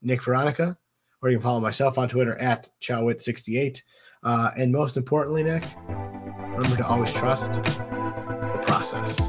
Nick 0.01 0.23
Veronica, 0.23 0.77
or 1.21 1.29
you 1.29 1.37
can 1.37 1.43
follow 1.43 1.59
myself 1.59 1.97
on 1.97 2.09
Twitter 2.09 2.37
at 2.37 2.69
Chowit68. 2.81 3.81
Uh, 4.23 4.51
and 4.57 4.71
most 4.71 4.97
importantly, 4.97 5.43
Nick, 5.43 5.63
remember 5.87 6.77
to 6.77 6.87
always 6.87 7.11
trust 7.11 7.53
the 7.53 8.61
process. 8.65 9.19